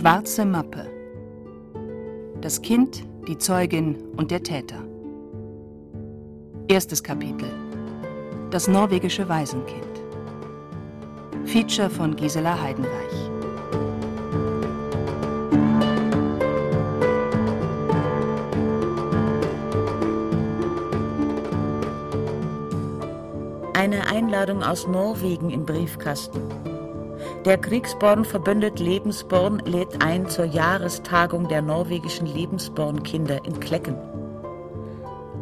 Schwarze 0.00 0.46
Mappe. 0.46 0.86
Das 2.40 2.62
Kind, 2.62 3.04
die 3.28 3.36
Zeugin 3.36 3.96
und 4.16 4.30
der 4.30 4.42
Täter. 4.42 4.82
Erstes 6.68 7.02
Kapitel. 7.02 7.50
Das 8.50 8.66
norwegische 8.66 9.28
Waisenkind. 9.28 9.84
Feature 11.44 11.90
von 11.90 12.16
Gisela 12.16 12.58
Heidenreich. 12.62 13.30
Eine 23.74 24.06
Einladung 24.06 24.62
aus 24.62 24.86
Norwegen 24.86 25.50
im 25.50 25.66
Briefkasten. 25.66 26.40
Der 27.46 27.56
Kriegsborn-Verbündet 27.56 28.80
Lebensborn 28.80 29.60
lädt 29.64 30.04
ein 30.04 30.28
zur 30.28 30.44
Jahrestagung 30.44 31.48
der 31.48 31.62
norwegischen 31.62 32.26
Lebensborn-Kinder 32.26 33.46
in 33.46 33.58
Klecken. 33.58 33.96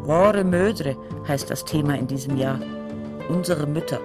Våre 0.02 0.44
Mödre 0.44 0.96
heißt 1.26 1.50
das 1.50 1.64
Thema 1.64 1.98
in 1.98 2.06
diesem 2.06 2.36
Jahr. 2.36 2.60
Unsere 3.28 3.66
Mütter. 3.66 3.98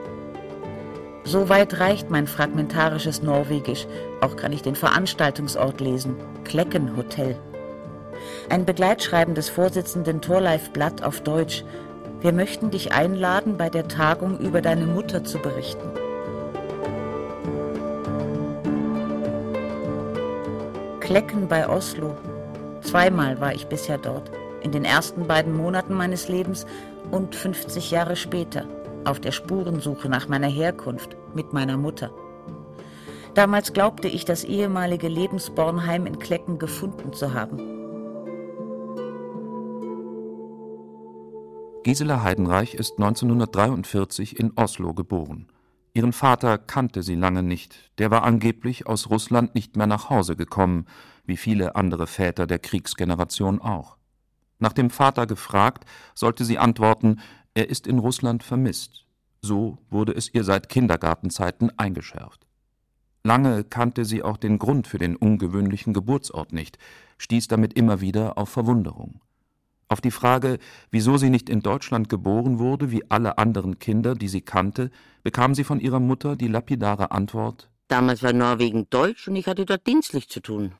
So 1.23 1.49
weit 1.49 1.79
reicht 1.79 2.09
mein 2.09 2.25
fragmentarisches 2.25 3.21
Norwegisch. 3.21 3.85
Auch 4.21 4.37
kann 4.37 4.53
ich 4.53 4.63
den 4.63 4.75
Veranstaltungsort 4.75 5.79
lesen. 5.79 6.15
Klecken 6.45 6.97
Hotel. 6.97 7.37
Ein 8.49 8.65
Begleitschreiben 8.65 9.35
des 9.35 9.49
Vorsitzenden 9.49 10.19
Torleif 10.19 10.71
Blatt 10.71 11.03
auf 11.03 11.21
Deutsch. 11.21 11.63
Wir 12.21 12.33
möchten 12.33 12.71
dich 12.71 12.91
einladen, 12.91 13.55
bei 13.55 13.69
der 13.69 13.87
Tagung 13.87 14.39
über 14.39 14.63
deine 14.63 14.87
Mutter 14.87 15.23
zu 15.23 15.37
berichten. 15.37 16.02
Klecken 21.03 21.49
bei 21.49 21.67
Oslo. 21.67 22.15
Zweimal 22.81 23.41
war 23.41 23.53
ich 23.53 23.67
bisher 23.67 23.97
dort. 23.97 24.31
In 24.61 24.71
den 24.71 24.85
ersten 24.85 25.27
beiden 25.27 25.53
Monaten 25.53 25.95
meines 25.95 26.29
Lebens 26.29 26.65
und 27.11 27.35
50 27.35 27.91
Jahre 27.91 28.15
später. 28.15 28.65
Auf 29.03 29.19
der 29.19 29.33
Spurensuche 29.33 30.07
nach 30.07 30.29
meiner 30.29 30.47
Herkunft 30.47 31.17
mit 31.35 31.51
meiner 31.51 31.75
Mutter. 31.75 32.09
Damals 33.33 33.73
glaubte 33.73 34.07
ich, 34.07 34.23
das 34.23 34.45
ehemalige 34.45 35.09
Lebensbornheim 35.09 36.05
in 36.05 36.19
Klecken 36.19 36.57
gefunden 36.57 37.11
zu 37.11 37.33
haben. 37.33 37.57
Gisela 41.83 42.23
Heidenreich 42.23 42.75
ist 42.75 42.93
1943 42.93 44.39
in 44.39 44.53
Oslo 44.55 44.93
geboren. 44.93 45.47
Ihren 45.95 46.13
Vater 46.13 46.57
kannte 46.57 47.03
sie 47.03 47.13
lange 47.13 47.43
nicht, 47.43 47.91
der 47.99 48.09
war 48.09 48.23
angeblich 48.23 48.87
aus 48.87 49.11
Russland 49.11 49.53
nicht 49.53 49.75
mehr 49.75 49.85
nach 49.85 50.09
Hause 50.09 50.35
gekommen, 50.35 50.87
wie 51.25 51.37
viele 51.37 51.75
andere 51.75 52.07
Väter 52.07 52.47
der 52.47 52.57
Kriegsgeneration 52.57 53.61
auch. 53.61 53.97
Nach 54.57 54.73
dem 54.73 54.89
Vater 54.89 55.27
gefragt, 55.27 55.85
sollte 56.15 56.45
sie 56.45 56.57
antworten, 56.57 57.19
er 57.53 57.69
ist 57.69 57.85
in 57.85 57.99
Russland 57.99 58.43
vermisst. 58.43 59.05
So 59.41 59.77
wurde 59.89 60.13
es 60.13 60.33
ihr 60.33 60.43
seit 60.43 60.67
Kindergartenzeiten 60.67 61.77
eingeschärft. 61.77 62.47
Lange 63.23 63.63
kannte 63.63 64.03
sie 64.03 64.23
auch 64.23 64.37
den 64.37 64.57
Grund 64.57 64.87
für 64.87 64.97
den 64.97 65.15
ungewöhnlichen 65.15 65.93
Geburtsort 65.93 66.53
nicht, 66.53 66.77
stieß 67.19 67.47
damit 67.47 67.73
immer 67.73 68.01
wieder 68.01 68.37
auf 68.37 68.49
Verwunderung. 68.49 69.21
Auf 69.87 70.01
die 70.01 70.11
Frage, 70.11 70.59
wieso 70.91 71.17
sie 71.17 71.29
nicht 71.29 71.49
in 71.49 71.61
Deutschland 71.61 72.09
geboren 72.09 72.59
wurde, 72.59 72.91
wie 72.91 73.09
alle 73.09 73.37
anderen 73.37 73.79
Kinder, 73.79 74.15
die 74.15 74.27
sie 74.27 74.41
kannte, 74.41 74.91
bekam 75.23 75.55
sie 75.55 75.63
von 75.63 75.79
ihrer 75.79 75.99
Mutter 75.99 76.35
die 76.35 76.47
lapidare 76.47 77.11
Antwort 77.11 77.69
Damals 77.93 78.23
war 78.23 78.33
Norwegen 78.33 78.89
deutsch 78.89 79.27
und 79.27 79.35
ich 79.35 79.47
hatte 79.47 79.65
dort 79.65 79.85
dienstlich 79.85 80.27
zu 80.29 80.39
tun. 80.39 80.73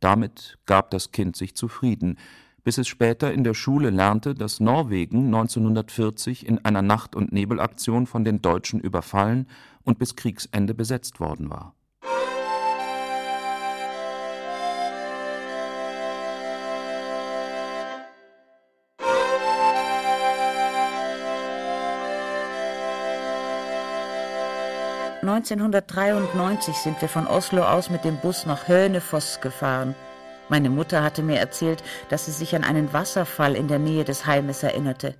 Damit 0.00 0.58
gab 0.66 0.90
das 0.90 1.12
Kind 1.12 1.36
sich 1.36 1.54
zufrieden, 1.54 2.18
bis 2.64 2.78
es 2.78 2.88
später 2.88 3.32
in 3.32 3.44
der 3.44 3.54
Schule 3.54 3.90
lernte, 3.90 4.34
dass 4.34 4.58
Norwegen 4.58 5.26
1940 5.26 6.46
in 6.46 6.64
einer 6.64 6.82
Nacht- 6.82 7.14
und 7.14 7.32
Nebelaktion 7.32 8.06
von 8.06 8.24
den 8.24 8.42
Deutschen 8.42 8.80
überfallen 8.80 9.48
und 9.84 9.98
bis 9.98 10.16
Kriegsende 10.16 10.74
besetzt 10.74 11.20
worden 11.20 11.48
war. 11.50 11.74
...1993 25.28 26.72
sind 26.72 27.02
wir 27.02 27.08
von 27.08 27.26
Oslo 27.26 27.62
aus 27.62 27.90
mit 27.90 28.02
dem 28.02 28.16
Bus 28.16 28.46
nach 28.46 28.66
Hönefoss 28.66 29.42
gefahren. 29.42 29.94
Meine 30.48 30.70
Mutter 30.70 31.02
hatte 31.02 31.22
mir 31.22 31.38
erzählt, 31.38 31.82
dass 32.08 32.24
sie 32.24 32.32
sich 32.32 32.56
an 32.56 32.64
einen 32.64 32.94
Wasserfall 32.94 33.54
in 33.54 33.68
der 33.68 33.78
Nähe 33.78 34.04
des 34.04 34.24
Heimes 34.24 34.62
erinnerte. 34.62 35.16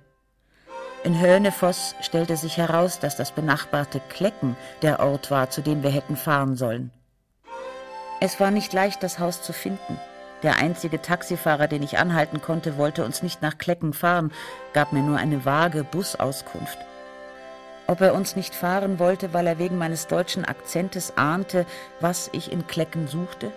In 1.03 1.21
Hönefoss 1.21 1.93
stellte 2.01 2.37
sich 2.37 2.57
heraus, 2.57 2.99
dass 2.99 3.17
das 3.17 3.31
benachbarte 3.31 4.01
Klecken 4.09 4.57
der 4.81 4.99
Ort 4.99 5.29
war, 5.29 5.51
zu 5.51 5.61
dem 5.61 5.83
wir 5.83 5.91
hätten 5.91 6.17
fahren 6.17 6.55
sollen. 6.55 6.89
Es 8.19 8.39
war 8.39 8.49
nicht 8.49 8.73
leicht, 8.73 9.03
das 9.03 9.19
Haus 9.19 9.43
zu 9.43 9.53
finden. 9.53 9.99
Der 10.41 10.57
einzige 10.57 11.03
Taxifahrer, 11.03 11.67
den 11.67 11.83
ich 11.83 11.99
anhalten 11.99 12.41
konnte, 12.41 12.77
wollte 12.77 13.05
uns 13.05 13.21
nicht 13.21 13.43
nach 13.43 13.59
Klecken 13.59 13.93
fahren, 13.93 14.31
gab 14.73 14.91
mir 14.91 15.03
nur 15.03 15.17
eine 15.17 15.45
vage 15.45 15.83
Busauskunft. 15.83 16.79
Ob 17.89 18.01
er 18.01 18.13
uns 18.13 18.35
nicht 18.35 18.53
fahren 18.53 18.99
wollte, 18.99 19.33
weil 19.33 19.47
er 19.47 19.57
wegen 19.57 19.79
meines 19.79 20.05
deutschen 20.05 20.45
Akzentes 20.45 21.17
ahnte, 21.17 21.65
was 21.99 22.29
ich 22.33 22.51
in 22.51 22.67
Klecken 22.67 23.07
suchte? 23.07 23.51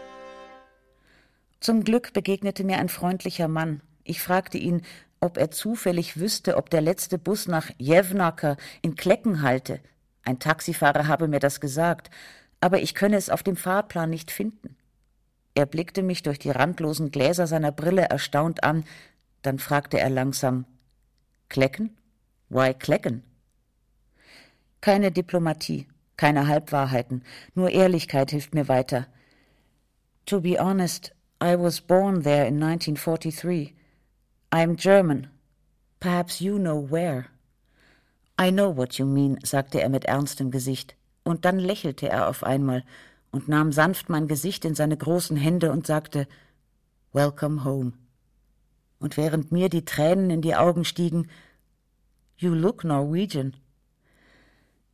Zum 1.61 1.85
Glück 1.85 2.15
begegnete 2.15 2.65
mir 2.65 2.79
ein 2.79 2.89
freundlicher 2.89 3.47
Mann. 3.47 3.83
Ich 4.05 4.23
fragte 4.23 4.57
ihn, 4.57 4.81
ob 5.21 5.37
er 5.37 5.51
zufällig 5.51 6.19
wüsste, 6.19 6.57
ob 6.57 6.71
der 6.71 6.81
letzte 6.81 7.19
Bus 7.19 7.47
nach 7.47 7.69
Jevnaker 7.77 8.57
in 8.81 8.95
Klecken 8.97 9.43
halte. 9.43 9.81
Ein 10.25 10.39
Taxifahrer 10.39 11.09
habe 11.09 11.29
mir 11.29 11.39
das 11.39 11.61
gesagt, 11.61 12.09
aber 12.59 12.81
ich 12.81 12.95
könne 12.95 13.19
es 13.19 13.29
auf 13.29 13.43
dem 13.43 13.57
Fahrplan 13.57 14.09
nicht 14.09 14.31
finden. 14.31 14.77
Er 15.55 15.67
blickte 15.67 16.03
mich 16.03 16.23
durch 16.23 16.39
die 16.39 16.53
randlosen 16.53 17.11
Gläser 17.11 17.47
seiner 17.47 17.71
Brille 17.71 18.05
erstaunt 18.09 18.65
an, 18.65 18.87
dann 19.43 19.59
fragte 19.59 20.01
er 20.01 20.09
langsam 20.09 20.65
Klecken? 21.51 21.99
Why 22.49 22.73
Klecken? 22.73 23.25
Keine 24.83 25.13
Diplomatie, 25.13 25.87
keine 26.17 26.49
Halbwahrheiten, 26.49 27.23
nur 27.55 27.71
Ehrlichkeit 27.71 28.33
hilft 28.33 28.53
mir 28.53 28.67
weiter. 28.67 29.07
To 30.27 30.41
be 30.41 30.59
honest, 30.59 31.15
I 31.41 31.57
was 31.57 31.81
born 31.81 32.25
there 32.25 32.47
in 32.47 32.61
1943. 32.61 33.77
I'm 34.51 34.75
German. 34.75 35.31
Perhaps 36.01 36.41
you 36.41 36.59
know 36.59 36.91
where. 36.91 37.27
I 38.37 38.51
know 38.51 38.77
what 38.77 38.99
you 38.99 39.07
mean, 39.07 39.39
sagte 39.45 39.81
er 39.81 39.89
mit 39.89 40.07
ernstem 40.07 40.51
Gesicht, 40.51 40.97
und 41.23 41.45
dann 41.45 41.61
lächelte 41.61 42.09
er 42.09 42.29
auf 42.29 42.43
einmal 42.43 42.85
und 43.31 43.47
nahm 43.47 43.71
sanft 43.71 44.09
mein 44.09 44.27
Gesicht 44.27 44.65
in 44.65 44.75
seine 44.75 44.97
großen 44.97 45.37
Hände 45.37 45.71
und 45.71 45.87
sagte 45.87 46.27
Welcome 47.13 47.63
home. 47.63 47.93
Und 48.99 49.17
während 49.17 49.53
mir 49.53 49.69
die 49.69 49.85
Tränen 49.85 50.31
in 50.31 50.43
die 50.43 50.57
Augen 50.57 50.85
stiegen, 50.85 51.29
You 52.37 52.53
look 52.53 52.83
Norwegian. 52.83 53.55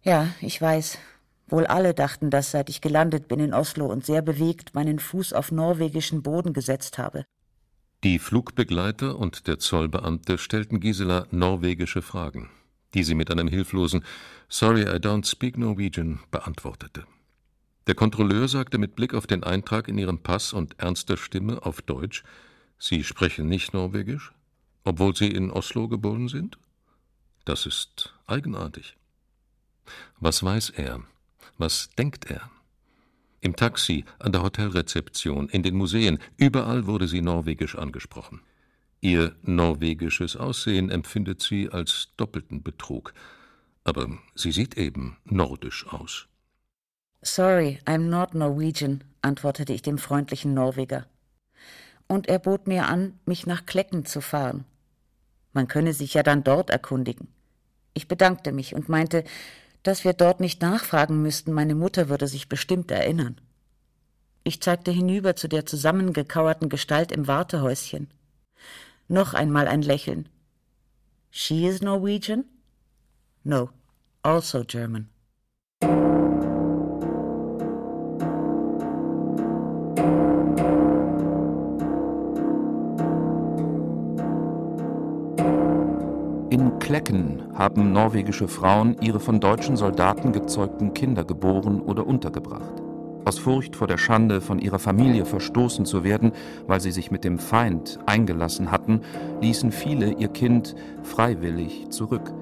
Ja, 0.03 0.29
ich 0.41 0.61
weiß. 0.61 0.99
Wohl 1.49 1.67
alle 1.67 1.95
dachten 1.95 2.31
das, 2.31 2.51
seit 2.51 2.69
ich 2.69 2.81
gelandet 2.81 3.29
bin 3.29 3.41
in 3.41 3.55
Oslo 3.55 3.87
und 3.87 4.05
sehr 4.05 4.23
bewegt 4.23 4.75
meinen 4.75 4.99
Fuß 4.99 5.33
auf 5.33 5.51
norwegischen 5.51 6.23
Boden 6.23 6.53
gesetzt 6.53 6.99
habe. 6.99 7.25
Die 8.05 8.19
Flugbegleiter 8.19 9.19
und 9.19 9.49
der 9.49 9.59
Zollbeamte 9.59 10.39
stellten 10.39 10.79
Gisela 10.79 11.27
norwegische 11.31 12.03
Fragen, 12.03 12.51
die 12.95 13.03
sie 13.03 13.15
mit 13.15 13.31
einem 13.31 13.49
hilflosen 13.49 14.05
Sorry, 14.49 14.83
I 14.83 14.99
don't 14.99 15.27
speak 15.27 15.59
Norwegian 15.59 16.21
beantwortete. 16.31 17.05
Der 17.87 17.95
Kontrolleur 17.95 18.49
sagte 18.49 18.77
mit 18.77 18.95
Blick 18.95 19.15
auf 19.15 19.27
den 19.27 19.43
Eintrag 19.43 19.89
in 19.89 19.97
ihrem 19.97 20.23
Pass 20.23 20.53
und 20.53 20.79
ernster 20.79 21.17
Stimme 21.17 21.65
auf 21.65 21.83
Deutsch 21.83 22.23
Sie 22.79 23.03
sprechen 23.03 23.49
nicht 23.49 23.75
Norwegisch, 23.75 24.33
obwohl 24.85 25.17
Sie 25.17 25.29
in 25.29 25.51
Oslo 25.51 25.89
geboren 25.89 26.29
sind? 26.29 26.59
Das 27.45 27.67
ist 27.67 28.15
eigenartig. 28.27 28.98
Was 30.21 30.43
weiß 30.43 30.71
er? 30.71 31.01
Was 31.57 31.91
denkt 31.99 32.31
er? 32.31 32.51
Im 33.41 33.55
Taxi, 33.55 34.05
an 34.19 34.33
der 34.33 34.43
Hotelrezeption, 34.43 35.49
in 35.49 35.63
den 35.63 35.77
Museen, 35.77 36.19
überall 36.37 36.87
wurde 36.87 37.07
sie 37.07 37.21
norwegisch 37.21 37.77
angesprochen. 37.77 38.41
Ihr 39.01 39.37
norwegisches 39.43 40.37
Aussehen 40.37 40.91
empfindet 40.91 41.41
sie 41.41 41.71
als 41.71 42.09
doppelten 42.17 42.63
Betrug. 42.63 43.15
Aber 43.85 44.09
sie 44.35 44.51
sieht 44.51 44.77
eben 44.77 45.17
nordisch 45.25 45.87
aus. 45.87 46.27
Sorry, 47.23 47.79
I'm 47.85 48.09
not 48.09 48.35
Norwegian, 48.35 49.05
antwortete 49.23 49.73
ich 49.73 49.83
dem 49.83 49.99
freundlichen 49.99 50.53
Norweger. 50.53 51.07
Und 52.09 52.29
er 52.29 52.39
bot 52.39 52.67
mir 52.67 52.89
an, 52.89 53.19
mich 53.25 53.47
nach 53.47 53.67
Klecken 53.67 54.05
zu 54.05 54.21
fahren. 54.21 54.65
Man 55.53 55.69
könne 55.69 55.93
sich 55.93 56.15
ja 56.15 56.23
dann 56.23 56.45
dort 56.45 56.71
erkundigen. 56.71 57.29
Ich 57.95 58.09
bedankte 58.09 58.53
mich 58.53 58.75
und 58.75 58.89
meinte, 58.89 59.25
dass 59.83 60.05
wir 60.05 60.13
dort 60.13 60.41
nicht 60.41 60.61
nachfragen 60.63 61.23
müssten, 61.23 61.53
meine 61.53 61.75
Mutter 61.75 62.09
würde 62.09 62.29
sich 62.29 62.49
bestimmt 62.49 62.91
erinnern. 62.91 63.41
Ich 64.45 64.63
zeigte 64.63 64.91
hinüber 64.91 65.37
zu 65.37 65.49
der 65.49 65.67
zusammengekauerten 65.67 66.69
Gestalt 66.69 67.13
im 67.13 67.27
Wartehäuschen. 67.27 68.09
Noch 69.09 69.35
einmal 69.35 69.69
ein 69.69 69.83
Lächeln. 69.83 70.29
She 71.31 71.67
is 71.67 71.83
Norwegian? 71.83 72.45
No, 73.45 73.71
also 74.23 74.65
German. 74.65 75.09
Klecken 86.89 87.43
haben 87.53 87.93
norwegische 87.93 88.49
Frauen 88.49 88.97
ihre 89.03 89.21
von 89.21 89.41
deutschen 89.41 89.77
Soldaten 89.77 90.33
gezeugten 90.33 90.95
Kinder 90.95 91.23
geboren 91.23 91.83
oder 91.83 92.07
untergebracht. 92.07 92.83
Aus 93.27 93.39
Furcht 93.39 93.77
vor 93.77 93.87
der 93.87 93.99
Schande, 93.99 94.41
von 94.41 94.59
ihrer 94.59 94.79
Familie 94.79 95.27
verstoßen 95.27 95.85
zu 95.85 96.03
werden, 96.03 96.33
weil 96.67 96.81
sie 96.81 96.91
sich 96.91 97.11
mit 97.11 97.25
dem 97.25 97.39
Feind 97.39 97.99
eingelassen 98.07 98.71
hatten, 98.71 99.03
ließen 99.43 99.71
viele 99.71 100.15
ihr 100.15 100.29
Kind 100.29 100.77
freiwillig 101.03 101.91
zurück. 101.91 102.33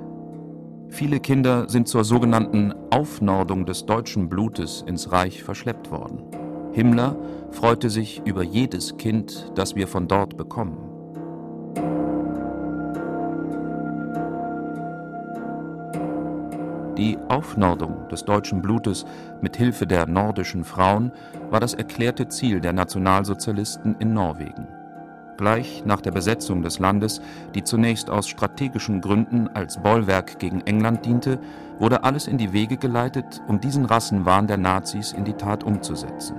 Viele 0.91 1.19
Kinder 1.19 1.69
sind 1.69 1.89
zur 1.89 2.05
sogenannten 2.05 2.73
Aufnordung 2.91 3.67
des 3.67 3.85
deutschen 3.85 4.29
Blutes 4.29 4.85
ins 4.87 5.11
Reich 5.11 5.43
verschleppt 5.43 5.91
worden. 5.91 6.23
Himmler 6.71 7.17
freute 7.51 7.91
sich 7.91 8.23
über 8.25 8.45
jedes 8.45 8.97
Kind, 8.97 9.51
das 9.57 9.75
wir 9.75 9.89
von 9.89 10.07
dort 10.07 10.37
bekommen. 10.37 10.86
Die 16.97 17.19
Aufnordung 17.29 18.09
des 18.09 18.25
deutschen 18.25 18.63
Blutes 18.63 19.05
mit 19.43 19.55
Hilfe 19.57 19.87
der 19.87 20.07
nordischen 20.07 20.65
Frauen 20.65 21.13
war 21.51 21.61
das 21.61 21.75
erklärte 21.75 22.29
Ziel 22.29 22.61
der 22.61 22.73
Nationalsozialisten 22.73 23.97
in 23.99 24.15
Norwegen. 24.15 24.67
Gleich 25.37 25.85
nach 25.85 26.01
der 26.01 26.13
Besetzung 26.13 26.63
des 26.63 26.79
Landes, 26.79 27.21
die 27.55 27.63
zunächst 27.63 28.09
aus 28.09 28.29
strategischen 28.29 29.03
Gründen 29.03 29.49
als 29.49 29.77
Bollwerk 29.83 30.39
gegen 30.39 30.63
England 30.63 31.05
diente, 31.05 31.39
wurde 31.79 32.03
alles 32.03 32.27
in 32.27 32.39
die 32.39 32.55
Wege 32.55 32.79
geleitet, 32.79 33.43
um 33.47 33.61
diesen 33.61 33.85
Rassenwahn 33.85 34.47
der 34.47 34.57
Nazis 34.57 35.13
in 35.13 35.25
die 35.25 35.35
Tat 35.35 35.65
umzusetzen. 35.65 36.37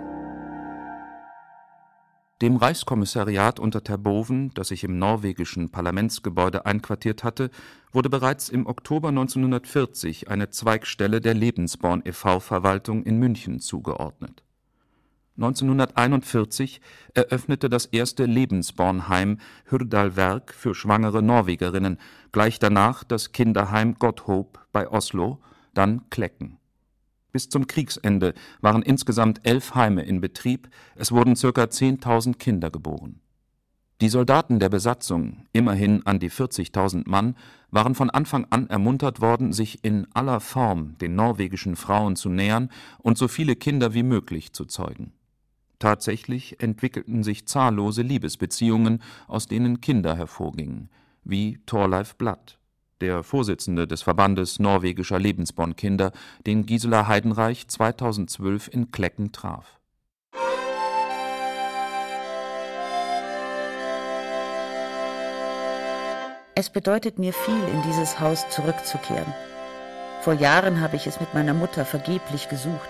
Dem 2.41 2.55
Reichskommissariat 2.55 3.59
unter 3.59 3.83
Terboven, 3.83 4.51
das 4.53 4.67
sich 4.67 4.83
im 4.83 4.99
norwegischen 4.99 5.71
Parlamentsgebäude 5.71 6.67
einquartiert 6.67 7.23
hatte, 7.23 7.49
wurde 7.91 8.11
bereits 8.11 8.49
im 8.49 8.67
Oktober 8.67 9.09
1940 9.09 10.29
eine 10.29 10.51
Zweigstelle 10.51 11.19
der 11.19 11.33
Lebensborn 11.33 12.03
e.V. 12.05 12.39
Verwaltung 12.39 13.01
in 13.01 13.17
München 13.17 13.59
zugeordnet. 13.59 14.43
1941 15.37 16.79
eröffnete 17.15 17.69
das 17.69 17.87
erste 17.87 18.25
Lebensbornheim 18.25 19.39
Hurdalverk 19.71 20.53
für 20.53 20.75
schwangere 20.75 21.23
Norwegerinnen, 21.23 21.97
gleich 22.31 22.59
danach 22.59 23.03
das 23.03 23.31
Kinderheim 23.31 23.95
Godthaab 23.95 24.67
bei 24.71 24.87
Oslo, 24.87 25.39
dann 25.73 26.07
Klecken 26.11 26.56
bis 27.31 27.49
zum 27.49 27.67
Kriegsende 27.67 28.33
waren 28.61 28.81
insgesamt 28.81 29.41
elf 29.43 29.75
Heime 29.75 30.03
in 30.03 30.21
Betrieb, 30.21 30.69
es 30.95 31.11
wurden 31.11 31.35
ca. 31.35 31.49
10.000 31.49 32.37
Kinder 32.37 32.69
geboren. 32.71 33.21
Die 33.99 34.09
Soldaten 34.09 34.59
der 34.59 34.69
Besatzung, 34.69 35.47
immerhin 35.53 36.05
an 36.05 36.19
die 36.19 36.29
40.000 36.29 37.09
Mann, 37.09 37.35
waren 37.71 37.95
von 37.95 38.11
Anfang 38.11 38.45
an 38.51 38.67
ermuntert 38.69 39.21
worden, 39.21 39.53
sich 39.53 39.83
in 39.83 40.07
aller 40.13 40.39
Form 40.39 40.97
den 40.99 41.15
norwegischen 41.15 41.75
Frauen 41.75 42.15
zu 42.15 42.29
nähern 42.29 42.69
und 42.99 43.17
so 43.17 43.27
viele 43.27 43.55
Kinder 43.55 43.95
wie 43.95 44.03
möglich 44.03 44.53
zu 44.53 44.65
zeugen. 44.65 45.13
Tatsächlich 45.79 46.61
entwickelten 46.61 47.23
sich 47.23 47.47
zahllose 47.47 48.03
Liebesbeziehungen, 48.03 49.01
aus 49.27 49.47
denen 49.47 49.81
Kinder 49.81 50.15
hervorgingen, 50.15 50.89
wie 51.23 51.59
Thorleif 51.65 52.15
Blatt 52.15 52.59
der 53.01 53.23
Vorsitzende 53.23 53.87
des 53.87 54.01
Verbandes 54.01 54.59
norwegischer 54.59 55.19
Lebensbornkinder, 55.19 56.11
den 56.45 56.65
Gisela 56.65 57.07
Heidenreich 57.07 57.67
2012 57.67 58.69
in 58.71 58.91
Klecken 58.91 59.31
traf. 59.31 59.77
Es 66.55 66.71
bedeutet 66.71 67.19
mir 67.19 67.33
viel, 67.33 67.67
in 67.71 67.83
dieses 67.83 68.19
Haus 68.19 68.49
zurückzukehren. 68.49 69.31
Vor 70.21 70.33
Jahren 70.33 70.81
habe 70.81 70.95
ich 70.95 71.05
es 71.05 71.19
mit 71.19 71.35
meiner 71.35 71.53
Mutter 71.53 71.85
vergeblich 71.85 72.49
gesucht. 72.49 72.89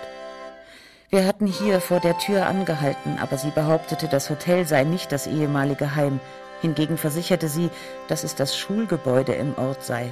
Wir 1.09 1.25
hatten 1.25 1.47
hier 1.47 1.81
vor 1.81 1.99
der 1.99 2.17
Tür 2.17 2.45
angehalten, 2.45 3.17
aber 3.19 3.37
sie 3.37 3.51
behauptete, 3.51 4.07
das 4.07 4.29
Hotel 4.29 4.65
sei 4.65 4.83
nicht 4.85 5.11
das 5.11 5.27
ehemalige 5.27 5.95
Heim, 5.95 6.21
Hingegen 6.61 6.97
versicherte 6.97 7.47
sie, 7.49 7.69
dass 8.07 8.23
es 8.23 8.35
das 8.35 8.57
Schulgebäude 8.57 9.33
im 9.33 9.57
Ort 9.57 9.83
sei. 9.83 10.11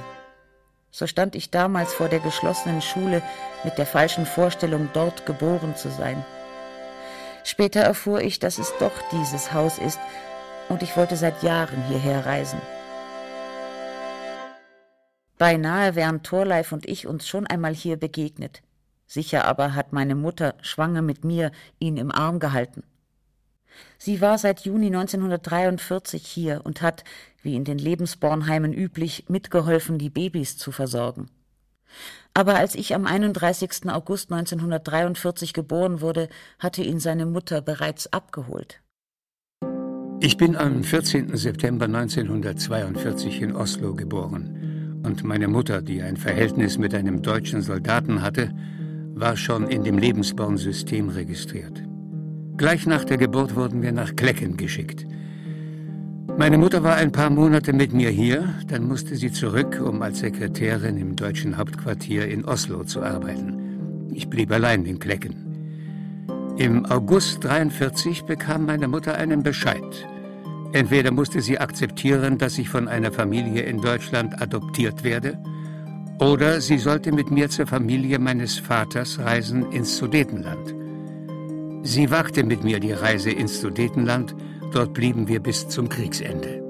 So 0.90 1.06
stand 1.06 1.34
ich 1.34 1.50
damals 1.50 1.92
vor 1.92 2.08
der 2.08 2.20
geschlossenen 2.20 2.80
Schule 2.80 3.22
mit 3.64 3.76
der 3.78 3.86
falschen 3.86 4.24
Vorstellung, 4.24 4.88
dort 4.92 5.26
geboren 5.26 5.76
zu 5.76 5.90
sein. 5.90 6.24
Später 7.44 7.80
erfuhr 7.80 8.22
ich, 8.22 8.38
dass 8.38 8.58
es 8.58 8.72
doch 8.78 8.92
dieses 9.12 9.52
Haus 9.52 9.78
ist, 9.78 10.00
und 10.68 10.82
ich 10.82 10.96
wollte 10.96 11.16
seit 11.16 11.42
Jahren 11.42 11.82
hierher 11.84 12.26
reisen. 12.26 12.60
Beinahe 15.38 15.94
wären 15.94 16.22
Thorleif 16.22 16.72
und 16.72 16.88
ich 16.88 17.06
uns 17.06 17.28
schon 17.28 17.46
einmal 17.46 17.74
hier 17.74 17.96
begegnet. 17.96 18.62
Sicher 19.06 19.44
aber 19.44 19.74
hat 19.74 19.92
meine 19.92 20.14
Mutter, 20.14 20.54
schwanger 20.62 21.02
mit 21.02 21.24
mir, 21.24 21.52
ihn 21.78 21.98
im 21.98 22.10
Arm 22.10 22.40
gehalten. 22.40 22.82
Sie 23.98 24.20
war 24.20 24.38
seit 24.38 24.60
Juni 24.60 24.86
1943 24.86 26.26
hier 26.26 26.60
und 26.64 26.82
hat, 26.82 27.04
wie 27.42 27.56
in 27.56 27.64
den 27.64 27.78
Lebensbornheimen 27.78 28.72
üblich, 28.72 29.24
mitgeholfen, 29.28 29.98
die 29.98 30.10
Babys 30.10 30.56
zu 30.56 30.72
versorgen. 30.72 31.28
Aber 32.34 32.56
als 32.56 32.74
ich 32.74 32.94
am 32.94 33.06
31. 33.06 33.88
August 33.88 34.30
1943 34.30 35.52
geboren 35.52 36.00
wurde, 36.00 36.28
hatte 36.58 36.82
ihn 36.82 37.00
seine 37.00 37.24
Mutter 37.24 37.62
bereits 37.62 38.12
abgeholt. 38.12 38.82
Ich 40.20 40.36
bin 40.36 40.56
am 40.56 40.82
14. 40.82 41.36
September 41.36 41.86
1942 41.86 43.42
in 43.42 43.54
Oslo 43.54 43.94
geboren. 43.94 45.00
Und 45.04 45.24
meine 45.24 45.46
Mutter, 45.46 45.82
die 45.82 46.02
ein 46.02 46.16
Verhältnis 46.16 46.78
mit 46.78 46.94
einem 46.94 47.22
deutschen 47.22 47.62
Soldaten 47.62 48.22
hatte, 48.22 48.50
war 49.14 49.36
schon 49.36 49.68
in 49.68 49.84
dem 49.84 49.98
Lebensbornsystem 49.98 51.08
registriert. 51.08 51.82
Gleich 52.56 52.86
nach 52.86 53.04
der 53.04 53.18
Geburt 53.18 53.54
wurden 53.54 53.82
wir 53.82 53.92
nach 53.92 54.16
Klecken 54.16 54.56
geschickt. 54.56 55.06
Meine 56.38 56.56
Mutter 56.56 56.82
war 56.82 56.96
ein 56.96 57.12
paar 57.12 57.28
Monate 57.28 57.74
mit 57.74 57.92
mir 57.92 58.08
hier, 58.08 58.54
dann 58.66 58.88
musste 58.88 59.14
sie 59.16 59.30
zurück, 59.30 59.80
um 59.84 60.00
als 60.00 60.20
Sekretärin 60.20 60.96
im 60.96 61.16
deutschen 61.16 61.58
Hauptquartier 61.58 62.28
in 62.28 62.46
Oslo 62.46 62.84
zu 62.84 63.02
arbeiten. 63.02 64.10
Ich 64.14 64.28
blieb 64.28 64.50
allein 64.50 64.86
in 64.86 64.98
Klecken. 64.98 65.34
Im 66.56 66.86
August 66.86 67.44
43 67.44 68.22
bekam 68.22 68.64
meine 68.64 68.88
Mutter 68.88 69.16
einen 69.16 69.42
Bescheid. 69.42 70.06
Entweder 70.72 71.10
musste 71.10 71.42
sie 71.42 71.58
akzeptieren, 71.58 72.38
dass 72.38 72.56
ich 72.56 72.70
von 72.70 72.88
einer 72.88 73.12
Familie 73.12 73.62
in 73.62 73.82
Deutschland 73.82 74.40
adoptiert 74.40 75.04
werde, 75.04 75.38
oder 76.18 76.62
sie 76.62 76.78
sollte 76.78 77.12
mit 77.12 77.30
mir 77.30 77.50
zur 77.50 77.66
Familie 77.66 78.18
meines 78.18 78.58
Vaters 78.58 79.18
reisen 79.18 79.70
ins 79.72 79.98
Sudetenland. 79.98 80.85
Sie 81.86 82.10
wagte 82.10 82.42
mit 82.42 82.64
mir 82.64 82.80
die 82.80 82.90
Reise 82.90 83.30
ins 83.30 83.60
Sudetenland, 83.60 84.34
dort 84.72 84.92
blieben 84.92 85.28
wir 85.28 85.38
bis 85.38 85.68
zum 85.68 85.88
Kriegsende. 85.88 86.60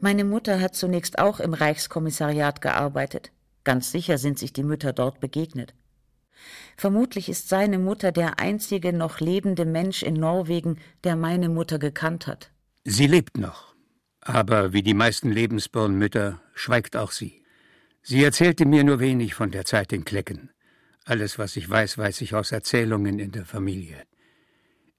Meine 0.00 0.24
Mutter 0.24 0.58
hat 0.58 0.74
zunächst 0.74 1.18
auch 1.18 1.38
im 1.38 1.52
Reichskommissariat 1.52 2.62
gearbeitet. 2.62 3.30
Ganz 3.64 3.92
sicher 3.92 4.16
sind 4.16 4.38
sich 4.38 4.54
die 4.54 4.62
Mütter 4.62 4.94
dort 4.94 5.20
begegnet. 5.20 5.74
Vermutlich 6.78 7.28
ist 7.28 7.50
seine 7.50 7.78
Mutter 7.78 8.10
der 8.10 8.38
einzige 8.38 8.94
noch 8.94 9.20
lebende 9.20 9.66
Mensch 9.66 10.02
in 10.02 10.14
Norwegen, 10.14 10.78
der 11.04 11.14
meine 11.14 11.50
Mutter 11.50 11.78
gekannt 11.78 12.26
hat. 12.26 12.50
Sie 12.84 13.06
lebt 13.06 13.36
noch. 13.36 13.74
Aber 14.22 14.72
wie 14.72 14.82
die 14.82 14.94
meisten 14.94 15.30
Lebensbornmütter 15.30 16.40
schweigt 16.54 16.96
auch 16.96 17.12
sie. 17.12 17.42
Sie 18.00 18.24
erzählte 18.24 18.64
mir 18.64 18.82
nur 18.82 18.98
wenig 18.98 19.34
von 19.34 19.50
der 19.50 19.66
Zeit 19.66 19.92
in 19.92 20.06
Klecken. 20.06 20.48
Alles, 21.08 21.38
was 21.38 21.56
ich 21.56 21.70
weiß, 21.70 21.96
weiß 21.96 22.20
ich 22.20 22.34
aus 22.34 22.52
Erzählungen 22.52 23.18
in 23.18 23.32
der 23.32 23.46
Familie. 23.46 23.96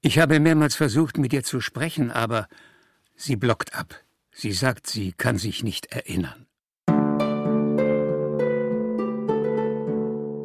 Ich 0.01 0.18
habe 0.18 0.39
mehrmals 0.39 0.74
versucht, 0.74 1.20
mit 1.20 1.34
ihr 1.34 1.44
zu 1.44 1.62
sprechen, 1.62 2.10
aber 2.10 2.48
sie 3.16 3.36
blockt 3.36 3.75
ab. 3.75 3.94
Sie 4.32 4.51
sagt, 4.51 4.88
sie 4.88 5.12
kann 5.12 5.38
sich 5.38 5.62
nicht 5.63 5.86
erinnern. 5.92 6.48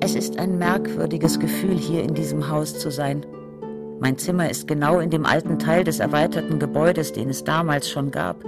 Es 0.03 0.15
ist 0.15 0.39
ein 0.39 0.59
merkwürdiges 0.59 1.41
Gefühl, 1.41 1.79
hier 1.79 2.03
in 2.03 2.13
diesem 2.13 2.51
Haus 2.51 2.79
zu 2.79 2.91
sein. 2.91 3.25
Mein 4.01 4.19
Zimmer 4.19 4.51
ist 4.51 4.69
genau 4.69 4.99
in 4.99 5.09
dem 5.09 5.25
alten 5.25 5.59
Teil 5.59 5.83
des 5.83 5.99
erweiterten 5.99 6.59
Gebäudes, 6.59 7.15
den 7.15 7.31
es 7.31 7.43
damals 7.43 7.89
schon 7.89 8.11
gab. 8.11 8.45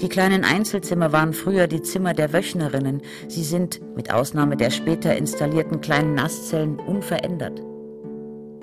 Die 0.00 0.08
kleinen 0.08 0.44
Einzelzimmer 0.44 1.12
waren 1.12 1.32
früher 1.32 1.66
die 1.66 1.82
Zimmer 1.82 2.14
der 2.14 2.32
Wöchnerinnen. 2.32 3.00
Sie 3.28 3.44
sind, 3.44 3.80
mit 3.96 4.12
Ausnahme 4.12 4.56
der 4.56 4.70
später 4.70 5.16
installierten 5.16 5.80
kleinen 5.80 6.14
Nasszellen, 6.14 6.78
unverändert. 6.80 7.62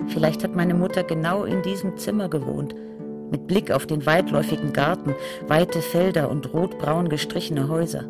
Vielleicht 0.08 0.44
hat 0.44 0.54
meine 0.54 0.74
Mutter 0.74 1.04
genau 1.04 1.44
in 1.44 1.62
diesem 1.62 1.96
Zimmer 1.96 2.28
gewohnt, 2.28 2.74
mit 3.30 3.46
Blick 3.46 3.70
auf 3.70 3.86
den 3.86 4.04
weitläufigen 4.04 4.72
Garten, 4.72 5.14
weite 5.48 5.80
Felder 5.80 6.30
und 6.30 6.52
rotbraun 6.52 7.08
gestrichene 7.08 7.68
Häuser. 7.68 8.04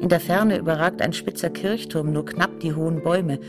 In 0.00 0.08
der 0.08 0.20
Ferne 0.20 0.58
überragt 0.58 1.02
ein 1.02 1.12
spitzer 1.12 1.50
Kirchturm 1.50 2.12
nur 2.12 2.24
knapp 2.24 2.60
die 2.60 2.74
hohen 2.74 3.02
Bäume. 3.02 3.40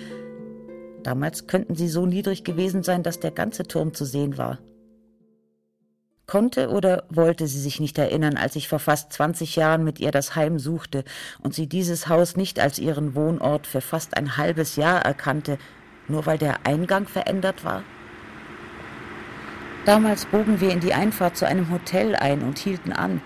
Damals 1.03 1.45
könnten 1.45 1.75
sie 1.75 1.87
so 1.87 2.07
niedrig 2.07 2.43
gewesen 2.43 2.81
sein, 2.81 3.03
dass 3.03 3.19
der 3.19 3.31
ganze 3.31 3.63
Turm 3.63 3.93
zu 3.93 4.05
sehen 4.05 4.39
war. 4.39 4.57
Konnte 6.29 6.69
oder 6.69 7.05
wollte 7.09 7.47
sie 7.47 7.59
sich 7.59 7.79
nicht 7.79 7.97
erinnern, 7.97 8.37
als 8.37 8.55
ich 8.55 8.67
vor 8.67 8.77
fast 8.77 9.11
20 9.13 9.55
Jahren 9.55 9.83
mit 9.83 9.99
ihr 9.99 10.11
das 10.11 10.35
Heim 10.35 10.59
suchte 10.59 11.03
und 11.39 11.55
sie 11.55 11.65
dieses 11.65 12.07
Haus 12.07 12.35
nicht 12.35 12.59
als 12.59 12.77
ihren 12.77 13.15
Wohnort 13.15 13.65
für 13.65 13.81
fast 13.81 14.15
ein 14.15 14.37
halbes 14.37 14.75
Jahr 14.75 15.01
erkannte, 15.01 15.57
nur 16.07 16.27
weil 16.27 16.37
der 16.37 16.67
Eingang 16.67 17.07
verändert 17.07 17.65
war? 17.65 17.81
Damals 19.85 20.27
bogen 20.27 20.61
wir 20.61 20.69
in 20.69 20.81
die 20.81 20.93
Einfahrt 20.93 21.35
zu 21.35 21.47
einem 21.47 21.71
Hotel 21.71 22.15
ein 22.15 22.43
und 22.43 22.59
hielten 22.59 22.93
an. 22.93 23.21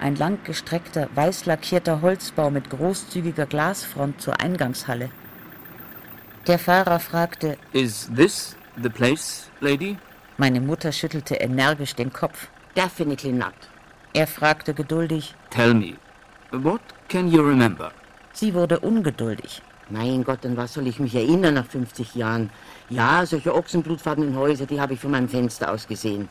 Ein 0.00 0.16
langgestreckter, 0.16 1.08
weiß 1.14 1.46
lackierter 1.46 2.02
Holzbau 2.02 2.50
mit 2.50 2.68
großzügiger 2.68 3.46
Glasfront 3.46 4.20
zur 4.20 4.40
Eingangshalle. 4.40 5.10
Der 6.48 6.58
Fahrer 6.58 6.98
fragte: 6.98 7.56
Is 7.72 8.10
this 8.12 8.56
the 8.82 8.88
place, 8.88 9.48
lady? 9.60 9.98
Meine 10.40 10.62
Mutter 10.62 10.90
schüttelte 10.90 11.34
energisch 11.34 11.94
den 11.94 12.14
Kopf. 12.14 12.48
Definitely 12.74 13.30
not. 13.30 13.52
Er 14.14 14.26
fragte 14.26 14.72
geduldig: 14.72 15.34
Tell 15.50 15.74
me, 15.74 15.98
what 16.50 16.80
can 17.10 17.30
you 17.30 17.42
remember? 17.42 17.92
Sie 18.32 18.54
wurde 18.54 18.80
ungeduldig. 18.80 19.60
Mein 19.90 20.24
Gott, 20.24 20.46
an 20.46 20.56
was 20.56 20.72
soll 20.72 20.86
ich 20.86 20.98
mich 20.98 21.14
erinnern 21.14 21.56
nach 21.56 21.66
50 21.66 22.14
Jahren? 22.14 22.48
Ja, 22.88 23.26
solche 23.26 23.54
ochsenblutfarbenen 23.54 24.34
Häuser, 24.34 24.64
die 24.64 24.80
habe 24.80 24.94
ich 24.94 25.00
von 25.00 25.10
meinem 25.10 25.28
Fenster 25.28 25.70
aus 25.70 25.86
gesehen. 25.86 26.30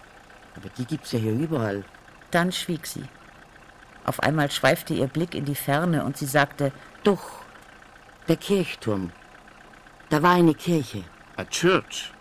Aber 0.56 0.70
die 0.76 0.86
gibt's 0.86 1.12
ja 1.12 1.20
hier 1.20 1.34
überall. 1.34 1.84
Dann 2.32 2.52
schwieg 2.52 2.88
sie. 2.88 3.04
Auf 4.06 4.24
einmal 4.24 4.50
schweifte 4.50 4.96
ihr 4.96 5.06
Blick 5.06 5.36
in 5.36 5.46
die 5.46 5.62
Ferne 5.68 6.04
und 6.04 6.18
sie 6.18 6.26
sagte, 6.26 6.72
Doch, 7.04 7.44
der 8.28 8.38
Kirchturm. 8.38 9.12
Da 10.10 10.24
war 10.24 10.34
eine 10.34 10.56
Kirche. 10.56 11.04
A 11.38 11.46
church? 11.46 12.12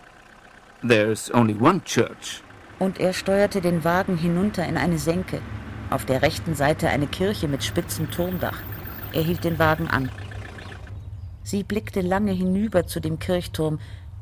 There's 0.81 1.29
only 1.33 1.55
one 1.59 1.83
church. 1.83 2.41
Und 2.79 2.99
er 2.99 3.11
steuerte 3.11 3.59
den 3.59 3.83
Wagen 3.83 4.17
hinunter 4.17 4.65
in 4.65 4.77
eine 4.77 4.97
Senke. 4.97 5.41
Auf 5.89 6.05
der 6.05 6.21
rechten 6.21 6.55
Seite 6.55 6.87
eine 6.87 7.07
Kirche 7.07 7.49
mit 7.49 7.65
spitzem 7.65 8.09
Turmdach. 8.11 8.57
Er 9.11 9.21
hielt 9.21 9.43
den 9.43 9.59
Wagen 9.59 9.89
an. 9.89 10.09
Sie 11.43 11.63
blickte 11.63 11.99
lange 11.99 12.31
hinüber 12.31 12.87
zu 12.87 13.01
dem 13.01 13.19
Kirchturm, 13.19 13.79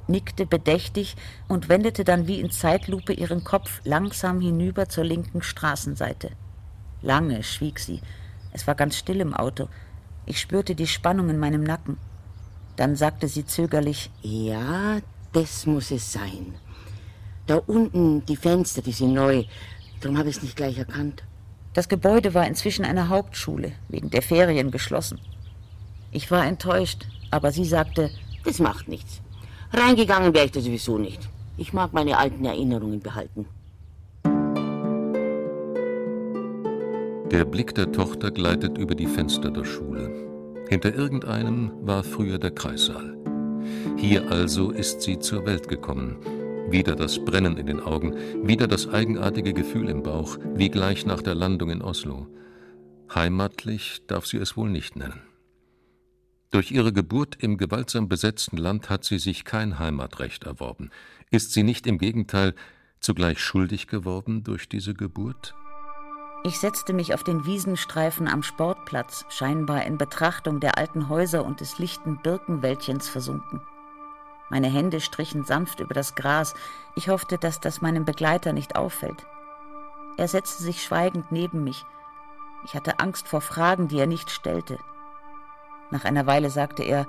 nickte 0.08 0.48
bedächtig 0.48 1.16
und 1.48 1.70
wendete 1.70 2.04
dann 2.04 2.26
wie 2.26 2.40
in 2.40 2.50
Zeitlupe 2.50 3.14
ihren 3.14 3.44
Kopf 3.44 3.82
langsam 3.84 4.42
hinüber 4.42 4.90
zur 4.90 5.04
linken 5.04 5.44
Straßenseite. 5.44 6.32
Lange 7.04 7.44
schwieg 7.44 7.80
sie. 7.80 8.02
Es 8.52 8.66
war 8.66 8.74
ganz 8.74 8.96
still 8.96 9.22
im 9.22 9.36
Auto. 9.36 9.68
Ich 10.26 10.40
spürte 10.40 10.74
die 10.74 10.88
Spannung 10.88 11.30
in 11.30 11.38
meinem 11.38 11.64
Nacken. 11.64 11.98
Dann 12.78 12.96
sagte 12.96 13.28
sie 13.28 13.46
zögerlich 13.46 14.10
Ja, 14.22 15.00
das 15.38 15.67
muss 15.67 15.91
es 15.91 16.12
sein. 16.12 16.56
Da 17.46 17.58
unten 17.67 18.25
die 18.25 18.36
Fenster, 18.36 18.82
die 18.82 18.91
sind 18.91 19.13
neu. 19.13 19.44
Darum 20.01 20.17
habe 20.17 20.29
ich 20.29 20.38
es 20.38 20.41
nicht 20.41 20.56
gleich 20.56 20.79
erkannt. 20.79 21.24
Das 21.75 21.88
Gebäude 21.88 22.34
war 22.34 22.48
inzwischen 22.48 22.84
eine 22.86 23.10
Hauptschule, 23.10 23.74
wegen 23.88 24.10
der 24.10 24.24
Ferien 24.24 24.72
geschlossen. 24.72 25.20
Ich 26.12 26.32
war 26.32 26.44
enttäuscht, 26.44 27.06
aber 27.29 27.51
sie 27.51 27.65
sagte, 27.65 28.10
Das 28.46 28.60
macht 28.60 28.88
nichts. 28.88 29.22
Reingegangen 29.74 30.34
wäre 30.34 30.46
ich 30.46 30.51
da 30.53 30.62
sowieso 30.62 30.98
nicht. 30.98 31.29
Ich 31.58 31.72
mag 31.72 31.94
meine 31.94 32.17
alten 32.17 32.46
Erinnerungen 32.46 33.01
behalten. 33.01 33.46
Der 37.29 37.46
Blick 37.46 37.75
der 37.75 37.91
Tochter 37.91 38.32
gleitet 38.32 38.77
über 38.77 38.96
die 38.96 39.06
Fenster 39.06 39.51
der 39.51 39.65
Schule. 39.65 40.65
Hinter 40.70 40.96
irgendeinem 40.96 41.72
war 41.82 42.03
früher 42.03 42.39
der 42.39 42.51
Kreissaal. 42.51 43.27
Hier 43.98 44.32
also 44.32 44.72
ist 44.72 45.02
sie 45.02 45.20
zur 45.20 45.46
Welt 45.46 45.68
gekommen. 45.68 46.18
Wieder 46.70 46.96
das 46.96 47.24
Brennen 47.24 47.58
in 47.58 47.66
den 47.66 47.80
Augen, 47.80 48.16
wieder 48.48 48.68
das 48.68 48.90
eigenartige 48.90 49.54
Gefühl 49.54 49.90
im 49.90 50.04
Bauch, 50.04 50.38
wie 50.56 50.70
gleich 50.70 51.06
nach 51.06 51.22
der 51.22 51.36
Landung 51.36 51.70
in 51.70 51.82
Oslo. 51.82 52.28
Heimatlich 53.14 54.02
darf 54.08 54.26
sie 54.26 54.38
es 54.38 54.58
wohl 54.58 54.70
nicht 54.70 54.96
nennen. 54.96 55.22
Durch 56.52 56.72
ihre 56.72 56.94
Geburt 56.94 57.38
im 57.42 57.58
gewaltsam 57.58 58.08
besetzten 58.08 58.58
Land 58.58 58.90
hat 58.90 59.04
sie 59.04 59.20
sich 59.20 59.46
kein 59.46 59.80
Heimatrecht 59.80 60.46
erworben. 60.46 60.92
Ist 61.30 61.54
sie 61.54 61.64
nicht 61.64 61.88
im 61.88 61.98
Gegenteil 61.98 62.56
zugleich 63.00 63.40
schuldig 63.40 63.88
geworden 63.88 64.44
durch 64.44 64.70
diese 64.70 64.94
Geburt? 64.94 65.54
Ich 66.48 66.62
setzte 66.62 66.94
mich 66.94 67.13
auf 67.13 67.25
den 67.25 67.46
Wiesenstreifen 67.46 68.30
am 68.30 68.42
Sportplatz, 68.42 69.25
scheinbar 69.27 69.84
in 69.84 69.98
Betrachtung 69.98 70.62
der 70.62 70.77
alten 70.77 71.10
Häuser 71.10 71.44
und 71.44 71.60
des 71.60 71.77
lichten 71.77 72.20
Birkenwäldchens 72.20 73.10
versunken. 73.10 73.60
Meine 74.48 74.70
Hände 74.70 75.01
strichen 75.01 75.44
sanft 75.44 75.82
über 75.82 75.94
das 75.94 76.16
Gras. 76.16 76.54
Ich 76.96 77.10
hoffte, 77.10 77.38
dass 77.38 77.60
das 77.60 77.82
meinem 77.82 78.06
Begleiter 78.06 78.54
nicht 78.54 78.77
auffällt. 78.77 79.25
Er 80.16 80.30
setzte 80.30 80.63
sich 80.63 80.82
schweigend 80.82 81.34
neben 81.34 81.66
mich. 81.66 81.86
Ich 82.63 82.75
hatte 82.75 83.01
Angst 83.01 83.27
vor 83.27 83.42
Fragen, 83.42 83.89
die 83.89 84.00
er 84.00 84.08
nicht 84.08 84.32
stellte. 84.32 84.80
Nach 85.92 86.06
einer 86.06 86.27
Weile 86.27 86.50
sagte 86.50 86.84
er, 86.84 87.08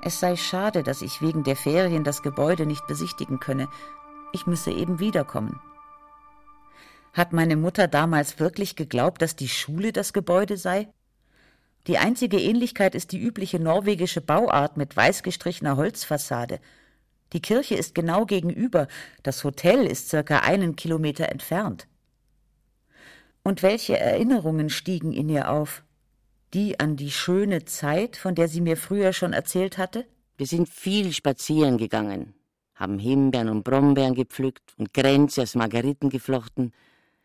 es 0.00 0.20
sei 0.20 0.36
schade, 0.36 0.84
dass 0.84 1.02
ich 1.02 1.20
wegen 1.20 1.42
der 1.42 1.56
Ferien 1.56 2.04
das 2.04 2.22
Gebäude 2.22 2.66
nicht 2.66 2.86
besichtigen 2.86 3.40
könne. 3.40 3.66
Ich 4.30 4.46
müsse 4.46 4.70
eben 4.70 5.00
wiederkommen. 5.00 5.58
Hat 7.16 7.32
meine 7.32 7.56
Mutter 7.56 7.88
damals 7.88 8.38
wirklich 8.38 8.76
geglaubt, 8.76 9.22
dass 9.22 9.34
die 9.34 9.48
Schule 9.48 9.90
das 9.94 10.12
Gebäude 10.12 10.58
sei? 10.58 10.88
Die 11.86 11.96
einzige 11.96 12.38
Ähnlichkeit 12.38 12.94
ist 12.94 13.10
die 13.10 13.18
übliche 13.18 13.58
norwegische 13.58 14.20
Bauart 14.20 14.76
mit 14.76 14.94
weiß 14.94 15.22
gestrichener 15.22 15.78
Holzfassade. 15.78 16.60
Die 17.32 17.40
Kirche 17.40 17.74
ist 17.74 17.94
genau 17.94 18.26
gegenüber, 18.26 18.86
das 19.22 19.44
Hotel 19.44 19.86
ist 19.86 20.10
circa 20.10 20.40
einen 20.40 20.76
Kilometer 20.76 21.30
entfernt. 21.30 21.88
Und 23.42 23.62
welche 23.62 23.98
Erinnerungen 23.98 24.68
stiegen 24.68 25.14
in 25.14 25.30
ihr 25.30 25.50
auf? 25.50 25.84
Die 26.52 26.78
an 26.80 26.96
die 26.96 27.10
schöne 27.10 27.64
Zeit, 27.64 28.18
von 28.18 28.34
der 28.34 28.48
sie 28.48 28.60
mir 28.60 28.76
früher 28.76 29.14
schon 29.14 29.32
erzählt 29.32 29.78
hatte? 29.78 30.04
Wir 30.36 30.46
sind 30.46 30.68
viel 30.68 31.14
spazieren 31.14 31.78
gegangen, 31.78 32.34
haben 32.74 32.98
Himbeeren 32.98 33.48
und 33.48 33.64
Brombeeren 33.64 34.14
gepflückt 34.14 34.74
und 34.76 34.92
Grenze 34.92 35.40
aus 35.42 35.54
Margeriten 35.54 36.10
geflochten. 36.10 36.74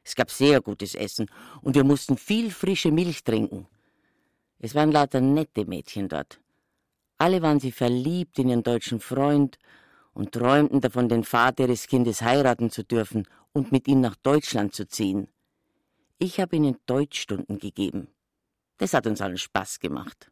Es 0.04 0.16
gab 0.16 0.32
sehr 0.32 0.62
gutes 0.62 0.96
Essen 0.96 1.28
und 1.62 1.76
wir 1.76 1.84
mussten 1.84 2.18
viel 2.18 2.52
frische 2.52 2.92
Milch 2.92 3.24
trinken. 3.24 3.68
Es 4.60 4.76
waren 4.76 4.92
lauter 4.92 5.22
nette 5.22 5.66
Mädchen 5.66 6.08
dort. 6.10 6.40
Alle 7.18 7.42
waren 7.42 7.60
sie 7.60 7.72
verliebt 7.72 8.40
in 8.40 8.50
ihren 8.50 8.64
deutschen 8.64 9.00
Freund 9.00 9.58
und 10.14 10.32
träumten 10.32 10.82
davon, 10.82 11.08
den 11.08 11.24
Vater 11.24 11.64
ihres 11.64 11.88
Kindes 11.88 12.22
heiraten 12.22 12.72
zu 12.72 12.84
dürfen 12.84 13.28
und 13.54 13.72
mit 13.72 13.88
ihm 13.88 14.02
nach 14.02 14.16
Deutschland 14.16 14.74
zu 14.74 14.88
ziehen. 14.88 15.28
Ich 16.18 16.40
habe 16.40 16.56
ihnen 16.56 16.78
Deutschstunden 16.86 17.60
gegeben. 17.60 18.08
Das 18.78 18.94
hat 18.94 19.08
uns 19.08 19.22
allen 19.22 19.38
Spaß 19.38 19.80
gemacht. 19.80 20.32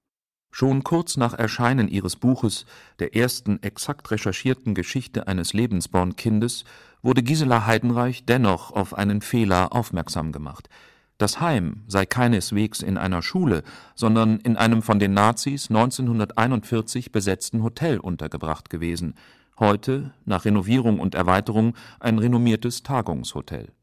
Schon 0.51 0.83
kurz 0.83 1.15
nach 1.15 1.33
Erscheinen 1.33 1.87
ihres 1.87 2.15
Buches, 2.15 2.65
der 2.97 3.15
ersten 3.15 3.61
exakt 3.61 4.09
recherchierten 4.09 4.73
Geschichte 4.73 5.27
eines 5.27 5.53
Lebensborn-Kindes, 5.53 6.63
wurde 7.01 7.23
Gisela 7.23 7.65
Heidenreich 7.65 8.25
dennoch 8.25 8.71
auf 8.71 8.93
einen 8.93 9.21
Fehler 9.21 9.73
aufmerksam 9.73 10.31
gemacht. 10.31 10.69
Das 11.17 11.41
Heim 11.41 11.83
sei 11.87 12.05
keineswegs 12.05 12.81
in 12.81 12.97
einer 12.97 13.21
Schule, 13.21 13.63
sondern 13.93 14.37
in 14.39 14.55
einem 14.55 14.81
von 14.81 14.99
den 14.99 15.13
Nazis 15.13 15.69
1941 15.69 17.11
besetzten 17.11 17.61
Hotel 17.61 17.99
untergebracht 17.99 18.69
gewesen, 18.69 19.15
heute, 19.59 20.13
nach 20.25 20.45
Renovierung 20.45 20.99
und 20.99 21.15
Erweiterung, 21.15 21.75
ein 21.99 22.19
renommiertes 22.19 22.83
Tagungshotel. 22.83 23.73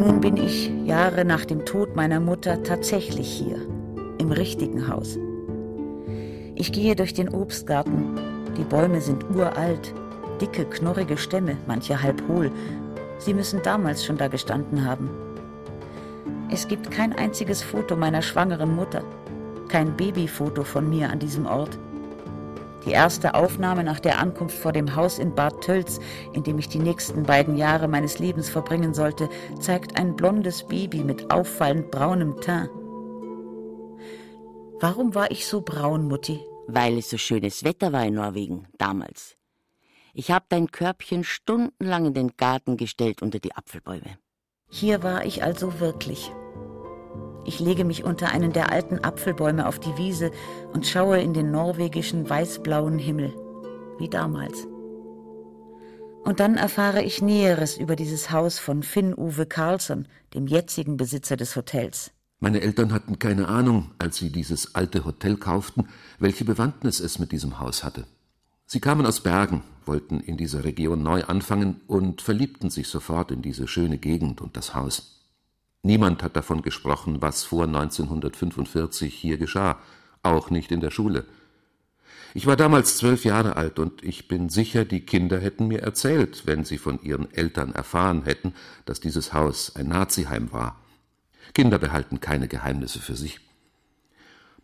Dann 0.00 0.20
bin 0.20 0.36
ich 0.36 0.70
Jahre 0.84 1.24
nach 1.24 1.44
dem 1.44 1.64
Tod 1.64 1.94
meiner 1.94 2.20
Mutter 2.20 2.62
tatsächlich 2.62 3.28
hier, 3.28 3.56
im 4.18 4.32
richtigen 4.32 4.88
Haus. 4.88 5.18
Ich 6.54 6.72
gehe 6.72 6.96
durch 6.96 7.14
den 7.14 7.28
Obstgarten. 7.28 8.18
Die 8.56 8.64
Bäume 8.64 9.00
sind 9.00 9.24
uralt, 9.34 9.94
dicke, 10.40 10.64
knorrige 10.64 11.16
Stämme, 11.16 11.56
manche 11.66 12.02
halb 12.02 12.22
hohl. 12.28 12.50
Sie 13.18 13.34
müssen 13.34 13.60
damals 13.62 14.04
schon 14.04 14.16
da 14.16 14.28
gestanden 14.28 14.84
haben. 14.84 15.10
Es 16.50 16.66
gibt 16.66 16.90
kein 16.90 17.12
einziges 17.12 17.62
Foto 17.62 17.94
meiner 17.96 18.22
schwangeren 18.22 18.74
Mutter, 18.74 19.04
kein 19.68 19.96
Babyfoto 19.96 20.64
von 20.64 20.88
mir 20.88 21.10
an 21.10 21.18
diesem 21.18 21.46
Ort. 21.46 21.78
Die 22.84 22.92
erste 22.92 23.34
Aufnahme 23.34 23.84
nach 23.84 24.00
der 24.00 24.18
Ankunft 24.18 24.56
vor 24.56 24.72
dem 24.72 24.96
Haus 24.96 25.18
in 25.18 25.34
Bad 25.34 25.60
Tölz, 25.60 26.00
in 26.32 26.42
dem 26.42 26.58
ich 26.58 26.68
die 26.68 26.78
nächsten 26.78 27.24
beiden 27.24 27.56
Jahre 27.56 27.88
meines 27.88 28.18
Lebens 28.18 28.48
verbringen 28.48 28.94
sollte, 28.94 29.28
zeigt 29.60 29.98
ein 29.98 30.16
blondes 30.16 30.66
Baby 30.66 31.04
mit 31.04 31.30
auffallend 31.30 31.90
braunem 31.90 32.40
Teint. 32.40 32.70
Warum 34.80 35.14
war 35.14 35.30
ich 35.30 35.46
so 35.46 35.60
braun, 35.60 36.08
Mutti? 36.08 36.40
Weil 36.66 36.96
es 36.96 37.10
so 37.10 37.18
schönes 37.18 37.64
Wetter 37.64 37.92
war 37.92 38.06
in 38.06 38.14
Norwegen 38.14 38.66
damals. 38.78 39.36
Ich 40.14 40.30
habe 40.30 40.46
dein 40.48 40.70
Körbchen 40.70 41.22
stundenlang 41.22 42.06
in 42.06 42.14
den 42.14 42.36
Garten 42.36 42.76
gestellt 42.76 43.20
unter 43.20 43.38
die 43.38 43.54
Apfelbäume. 43.54 44.18
Hier 44.70 45.02
war 45.02 45.24
ich 45.26 45.42
also 45.42 45.80
wirklich. 45.80 46.32
Ich 47.44 47.58
lege 47.60 47.84
mich 47.84 48.04
unter 48.04 48.30
einen 48.32 48.52
der 48.52 48.70
alten 48.70 48.98
Apfelbäume 49.02 49.66
auf 49.66 49.78
die 49.78 49.96
Wiese 49.96 50.30
und 50.72 50.86
schaue 50.86 51.20
in 51.20 51.32
den 51.32 51.50
norwegischen 51.50 52.28
weißblauen 52.28 52.98
Himmel, 52.98 53.32
wie 53.98 54.08
damals. 54.08 54.66
Und 56.22 56.38
dann 56.38 56.56
erfahre 56.56 57.02
ich 57.02 57.22
Näheres 57.22 57.78
über 57.78 57.96
dieses 57.96 58.30
Haus 58.30 58.58
von 58.58 58.82
Finn-Uwe 58.82 59.46
Carlsson, 59.46 60.06
dem 60.34 60.46
jetzigen 60.46 60.96
Besitzer 60.96 61.36
des 61.36 61.56
Hotels. 61.56 62.10
Meine 62.40 62.60
Eltern 62.60 62.92
hatten 62.92 63.18
keine 63.18 63.48
Ahnung, 63.48 63.90
als 63.98 64.16
sie 64.16 64.30
dieses 64.30 64.74
alte 64.74 65.04
Hotel 65.04 65.36
kauften, 65.36 65.88
welche 66.18 66.44
Bewandtnis 66.44 67.00
es 67.00 67.18
mit 67.18 67.32
diesem 67.32 67.58
Haus 67.58 67.84
hatte. 67.84 68.06
Sie 68.66 68.80
kamen 68.80 69.04
aus 69.04 69.20
Bergen, 69.20 69.62
wollten 69.84 70.20
in 70.20 70.36
dieser 70.36 70.64
Region 70.64 71.02
neu 71.02 71.24
anfangen 71.24 71.80
und 71.86 72.22
verliebten 72.22 72.70
sich 72.70 72.88
sofort 72.88 73.30
in 73.30 73.42
diese 73.42 73.66
schöne 73.66 73.98
Gegend 73.98 74.40
und 74.40 74.56
das 74.56 74.74
Haus. 74.74 75.19
Niemand 75.82 76.22
hat 76.22 76.36
davon 76.36 76.62
gesprochen, 76.62 77.22
was 77.22 77.44
vor 77.44 77.64
1945 77.64 79.14
hier 79.14 79.38
geschah, 79.38 79.78
auch 80.22 80.50
nicht 80.50 80.70
in 80.72 80.80
der 80.80 80.90
Schule. 80.90 81.24
Ich 82.32 82.46
war 82.46 82.56
damals 82.56 82.96
zwölf 82.96 83.24
Jahre 83.24 83.56
alt 83.56 83.78
und 83.78 84.04
ich 84.04 84.28
bin 84.28 84.50
sicher, 84.50 84.84
die 84.84 85.00
Kinder 85.00 85.40
hätten 85.40 85.66
mir 85.66 85.82
erzählt, 85.82 86.46
wenn 86.46 86.64
sie 86.64 86.78
von 86.78 87.02
ihren 87.02 87.32
Eltern 87.32 87.72
erfahren 87.72 88.24
hätten, 88.24 88.54
dass 88.84 89.00
dieses 89.00 89.32
Haus 89.32 89.74
ein 89.74 89.88
Naziheim 89.88 90.52
war. 90.52 90.80
Kinder 91.54 91.78
behalten 91.78 92.20
keine 92.20 92.46
Geheimnisse 92.46 93.00
für 93.00 93.16
sich. 93.16 93.40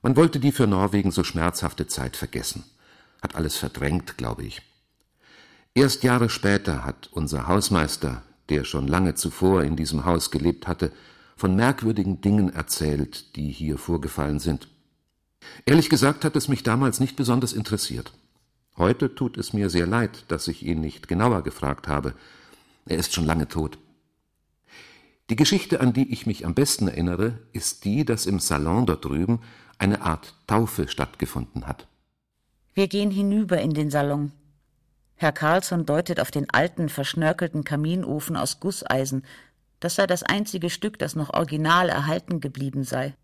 Man 0.03 0.15
wollte 0.15 0.39
die 0.39 0.53
für 0.53 0.69
Norwegen 0.69 1.11
so 1.11 1.25
schmerzhafte 1.25 1.89
Zeit 1.89 2.17
vergessen, 2.17 2.63
hat 3.21 3.35
alles 3.35 3.57
verdrängt, 3.57 4.17
glaube 4.17 4.45
ich. 4.45 4.63
Erst 5.75 6.05
Jahre 6.05 6.29
später 6.29 6.85
hat 6.85 7.09
unser 7.13 7.49
Hausmeister, 7.49 8.23
der 8.49 8.65
schon 8.65 8.87
lange 8.87 9.15
zuvor 9.15 9.63
in 9.65 9.77
diesem 9.77 10.05
Haus 10.05 10.31
gelebt 10.31 10.67
hatte, 10.67 10.93
von 11.37 11.55
merkwürdigen 11.55 12.21
Dingen 12.21 12.53
erzählt, 12.53 13.37
die 13.37 13.51
hier 13.51 13.79
vorgefallen 13.79 14.39
sind. 14.39 14.69
Ehrlich 15.65 15.91
gesagt 15.91 16.25
hat 16.25 16.37
es 16.37 16.49
mich 16.49 16.63
damals 16.63 17.01
nicht 17.01 17.17
besonders 17.17 17.53
interessiert. 17.53 18.13
Heute 18.77 19.15
tut 19.15 19.37
es 19.39 19.53
mir 19.53 19.71
sehr 19.71 19.87
leid, 19.87 20.25
dass 20.29 20.49
ich 20.49 20.65
ihn 20.65 20.81
nicht 20.81 21.09
genauer 21.09 21.43
gefragt 21.43 21.89
habe. 21.89 22.15
Er 22.87 22.99
ist 22.99 23.15
schon 23.15 23.27
lange 23.27 23.49
tot. 23.49 23.79
Die 25.29 25.37
Geschichte, 25.37 25.81
an 25.81 25.93
die 25.93 26.13
ich 26.13 26.27
mich 26.27 26.47
am 26.47 26.55
besten 26.55 26.89
erinnere, 26.89 27.39
ist 27.53 27.85
die, 27.85 28.05
dass 28.05 28.27
im 28.27 28.39
Salon 28.39 28.87
dort 28.87 29.05
drüben 29.05 29.41
eine 29.79 30.03
Art 30.03 30.35
Taufe 30.47 30.89
stattgefunden 30.89 31.67
hat. 31.67 31.89
Wir 32.75 32.87
gehen 32.87 33.11
hinüber 33.11 33.61
in 33.61 33.75
den 33.75 33.91
Salon. 33.91 34.33
Herr 35.19 35.33
Carlsson 35.33 35.87
deutet 35.87 36.21
auf 36.21 36.31
den 36.31 36.51
alten, 36.51 36.91
verschnörkelten 36.91 37.65
Kaminofen 37.65 38.37
aus 38.37 38.61
Gusseisen. 38.61 39.25
Das 39.81 39.95
sei 39.95 40.07
das 40.07 40.23
einzige 40.23 40.69
Stück, 40.69 40.99
das 40.99 41.17
noch 41.17 41.33
original 41.33 41.89
erhalten 41.89 42.41
geblieben 42.41 42.85
sei. 42.85 43.15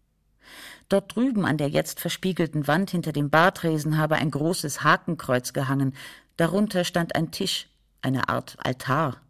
Dort 0.89 1.15
drüben 1.15 1.45
an 1.45 1.59
der 1.59 1.69
jetzt 1.69 2.01
verspiegelten 2.01 2.67
Wand 2.67 2.91
hinter 2.91 3.13
dem 3.13 3.29
Bartresen 3.31 3.99
habe 3.99 4.17
ein 4.17 4.31
großes 4.31 4.83
Hakenkreuz 4.83 5.53
gehangen. 5.53 5.95
Darunter 6.37 6.85
stand 6.85 7.15
ein 7.15 7.31
Tisch, 7.31 7.69
eine 8.01 8.29
Art 8.29 8.57
Altar. 8.59 9.21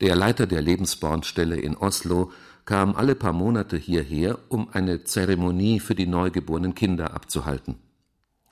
Der 0.00 0.16
Leiter 0.16 0.46
der 0.46 0.62
Lebensbornstelle 0.62 1.56
in 1.56 1.76
Oslo 1.76 2.32
kam 2.64 2.96
alle 2.96 3.14
paar 3.14 3.32
Monate 3.32 3.76
hierher, 3.76 4.38
um 4.48 4.68
eine 4.72 5.04
Zeremonie 5.04 5.80
für 5.80 5.94
die 5.94 6.06
neugeborenen 6.06 6.74
Kinder 6.74 7.14
abzuhalten. 7.14 7.76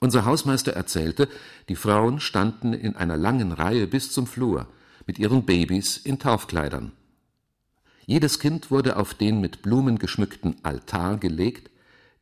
Unser 0.05 0.27
Hausmeister 0.27 0.75
erzählte, 0.75 1.31
die 1.71 1.77
Frauen 1.77 2.21
standen 2.21 2.75
in 2.75 2.95
einer 2.95 3.17
langen 3.17 3.53
Reihe 3.53 3.87
bis 3.87 4.13
zum 4.13 4.27
Flur 4.27 4.67
mit 5.07 5.19
ihren 5.19 5.47
Babys 5.47 5.97
in 5.97 6.19
Taufkleidern. 6.19 6.93
Jedes 8.05 8.39
Kind 8.39 8.71
wurde 8.71 8.99
auf 8.99 9.15
den 9.15 9.41
mit 9.41 9.63
Blumen 9.63 9.99
geschmückten 9.99 10.57
Altar 10.63 11.17
gelegt, 11.17 11.71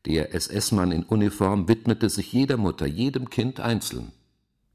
der 0.05 0.33
SS-Mann 0.33 0.93
in 0.93 1.03
Uniform 1.03 1.67
widmete 1.67 2.09
sich 2.09 2.31
jeder 2.31 2.55
Mutter, 2.55 2.85
jedem 2.85 3.29
Kind 3.29 3.59
einzeln. 3.59 4.13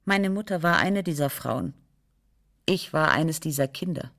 Meine 0.04 0.28
Mutter 0.28 0.62
war 0.62 0.76
eine 0.76 1.02
dieser 1.02 1.30
Frauen. 1.30 1.72
Ich 2.66 2.92
war 2.92 3.10
eines 3.10 3.40
dieser 3.40 3.68
Kinder. 3.68 4.10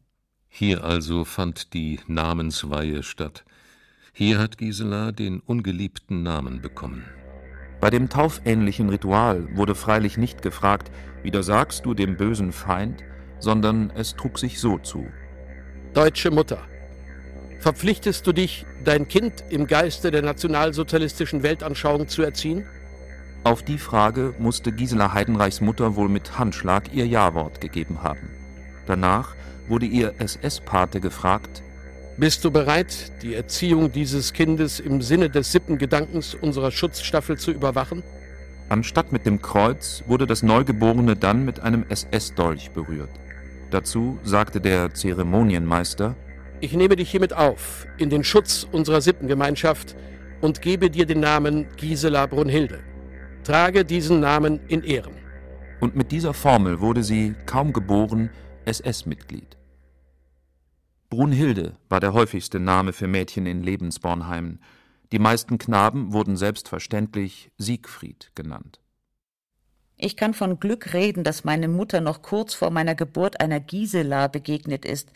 Hier 0.47 0.83
also 0.83 1.25
fand 1.25 1.75
die 1.75 1.99
Namensweihe 2.07 3.03
statt. 3.03 3.45
Hier 4.13 4.39
hat 4.39 4.57
Gisela 4.57 5.11
den 5.11 5.41
ungeliebten 5.41 6.23
Namen 6.23 6.63
bekommen. 6.63 7.05
Bei 7.81 7.89
dem 7.89 8.09
taufähnlichen 8.09 8.89
Ritual 8.89 9.47
wurde 9.55 9.75
freilich 9.75 10.17
nicht 10.17 10.41
gefragt, 10.41 10.91
widersagst 11.23 11.85
du 11.85 11.93
dem 11.93 12.17
bösen 12.17 12.51
Feind, 12.51 13.03
sondern 13.39 13.91
es 13.95 14.15
trug 14.15 14.37
sich 14.37 14.59
so 14.59 14.77
zu. 14.77 15.07
Deutsche 15.93 16.29
Mutter, 16.29 16.59
verpflichtest 17.59 18.27
du 18.27 18.33
dich, 18.33 18.65
dein 18.83 19.07
Kind 19.07 19.43
im 19.49 19.65
Geiste 19.65 20.11
der 20.11 20.21
nationalsozialistischen 20.21 21.41
Weltanschauung 21.41 22.07
zu 22.07 22.21
erziehen? 22.21 22.65
Auf 23.45 23.63
die 23.63 23.77
Frage 23.77 24.33
musste 24.37 24.73
Gisela 24.73 25.13
Heidenreichs 25.13 25.61
Mutter 25.61 25.95
wohl 25.95 26.09
mit 26.09 26.37
Handschlag 26.37 26.93
ihr 26.93 27.07
Ja-Wort 27.07 27.61
gegeben 27.61 28.03
haben. 28.03 28.29
Danach 28.85 29.35
wurde 29.69 29.85
ihr 29.85 30.13
SS-Pate 30.19 30.99
gefragt, 30.99 31.63
bist 32.19 32.43
du 32.43 32.51
bereit, 32.51 33.13
die 33.21 33.33
Erziehung 33.33 33.91
dieses 33.91 34.33
Kindes 34.33 34.79
im 34.79 35.01
Sinne 35.01 35.29
des 35.29 35.53
Sippengedankens 35.53 36.35
unserer 36.35 36.69
Schutzstaffel 36.69 37.37
zu 37.37 37.51
überwachen? 37.51 38.03
Anstatt 38.67 39.13
mit 39.13 39.25
dem 39.25 39.41
Kreuz 39.41 40.03
wurde 40.05 40.27
das 40.27 40.43
Neugeborene 40.43 41.15
dann 41.15 41.45
mit 41.45 41.61
einem 41.61 41.85
SS-Dolch 41.87 42.71
berührt. 42.71 43.09
Dazu 43.71 44.19
sagte 44.23 44.59
der 44.59 44.93
Zeremonienmeister: 44.93 46.15
Ich 46.59 46.73
nehme 46.73 46.97
dich 46.97 47.09
hiermit 47.09 47.33
auf, 47.33 47.87
in 47.97 48.09
den 48.09 48.23
Schutz 48.23 48.67
unserer 48.69 48.99
Sippengemeinschaft 48.99 49.95
und 50.41 50.61
gebe 50.61 50.89
dir 50.89 51.05
den 51.05 51.21
Namen 51.21 51.67
Gisela 51.77 52.25
Brunhilde. 52.25 52.79
Trage 53.43 53.85
diesen 53.85 54.19
Namen 54.19 54.59
in 54.67 54.83
Ehren. 54.83 55.13
Und 55.79 55.95
mit 55.95 56.11
dieser 56.11 56.33
Formel 56.33 56.81
wurde 56.81 57.03
sie, 57.03 57.33
kaum 57.45 57.71
geboren, 57.71 58.29
SS-Mitglied. 58.65 59.58
Brunhilde 61.09 61.75
war 61.89 61.99
der 61.99 62.13
häufigste 62.13 62.59
Name 62.59 62.93
für 62.93 63.07
Mädchen 63.07 63.47
in 63.47 63.63
Lebensbornheimen. 63.63 64.61
Die 65.11 65.17
meisten 65.17 65.57
Knaben 65.57 66.13
wurden 66.13 66.37
selbstverständlich 66.37 67.49
Siegfried 67.57 68.31
genannt. 68.35 68.79
Ich 69.97 70.15
kann 70.15 70.35
von 70.35 70.59
Glück 70.59 70.93
reden, 70.93 71.23
dass 71.23 71.43
meine 71.43 71.67
Mutter 71.67 71.99
noch 71.99 72.21
kurz 72.21 72.53
vor 72.53 72.69
meiner 72.69 72.93
Geburt 72.93 73.41
einer 73.41 73.59
Gisela 73.59 74.27
begegnet 74.27 74.85
ist 74.85 75.11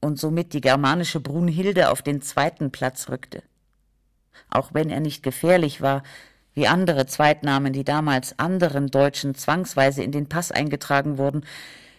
und 0.00 0.18
somit 0.18 0.54
die 0.54 0.62
germanische 0.62 1.20
Brunhilde 1.20 1.90
auf 1.90 2.00
den 2.00 2.22
zweiten 2.22 2.70
Platz 2.72 3.10
rückte. 3.10 3.42
Auch 4.48 4.72
wenn 4.72 4.88
er 4.88 5.00
nicht 5.00 5.22
gefährlich 5.22 5.82
war, 5.82 6.02
wie 6.54 6.68
andere 6.68 7.04
Zweitnamen, 7.04 7.74
die 7.74 7.84
damals 7.84 8.38
anderen 8.38 8.86
Deutschen 8.86 9.34
zwangsweise 9.34 10.02
in 10.02 10.10
den 10.10 10.28
Pass 10.28 10.50
eingetragen 10.50 11.18
wurden, 11.18 11.44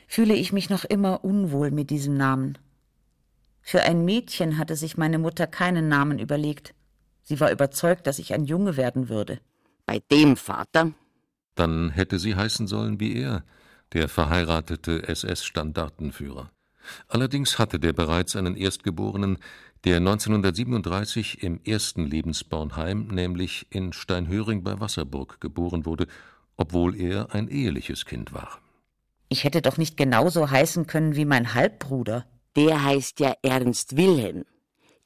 fühle 0.08 0.34
ich 0.34 0.52
mich 0.52 0.72
noch 0.72 0.84
immer 0.84 1.24
unwohl 1.24 1.70
mit 1.70 1.92
diesem 1.92 2.16
Namen. 2.16 2.58
Für 3.68 3.82
ein 3.82 4.06
Mädchen 4.06 4.60
hatte 4.60 4.76
sich 4.76 4.96
meine 4.96 5.18
Mutter 5.18 5.48
keinen 5.48 5.88
Namen 5.88 6.20
überlegt. 6.20 6.76
Sie 7.24 7.40
war 7.40 7.52
überzeugt, 7.52 8.06
dass 8.06 8.20
ich 8.20 8.36
ein 8.36 8.46
Junge 8.46 8.78
werden 8.78 9.10
würde. 9.10 9.40
Bei 9.88 10.04
dem 10.12 10.38
Vater? 10.38 10.92
Dann 11.56 11.90
hätte 11.90 12.20
sie 12.20 12.36
heißen 12.36 12.68
sollen 12.68 13.00
wie 13.00 13.16
er, 13.16 13.44
der 13.94 14.08
verheiratete 14.08 15.08
SS-Standartenführer. 15.08 16.52
Allerdings 17.08 17.58
hatte 17.58 17.80
der 17.80 17.94
bereits 17.94 18.36
einen 18.36 18.56
Erstgeborenen, 18.56 19.40
der 19.84 19.98
1937 19.98 21.42
im 21.42 21.60
ersten 21.64 22.06
Lebensbornheim, 22.06 23.08
nämlich 23.08 23.66
in 23.72 23.94
Steinhöring 23.94 24.64
bei 24.64 24.80
Wasserburg, 24.80 25.42
geboren 25.42 25.88
wurde, 25.88 26.06
obwohl 26.56 26.96
er 26.96 27.34
ein 27.34 27.48
eheliches 27.48 28.06
Kind 28.06 28.32
war. 28.32 28.60
Ich 29.28 29.44
hätte 29.44 29.64
doch 29.64 29.78
nicht 29.78 29.98
genauso 29.98 30.52
heißen 30.52 30.86
können 30.86 31.16
wie 31.16 31.26
mein 31.26 31.56
Halbbruder. 31.56 32.28
Der 32.56 32.86
heißt 32.86 33.20
ja 33.20 33.36
Ernst 33.42 33.98
Wilhelm. 33.98 34.46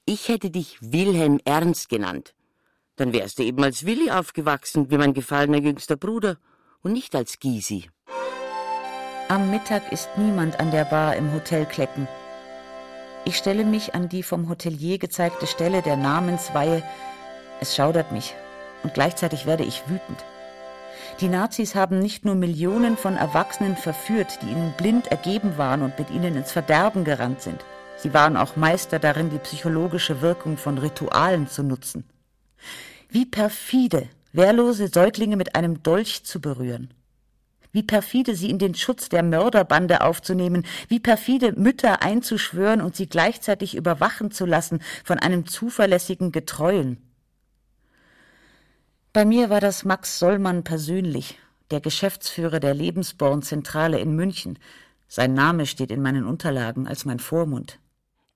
Ich 0.06 0.28
hätte 0.28 0.52
dich 0.52 0.78
Wilhelm 0.82 1.40
Ernst 1.46 1.90
genannt. 1.90 2.36
Dann 2.96 3.12
wärst 3.12 3.40
du 3.40 3.44
eben 3.44 3.64
als 3.64 3.86
Willi 3.86 4.12
aufgewachsen, 4.12 4.92
wie 4.92 4.98
mein 4.98 5.16
gefallener 5.16 5.58
jüngster 5.58 5.96
Bruder, 5.96 6.38
und 6.84 6.94
nicht 6.94 7.16
als 7.16 7.40
Gysi. 7.40 7.90
Am 9.30 9.50
Mittag 9.50 9.92
ist 9.92 10.10
niemand 10.18 10.60
an 10.60 10.70
der 10.70 10.86
Bar 10.86 11.16
im 11.16 11.34
Hotel 11.34 11.66
Klecken. 11.66 12.08
Ich 13.26 13.36
stelle 13.36 13.66
mich 13.66 13.96
an 13.96 14.10
die 14.10 14.24
vom 14.24 14.48
Hotelier 14.48 15.00
gezeigte 15.00 15.48
Stelle 15.48 15.82
der 15.82 15.98
Namensweihe. 15.98 16.84
Es 17.62 17.76
schaudert 17.76 18.12
mich 18.12 18.36
und 18.84 18.94
gleichzeitig 18.94 19.46
werde 19.46 19.64
ich 19.64 19.88
wütend. 19.88 20.24
Die 21.22 21.28
Nazis 21.28 21.76
haben 21.76 22.00
nicht 22.00 22.24
nur 22.24 22.36
Millionen 22.36 22.96
von 22.96 23.18
Erwachsenen 23.18 23.76
verführt, 23.76 24.40
die 24.42 24.52
ihnen 24.52 24.74
blind 24.78 25.08
ergeben 25.08 25.58
waren 25.58 25.82
und 25.82 26.00
mit 26.00 26.10
ihnen 26.12 26.38
ins 26.38 26.54
Verderben 26.54 27.04
gerannt 27.04 27.42
sind. 27.42 27.66
Sie 27.98 28.14
waren 28.14 28.38
auch 28.38 28.56
Meister 28.56 29.00
darin, 29.00 29.30
die 29.30 29.40
psychologische 29.40 30.22
Wirkung 30.22 30.56
von 30.56 30.78
Ritualen 30.78 31.50
zu 31.50 31.62
nutzen. 31.62 32.06
Wie 33.10 33.26
perfide, 33.26 34.08
wehrlose 34.32 34.88
Säuglinge 34.88 35.36
mit 35.36 35.56
einem 35.56 35.84
Dolch 35.84 36.24
zu 36.24 36.40
berühren. 36.40 36.94
Wie 37.74 37.84
perfide 37.84 38.34
sie 38.34 38.50
in 38.50 38.58
den 38.58 38.74
Schutz 38.74 39.10
der 39.10 39.22
Mörderbande 39.22 40.00
aufzunehmen, 40.02 40.66
wie 40.88 41.02
perfide 41.02 41.52
Mütter 41.52 42.02
einzuschwören 42.02 42.80
und 42.80 42.96
sie 42.96 43.10
gleichzeitig 43.10 43.76
überwachen 43.76 44.32
zu 44.32 44.46
lassen 44.46 44.80
von 45.04 45.20
einem 45.20 45.46
zuverlässigen 45.46 46.32
Getreuen. 46.32 47.09
Bei 49.12 49.26
mir 49.26 49.50
war 49.50 49.60
das 49.60 49.86
Max 49.86 50.20
Sollmann 50.20 50.64
persönlich, 50.64 51.40
der 51.72 51.82
Geschäftsführer 51.82 52.60
der 52.60 52.76
Lebensborn-Zentrale 52.76 54.00
in 54.00 54.16
München. 54.16 54.60
Sein 55.08 55.34
Name 55.34 55.66
steht 55.66 55.90
in 55.90 56.04
meinen 56.04 56.26
Unterlagen 56.26 56.88
als 56.88 57.06
mein 57.06 57.18
Vormund. 57.18 57.80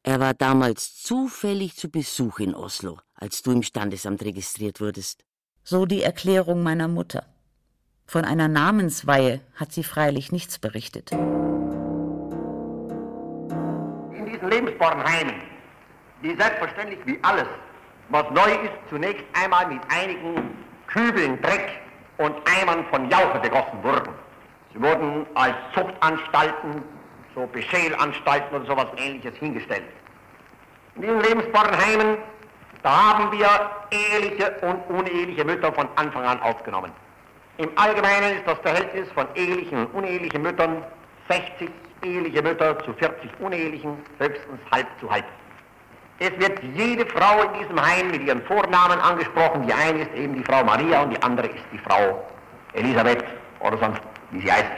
Er 0.02 0.20
war 0.20 0.34
damals 0.34 1.00
zufällig 1.00 1.76
zu 1.76 1.92
Besuch 1.92 2.40
in 2.40 2.56
Oslo, 2.56 2.98
als 3.14 3.44
du 3.44 3.52
im 3.52 3.62
Standesamt 3.62 4.24
registriert 4.24 4.82
wurdest. 4.82 5.24
So 5.64 5.86
die 5.86 6.02
Erklärung 6.02 6.64
meiner 6.64 6.88
Mutter. 6.88 7.28
Von 8.08 8.26
einer 8.26 8.48
Namensweihe 8.48 9.42
hat 9.54 9.72
sie 9.72 9.84
freilich 9.84 10.32
nichts 10.32 10.58
berichtet. 10.58 11.12
In 11.12 11.20
diesen 14.26 14.50
Lebensbornheimen, 14.50 15.36
die 16.24 16.36
selbstverständlich 16.36 17.00
wie 17.06 17.20
alles, 17.22 17.48
was 18.14 18.30
neu 18.30 18.52
ist, 18.64 18.74
zunächst 18.90 19.26
einmal 19.34 19.68
mit 19.68 19.82
einigen 19.90 20.56
Kübeln 20.86 21.42
Dreck 21.42 21.82
und 22.20 22.36
Eimern 22.48 22.86
von 22.92 23.10
Jauche 23.10 23.40
begossen 23.40 23.84
wurden. 23.84 24.14
Sie 24.72 24.82
wurden 24.82 25.26
als 25.34 25.56
Zuchtanstalten, 25.74 26.84
so 27.34 27.48
Beschälanstalten 27.48 28.56
oder 28.56 28.66
sowas 28.68 28.88
ähnliches 28.98 29.36
hingestellt. 29.38 29.86
In 30.96 31.02
diesen 31.02 31.22
Lebensbornheimen, 31.22 32.18
da 32.84 32.90
haben 32.92 33.32
wir 33.32 33.48
eheliche 33.90 34.52
und 34.62 34.96
uneheliche 34.96 35.44
Mütter 35.44 35.74
von 35.74 35.88
Anfang 35.96 36.24
an 36.24 36.40
aufgenommen. 36.42 36.92
Im 37.58 37.70
Allgemeinen 37.76 38.38
ist 38.38 38.46
das 38.46 38.60
Verhältnis 38.60 39.12
von 39.14 39.26
ehelichen 39.34 39.88
und 39.88 39.94
unehelichen 39.96 40.44
Müttern 40.44 40.84
60 41.30 41.70
eheliche 42.04 42.44
Mütter 42.44 42.78
zu 42.84 42.94
40 42.94 43.32
unehelichen, 43.40 43.98
höchstens 44.20 44.60
halb 44.72 44.88
zu 45.00 45.10
halb. 45.10 45.26
Es 46.24 46.32
wird 46.40 46.64
jede 46.78 47.06
Frau 47.08 47.44
in 47.44 47.60
diesem 47.60 47.82
Heim 47.86 48.10
mit 48.10 48.24
ihren 48.24 48.42
Vornamen 48.44 48.98
angesprochen. 48.98 49.68
Die 49.68 49.74
eine 49.74 50.04
ist 50.04 50.14
eben 50.14 50.34
die 50.36 50.44
Frau 50.46 50.64
Maria 50.64 51.04
und 51.04 51.10
die 51.10 51.22
andere 51.22 51.48
ist 51.48 51.66
die 51.74 51.78
Frau 51.80 52.26
Elisabeth 52.72 53.26
oder 53.60 53.78
sonst 53.78 54.02
wie 54.32 54.40
sie 54.40 54.50
heißt. 54.50 54.72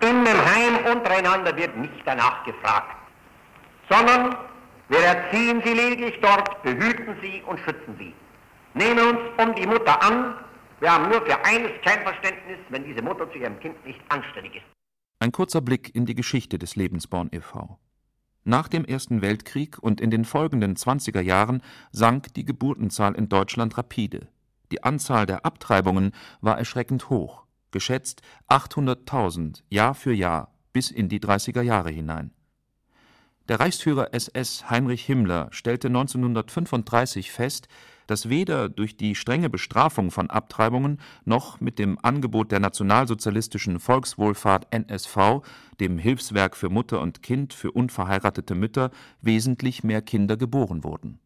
In 0.00 0.24
dem 0.24 0.44
Heim 0.52 0.96
untereinander 0.96 1.56
wird 1.56 1.76
nicht 1.76 2.02
danach 2.04 2.42
gefragt, 2.42 2.96
sondern 3.88 4.34
wir 4.88 4.98
erziehen 4.98 5.62
sie 5.64 5.72
lediglich 5.72 6.18
dort, 6.20 6.60
behüten 6.64 7.14
sie 7.22 7.44
und 7.46 7.60
schützen 7.60 7.94
sie. 7.96 8.12
Nehmen 8.74 8.98
uns 8.98 9.20
um 9.38 9.54
die 9.54 9.68
Mutter 9.68 10.02
an. 10.02 10.34
Wir 10.80 10.92
haben 10.92 11.08
nur 11.10 11.24
für 11.26 11.44
eines 11.44 11.70
kein 11.84 12.02
Verständnis, 12.02 12.58
wenn 12.70 12.82
diese 12.82 13.02
Mutter 13.02 13.30
zu 13.30 13.38
ihrem 13.38 13.60
Kind 13.60 13.86
nicht 13.86 14.00
anständig 14.08 14.56
ist. 14.56 14.66
Ein 15.20 15.30
kurzer 15.30 15.60
Blick 15.60 15.94
in 15.94 16.06
die 16.06 16.16
Geschichte 16.16 16.58
des 16.58 16.74
Lebensborn 16.74 17.28
e.V. 17.30 17.78
Nach 18.50 18.66
dem 18.66 18.84
Ersten 18.84 19.22
Weltkrieg 19.22 19.78
und 19.78 20.00
in 20.00 20.10
den 20.10 20.24
folgenden 20.24 20.74
20er 20.74 21.20
Jahren 21.20 21.62
sank 21.92 22.34
die 22.34 22.44
Geburtenzahl 22.44 23.14
in 23.14 23.28
Deutschland 23.28 23.78
rapide. 23.78 24.26
Die 24.72 24.82
Anzahl 24.82 25.24
der 25.24 25.46
Abtreibungen 25.46 26.10
war 26.40 26.58
erschreckend 26.58 27.10
hoch, 27.10 27.44
geschätzt 27.70 28.22
800.000 28.48 29.62
Jahr 29.68 29.94
für 29.94 30.12
Jahr 30.12 30.52
bis 30.72 30.90
in 30.90 31.08
die 31.08 31.20
30er 31.20 31.62
Jahre 31.62 31.90
hinein. 31.90 32.32
Der 33.46 33.60
Reichsführer 33.60 34.12
SS 34.14 34.68
Heinrich 34.68 35.04
Himmler 35.04 35.46
stellte 35.52 35.86
1935 35.86 37.30
fest, 37.30 37.68
dass 38.10 38.28
weder 38.28 38.68
durch 38.68 38.96
die 38.96 39.14
strenge 39.14 39.48
Bestrafung 39.48 40.10
von 40.10 40.30
Abtreibungen 40.30 40.98
noch 41.24 41.60
mit 41.60 41.78
dem 41.78 41.96
Angebot 42.02 42.50
der 42.50 42.58
nationalsozialistischen 42.58 43.78
Volkswohlfahrt 43.78 44.66
NSV, 44.72 45.42
dem 45.78 45.96
Hilfswerk 45.96 46.56
für 46.56 46.70
Mutter 46.70 47.00
und 47.00 47.22
Kind 47.22 47.54
für 47.54 47.70
unverheiratete 47.70 48.56
Mütter, 48.56 48.90
wesentlich 49.20 49.84
mehr 49.84 50.02
Kinder 50.02 50.36
geboren 50.36 50.82
wurden. 50.82 51.20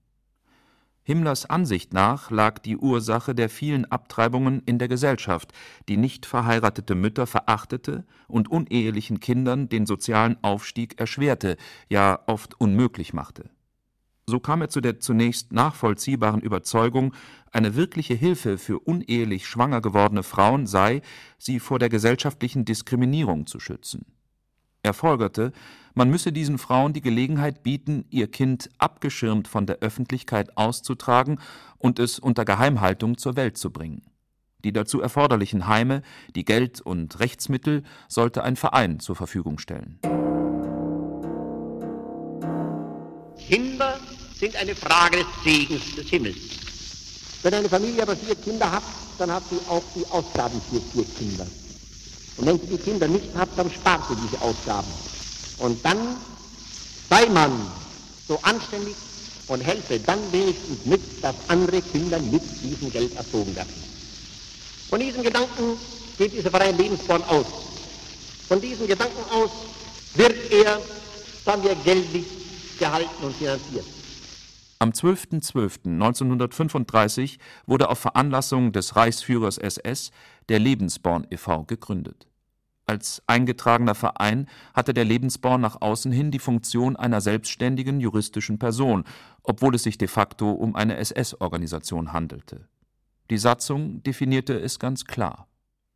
Himmlers 1.05 1.49
Ansicht 1.49 1.95
nach 1.95 2.31
lag 2.31 2.59
die 2.59 2.77
Ursache 2.77 3.35
der 3.35 3.49
vielen 3.49 3.91
Abtreibungen 3.91 4.63
in 4.67 4.79
der 4.79 4.89
Gesellschaft, 4.89 5.53
die 5.89 5.97
nicht 5.97 6.27
verheiratete 6.27 6.95
Mütter 6.95 7.27
verachtete 7.27 8.05
und 8.29 8.51
unehelichen 8.51 9.21
Kindern 9.21 9.71
den 9.71 9.87
sozialen 9.87 10.37
Aufstieg 10.43 11.01
erschwerte, 11.01 11.57
ja 11.89 12.21
oft 12.27 12.61
unmöglich 12.61 13.15
machte 13.15 13.51
so 14.27 14.41
kam 14.41 14.63
er 14.63 14.69
zu 14.69 14.81
der 14.81 15.01
zunächst 15.01 15.53
nachvollziehbaren 15.53 16.41
Überzeugung, 16.41 17.15
eine 17.53 17.77
wirkliche 17.77 18.15
Hilfe 18.15 18.59
für 18.59 18.79
unehelich 18.79 19.47
schwanger 19.47 19.81
gewordene 19.81 20.23
Frauen 20.23 20.67
sei, 20.67 21.03
sie 21.39 21.61
vor 21.61 21.79
der 21.79 21.89
gesellschaftlichen 21.89 22.65
Diskriminierung 22.65 23.47
zu 23.47 23.61
schützen. 23.61 24.07
Er 24.83 24.93
folgerte, 24.93 25.53
man 25.95 26.11
müsse 26.11 26.33
diesen 26.33 26.59
Frauen 26.59 26.93
die 26.93 27.01
Gelegenheit 27.01 27.63
bieten, 27.63 28.05
ihr 28.11 28.31
Kind 28.31 28.69
abgeschirmt 28.79 29.49
von 29.49 29.67
der 29.67 29.79
Öffentlichkeit 29.79 30.57
auszutragen 30.57 31.39
und 31.79 31.99
es 31.99 32.19
unter 32.19 32.45
Geheimhaltung 32.45 33.17
zur 33.17 33.37
Welt 33.37 33.57
zu 33.57 33.71
bringen. 33.71 34.03
Die 34.65 34.73
dazu 34.73 35.01
erforderlichen 35.01 35.69
Heime, 35.69 36.03
die 36.35 36.45
Geld 36.45 36.81
und 36.81 37.21
Rechtsmittel 37.21 37.83
sollte 38.09 38.43
ein 38.43 38.57
Verein 38.57 38.99
zur 38.99 39.15
Verfügung 39.15 39.59
stellen. 39.59 40.01
Kinder 43.39 43.94
sind 44.45 44.57
eine 44.57 44.77
Frage 44.77 45.19
des 45.19 45.27
Segens 45.43 45.95
des 45.97 46.07
Himmels. 46.11 46.37
Wenn 47.43 47.55
eine 47.55 47.69
Familie 47.69 48.03
aber 48.03 48.15
vier 48.15 48.35
Kinder 48.35 48.71
hat, 48.71 48.83
dann 49.17 49.33
hat 49.33 49.43
sie 49.49 49.59
auch 49.71 49.83
die 49.95 50.05
Ausgaben 50.11 50.61
für 50.69 50.83
vier 50.93 51.07
Kinder. 51.17 51.47
Und 52.37 52.45
wenn 52.47 52.61
sie 52.61 52.67
die 52.67 52.77
Kinder 52.77 53.09
nicht 53.09 53.35
hat, 53.35 53.49
dann 53.57 53.71
spart 53.71 54.03
sie 54.07 54.17
diese 54.17 54.43
Ausgaben. 54.43 54.89
Und 55.61 55.83
dann 55.83 56.17
sei 57.09 57.25
man 57.31 57.53
so 58.29 58.39
anständig 58.43 58.95
und 59.49 59.63
helfe 59.63 59.99
dann 60.01 60.19
wenigstens 60.31 60.85
mit, 60.85 61.01
dass 61.23 61.35
andere 61.49 61.81
Kinder 61.81 62.19
mit 62.19 62.43
diesem 62.63 62.93
Geld 62.93 63.17
erzogen 63.17 63.57
werden. 63.57 63.73
Von 64.91 65.01
diesem 65.01 65.23
Gedanken 65.23 65.79
geht 66.19 66.35
dieser 66.35 66.51
Verein 66.51 66.77
Lebensborn 66.77 67.23
aus. 67.25 67.47
Von 68.49 68.61
diesem 68.61 68.87
Gedanken 68.87 69.25
aus 69.33 69.51
wird 70.15 70.37
er, 70.51 70.83
sagen 71.47 71.63
wir, 71.63 71.75
geldlich 71.77 72.27
gehalten 72.79 73.25
und 73.25 73.35
finanziert. 73.37 73.87
Am 74.79 74.91
12.12.1935 74.91 77.39
wurde 77.67 77.89
auf 77.89 77.99
Veranlassung 77.99 78.71
des 78.73 78.95
Reichsführers 78.97 79.59
SS 79.59 80.11
der 80.49 80.59
Lebensborn 80.59 81.27
e.V. 81.31 81.65
gegründet. 81.65 82.27
Als 82.87 83.23
eingetragener 83.27 83.95
Verein 83.95 84.47
hatte 84.75 84.93
der 84.93 85.07
Lebensborn 85.07 85.61
nach 85.61 85.81
außen 85.81 86.13
hin 86.13 86.31
die 86.31 86.39
Funktion 86.39 86.97
einer 86.97 87.23
selbstständigen 87.23 87.99
juristischen 87.99 88.59
Person, 88.59 89.05
obwohl 89.43 89.75
es 89.75 89.85
sich 89.85 89.97
de 89.97 90.09
facto 90.09 90.51
um 90.51 90.77
eine 90.77 90.99
SS-Organisation 90.99 92.13
handelte. 92.13 92.69
Die 93.31 93.39
Satzung 93.39 94.03
definierte 94.03 94.59
es 94.59 94.79
ganz 94.79 95.07
klar. 95.07 95.49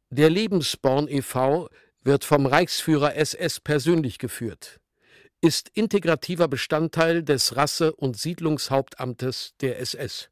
Der 0.09 0.31
Lebensborn 0.31 1.09
e.V. 1.09 1.69
wird 2.03 2.25
vom 2.25 2.47
Reichsführer 2.47 3.17
SS 3.17 3.61
persönlich 3.61 4.19
geführt 4.19 4.81
ist 5.41 5.71
integrativer 5.75 6.49
Bestandteil 6.49 7.23
des 7.23 7.57
Rasse- 7.57 7.95
und 7.95 8.17
Siedlungshauptamtes 8.17 9.55
der 9.61 9.81
SS. 9.81 10.31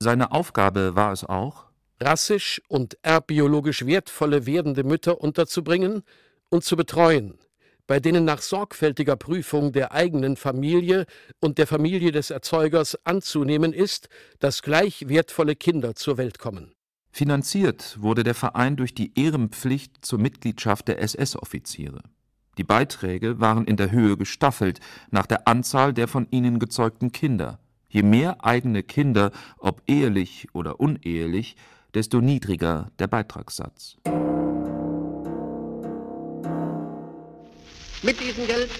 Seine 0.00 0.32
Aufgabe 0.32 0.94
war 0.94 1.12
es 1.12 1.24
auch, 1.24 1.66
rassisch 2.00 2.62
und 2.68 2.96
erbbiologisch 3.02 3.84
wertvolle 3.84 4.46
werdende 4.46 4.84
Mütter 4.84 5.20
unterzubringen 5.20 6.02
und 6.48 6.64
zu 6.64 6.76
betreuen, 6.76 7.38
bei 7.86 8.00
denen 8.00 8.24
nach 8.24 8.40
sorgfältiger 8.40 9.16
Prüfung 9.16 9.72
der 9.72 9.92
eigenen 9.92 10.36
Familie 10.36 11.06
und 11.40 11.58
der 11.58 11.66
Familie 11.66 12.12
des 12.12 12.30
Erzeugers 12.30 12.98
anzunehmen 13.04 13.72
ist, 13.72 14.08
dass 14.38 14.62
gleich 14.62 15.08
wertvolle 15.08 15.56
Kinder 15.56 15.94
zur 15.94 16.16
Welt 16.16 16.38
kommen. 16.38 16.72
Finanziert 17.10 17.96
wurde 18.00 18.22
der 18.22 18.34
Verein 18.34 18.76
durch 18.76 18.94
die 18.94 19.18
Ehrenpflicht 19.18 20.04
zur 20.04 20.20
Mitgliedschaft 20.20 20.88
der 20.88 21.02
SS-Offiziere. 21.02 22.02
Die 22.58 22.64
Beiträge 22.64 23.40
waren 23.40 23.64
in 23.64 23.76
der 23.76 23.92
Höhe 23.92 24.16
gestaffelt 24.16 24.80
nach 25.10 25.26
der 25.26 25.46
Anzahl 25.46 25.94
der 25.94 26.08
von 26.08 26.26
ihnen 26.30 26.58
gezeugten 26.58 27.12
Kinder, 27.12 27.60
Je 27.90 28.02
mehr 28.02 28.44
eigene 28.44 28.82
Kinder, 28.82 29.30
ob 29.58 29.80
ehelich 29.86 30.48
oder 30.52 30.78
unehelich, 30.78 31.56
desto 31.94 32.20
niedriger 32.20 32.90
der 32.98 33.06
Beitragssatz. 33.06 33.96
Mit 38.02 38.20
diesem 38.20 38.46
Geld 38.46 38.70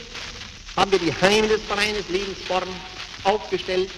haben 0.76 0.92
wir 0.92 0.98
die 0.98 1.12
Heime 1.12 1.48
des 1.48 1.62
Vereines 1.62 2.08
Lebensborn 2.10 2.68
aufgestellt, 3.24 3.90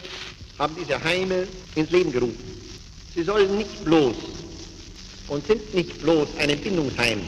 haben 0.59 0.77
diese 0.81 1.03
Heime 1.03 1.49
ins 1.75 1.91
Leben 1.91 2.13
gerufen. 2.13 2.45
Sie 3.13 3.25
sollen 3.25 3.59
nicht 3.59 3.85
bloß 3.85 4.15
und 5.27 5.45
sind 5.45 5.75
nicht 5.75 6.01
bloß 6.01 6.29
ein 6.39 6.51
Entbindungsheim, 6.51 7.21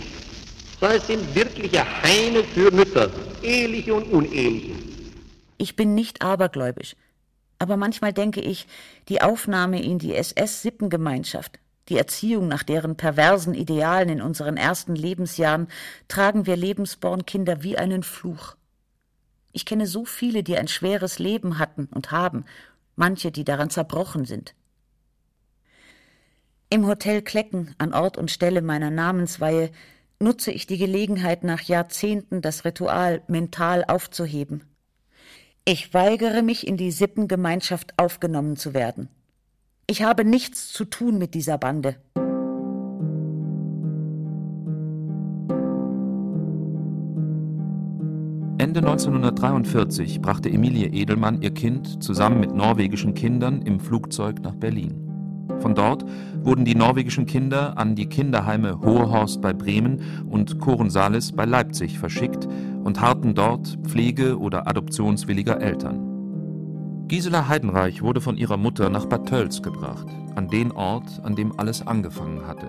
sondern 0.82 0.98
es 0.98 1.06
sind 1.06 1.34
wirkliche 1.36 2.02
Heime 2.02 2.42
für 2.42 2.72
Mütter, 2.72 3.08
eheliche 3.40 3.94
und 3.94 4.12
uneheliche. 4.12 4.74
Ich 5.56 5.76
bin 5.76 5.94
nicht 5.94 6.22
abergläubisch, 6.22 6.96
aber 7.60 7.76
manchmal 7.76 8.12
denke 8.12 8.40
ich, 8.40 8.66
die 9.08 9.22
Aufnahme 9.22 9.80
in 9.80 10.00
die 10.00 10.12
SS-Sippengemeinschaft, 10.12 11.60
die 11.88 11.96
Erziehung 11.96 12.48
nach 12.48 12.64
deren 12.64 12.96
perversen 12.96 13.54
Idealen 13.54 14.08
in 14.08 14.20
unseren 14.20 14.56
ersten 14.56 14.96
Lebensjahren, 14.96 15.68
tragen 16.08 16.46
wir 16.46 16.56
Lebensbornkinder 16.56 17.62
wie 17.62 17.78
einen 17.78 18.02
Fluch. 18.02 18.56
Ich 19.52 19.64
kenne 19.64 19.86
so 19.86 20.04
viele, 20.04 20.42
die 20.42 20.58
ein 20.58 20.66
schweres 20.66 21.20
Leben 21.20 21.60
hatten 21.60 21.88
und 21.94 22.10
haben, 22.10 22.44
manche, 22.96 23.30
die 23.30 23.44
daran 23.44 23.70
zerbrochen 23.70 24.24
sind. 24.24 24.56
Im 26.70 26.88
Hotel 26.88 27.22
Klecken, 27.22 27.72
an 27.78 27.94
Ort 27.94 28.18
und 28.18 28.32
Stelle 28.32 28.62
meiner 28.62 28.90
Namensweihe, 28.90 29.70
nutze 30.22 30.52
ich 30.52 30.66
die 30.66 30.78
Gelegenheit, 30.78 31.44
nach 31.44 31.62
Jahrzehnten 31.62 32.40
das 32.40 32.64
Ritual 32.64 33.22
mental 33.26 33.84
aufzuheben. 33.84 34.64
Ich 35.64 35.92
weigere 35.94 36.42
mich, 36.42 36.66
in 36.66 36.76
die 36.76 36.90
Sippengemeinschaft 36.90 37.98
aufgenommen 37.98 38.56
zu 38.56 38.74
werden. 38.74 39.08
Ich 39.86 40.02
habe 40.02 40.24
nichts 40.24 40.72
zu 40.72 40.84
tun 40.84 41.18
mit 41.18 41.34
dieser 41.34 41.58
Bande. 41.58 41.96
Ende 48.58 48.80
1943 48.80 50.22
brachte 50.22 50.48
Emilie 50.48 50.86
Edelmann 50.86 51.42
ihr 51.42 51.52
Kind 51.52 52.02
zusammen 52.02 52.40
mit 52.40 52.54
norwegischen 52.54 53.12
Kindern 53.14 53.60
im 53.62 53.80
Flugzeug 53.80 54.40
nach 54.40 54.54
Berlin. 54.54 55.11
Von 55.62 55.76
dort 55.76 56.04
wurden 56.42 56.64
die 56.64 56.74
norwegischen 56.74 57.24
Kinder 57.24 57.78
an 57.78 57.94
die 57.94 58.06
Kinderheime 58.06 58.80
Hohehorst 58.80 59.40
bei 59.40 59.52
Bremen 59.52 60.26
und 60.28 60.58
Korensalis 60.58 61.30
bei 61.30 61.44
Leipzig 61.44 62.00
verschickt 62.00 62.48
und 62.82 63.00
harrten 63.00 63.34
dort 63.34 63.78
pflege- 63.84 64.38
oder 64.38 64.66
adoptionswilliger 64.66 65.60
Eltern. 65.60 67.06
Gisela 67.06 67.48
Heidenreich 67.48 68.02
wurde 68.02 68.20
von 68.20 68.36
ihrer 68.36 68.56
Mutter 68.56 68.90
nach 68.90 69.06
Bad 69.06 69.28
Tölz 69.28 69.62
gebracht, 69.62 70.06
an 70.34 70.48
den 70.48 70.72
Ort, 70.72 71.20
an 71.22 71.36
dem 71.36 71.56
alles 71.58 71.86
angefangen 71.86 72.44
hatte. 72.46 72.66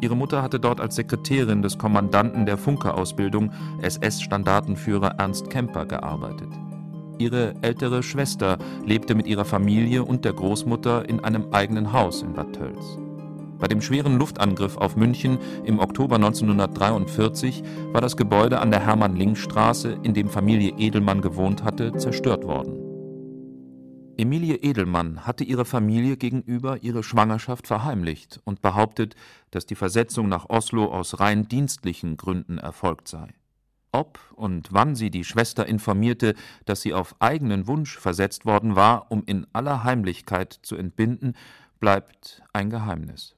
Ihre 0.00 0.14
Mutter 0.14 0.42
hatte 0.42 0.60
dort 0.60 0.80
als 0.80 0.94
Sekretärin 0.94 1.62
des 1.62 1.76
Kommandanten 1.76 2.46
der 2.46 2.58
Funkerausbildung, 2.58 3.50
SS-Standartenführer 3.82 5.16
Ernst 5.18 5.50
Kemper, 5.50 5.86
gearbeitet. 5.86 6.50
Ihre 7.18 7.54
ältere 7.62 8.02
Schwester 8.02 8.58
lebte 8.84 9.14
mit 9.14 9.26
ihrer 9.26 9.44
Familie 9.44 10.04
und 10.04 10.24
der 10.24 10.32
Großmutter 10.32 11.08
in 11.08 11.20
einem 11.20 11.52
eigenen 11.52 11.92
Haus 11.92 12.22
in 12.22 12.34
Bad 12.34 12.54
Tölz. 12.54 12.98
Bei 13.58 13.68
dem 13.68 13.80
schweren 13.80 14.18
Luftangriff 14.18 14.76
auf 14.76 14.96
München 14.96 15.38
im 15.64 15.78
Oktober 15.78 16.16
1943 16.16 17.62
war 17.92 18.02
das 18.02 18.16
Gebäude 18.16 18.60
an 18.60 18.70
der 18.70 18.80
Hermann-Link-Straße, 18.84 19.98
in 20.02 20.12
dem 20.12 20.28
Familie 20.28 20.74
Edelmann 20.76 21.22
gewohnt 21.22 21.64
hatte, 21.64 21.94
zerstört 21.96 22.44
worden. 22.44 22.82
Emilie 24.18 24.56
Edelmann 24.56 25.26
hatte 25.26 25.44
ihrer 25.44 25.66
Familie 25.66 26.16
gegenüber 26.16 26.82
ihre 26.82 27.02
Schwangerschaft 27.02 27.66
verheimlicht 27.66 28.40
und 28.44 28.62
behauptet, 28.62 29.14
dass 29.50 29.66
die 29.66 29.74
Versetzung 29.74 30.28
nach 30.28 30.48
Oslo 30.48 30.86
aus 30.86 31.20
rein 31.20 31.48
dienstlichen 31.48 32.16
Gründen 32.16 32.58
erfolgt 32.58 33.08
sei. 33.08 33.34
Ob 33.96 34.20
und 34.34 34.74
wann 34.74 34.94
sie 34.94 35.10
die 35.10 35.24
Schwester 35.24 35.64
informierte, 35.64 36.34
dass 36.66 36.82
sie 36.82 36.92
auf 36.92 37.16
eigenen 37.18 37.66
Wunsch 37.66 37.96
versetzt 37.96 38.44
worden 38.44 38.76
war, 38.76 39.10
um 39.10 39.22
in 39.24 39.46
aller 39.54 39.84
Heimlichkeit 39.84 40.52
zu 40.60 40.76
entbinden, 40.76 41.32
bleibt 41.80 42.42
ein 42.52 42.68
Geheimnis. 42.68 43.36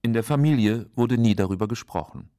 In 0.00 0.14
der 0.14 0.24
Familie 0.24 0.86
wurde 0.94 1.18
nie 1.18 1.34
darüber 1.34 1.68
gesprochen. 1.68 2.30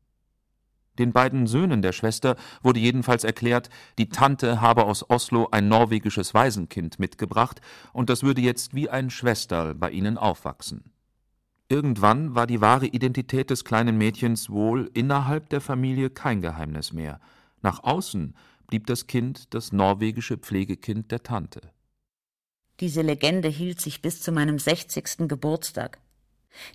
Den 0.98 1.14
beiden 1.14 1.46
Söhnen 1.46 1.84
der 1.84 1.92
Schwester 1.92 2.36
wurde 2.64 2.80
jedenfalls 2.80 3.24
erklärt, 3.24 3.70
die 4.00 4.10
Tante 4.10 4.60
habe 4.60 4.86
aus 4.86 5.08
Oslo 5.08 5.48
ein 5.52 5.68
norwegisches 5.68 6.34
Waisenkind 6.34 6.98
mitgebracht, 6.98 7.62
und 7.94 8.10
das 8.10 8.24
würde 8.24 8.42
jetzt 8.42 8.74
wie 8.74 8.90
ein 8.90 9.12
Schwesterl 9.12 9.76
bei 9.76 9.92
ihnen 9.92 10.18
aufwachsen. 10.18 10.96
Irgendwann 11.70 12.34
war 12.34 12.48
die 12.48 12.62
wahre 12.62 12.88
Identität 12.88 13.52
des 13.52 13.66
kleinen 13.66 14.00
Mädchens 14.00 14.50
wohl 14.50 14.90
innerhalb 14.96 15.50
der 15.50 15.62
Familie 15.62 16.10
kein 16.10 16.42
Geheimnis 16.42 16.92
mehr. 16.92 17.20
Nach 17.62 17.84
außen 17.84 18.36
blieb 18.68 18.88
das 18.88 19.08
Kind 19.08 19.54
das 19.54 19.72
norwegische 19.72 20.38
Pflegekind 20.38 21.12
der 21.12 21.24
Tante. 21.24 21.62
Diese 22.80 23.02
Legende 23.02 23.48
hielt 23.48 23.80
sich 23.80 24.02
bis 24.02 24.22
zu 24.22 24.32
meinem 24.32 24.60
sechzigsten 24.60 25.28
Geburtstag. 25.28 26.00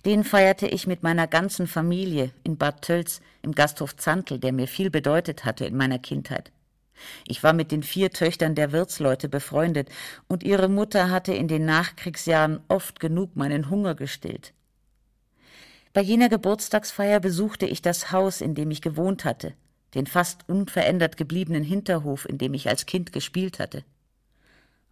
Den 0.05 0.23
feierte 0.23 0.67
ich 0.67 0.87
mit 0.87 1.03
meiner 1.03 1.27
ganzen 1.27 1.67
Familie 1.67 2.31
in 2.43 2.57
Bad 2.57 2.81
Tölz 2.81 3.21
im 3.41 3.53
Gasthof 3.53 3.95
Zantl, 3.95 4.39
der 4.39 4.51
mir 4.51 4.67
viel 4.67 4.89
bedeutet 4.89 5.45
hatte 5.45 5.65
in 5.65 5.75
meiner 5.75 5.99
Kindheit. 5.99 6.51
Ich 7.27 7.43
war 7.43 7.53
mit 7.53 7.71
den 7.71 7.83
vier 7.83 8.11
Töchtern 8.11 8.55
der 8.55 8.71
Wirtsleute 8.71 9.27
befreundet, 9.27 9.89
und 10.27 10.43
ihre 10.43 10.69
Mutter 10.69 11.09
hatte 11.09 11.33
in 11.33 11.47
den 11.47 11.65
Nachkriegsjahren 11.65 12.59
oft 12.67 12.99
genug 12.99 13.35
meinen 13.35 13.69
Hunger 13.69 13.95
gestillt. 13.95 14.53
Bei 15.93 16.01
jener 16.01 16.29
Geburtstagsfeier 16.29 17.19
besuchte 17.19 17.65
ich 17.65 17.81
das 17.81 18.11
Haus, 18.11 18.39
in 18.39 18.55
dem 18.55 18.71
ich 18.71 18.81
gewohnt 18.81 19.25
hatte, 19.25 19.53
den 19.93 20.07
fast 20.07 20.47
unverändert 20.47 21.17
gebliebenen 21.17 21.63
Hinterhof, 21.63 22.27
in 22.27 22.37
dem 22.37 22.53
ich 22.53 22.69
als 22.69 22.85
Kind 22.85 23.11
gespielt 23.11 23.59
hatte. 23.59 23.83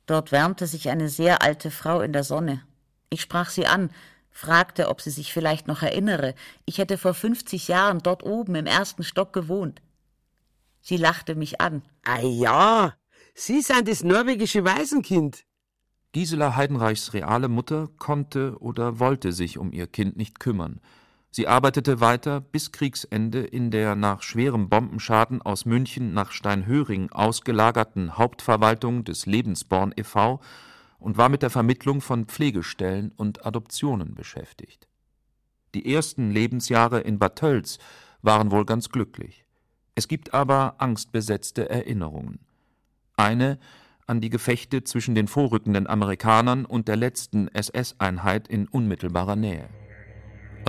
Dort 0.05 0.31
wärmte 0.31 0.67
sich 0.67 0.89
eine 0.89 1.09
sehr 1.09 1.41
alte 1.41 1.71
Frau 1.71 2.01
in 2.01 2.13
der 2.13 2.23
Sonne. 2.23 2.63
Ich 3.09 3.21
sprach 3.21 3.49
sie 3.49 3.67
an, 3.67 3.91
fragte, 4.31 4.89
ob 4.89 5.01
sie 5.01 5.12
sich 5.12 5.33
vielleicht 5.33 5.67
noch 5.67 5.81
erinnere, 5.81 6.35
ich 6.65 6.77
hätte 6.77 6.97
vor 6.97 7.13
fünfzig 7.13 7.67
Jahren 7.67 7.99
dort 7.99 8.23
oben 8.23 8.55
im 8.55 8.65
ersten 8.65 9.03
Stock 9.03 9.33
gewohnt. 9.33 9.81
Sie 10.81 10.97
lachte 10.97 11.35
mich 11.35 11.62
an. 11.62 11.81
Ah 12.03 12.21
ja, 12.21 12.93
Sie 13.41 13.62
sind 13.62 13.88
das 13.88 14.03
norwegische 14.03 14.65
Waisenkind. 14.65 15.45
Gisela 16.12 16.55
Heidenreichs 16.55 17.13
reale 17.13 17.47
Mutter 17.47 17.88
konnte 17.97 18.57
oder 18.59 18.99
wollte 18.99 19.31
sich 19.31 19.57
um 19.57 19.71
ihr 19.71 19.88
Kind 19.88 20.17
nicht 20.17 20.39
kümmern. 20.39 20.81
Sie 21.31 21.47
arbeitete 21.47 22.01
weiter 22.01 22.41
bis 22.41 22.71
Kriegsende 22.71 23.41
in 23.41 23.69
der 23.69 23.95
nach 23.95 24.23
schwerem 24.23 24.67
Bombenschaden 24.67 25.41
aus 25.41 25.65
München 25.65 26.13
nach 26.13 26.31
Steinhöring 26.31 27.11
ausgelagerten 27.11 28.17
Hauptverwaltung 28.17 29.03
des 29.03 29.27
Lebensborn 29.27 29.93
e.V 29.95 30.41
und 30.97 31.17
war 31.17 31.29
mit 31.29 31.43
der 31.43 31.51
Vermittlung 31.51 32.01
von 32.01 32.25
Pflegestellen 32.25 33.11
und 33.15 33.45
Adoptionen 33.45 34.15
beschäftigt. 34.15 34.87
Die 35.75 35.93
ersten 35.93 36.31
Lebensjahre 36.31 37.01
in 37.01 37.19
Bad 37.19 37.35
Tölz 37.37 37.77
waren 38.23 38.49
wohl 38.49 38.65
ganz 38.65 38.89
glücklich. 38.89 39.45
Es 39.93 40.07
gibt 40.07 40.33
aber 40.33 40.75
angstbesetzte 40.79 41.69
Erinnerungen. 41.69 42.39
Eine 43.15 43.59
an 44.07 44.21
die 44.21 44.31
Gefechte 44.31 44.83
zwischen 44.83 45.13
den 45.13 45.27
vorrückenden 45.27 45.85
Amerikanern 45.85 46.65
und 46.65 46.87
der 46.87 46.95
letzten 46.95 47.47
SS-Einheit 47.49 48.47
in 48.47 48.67
unmittelbarer 48.67 49.35
Nähe. 49.35 49.69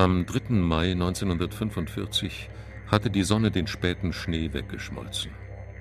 Am 0.00 0.24
3. 0.24 0.54
Mai 0.54 0.92
1945 0.92 2.48
hatte 2.86 3.10
die 3.10 3.22
Sonne 3.22 3.50
den 3.50 3.66
späten 3.66 4.14
Schnee 4.14 4.50
weggeschmolzen. 4.50 5.30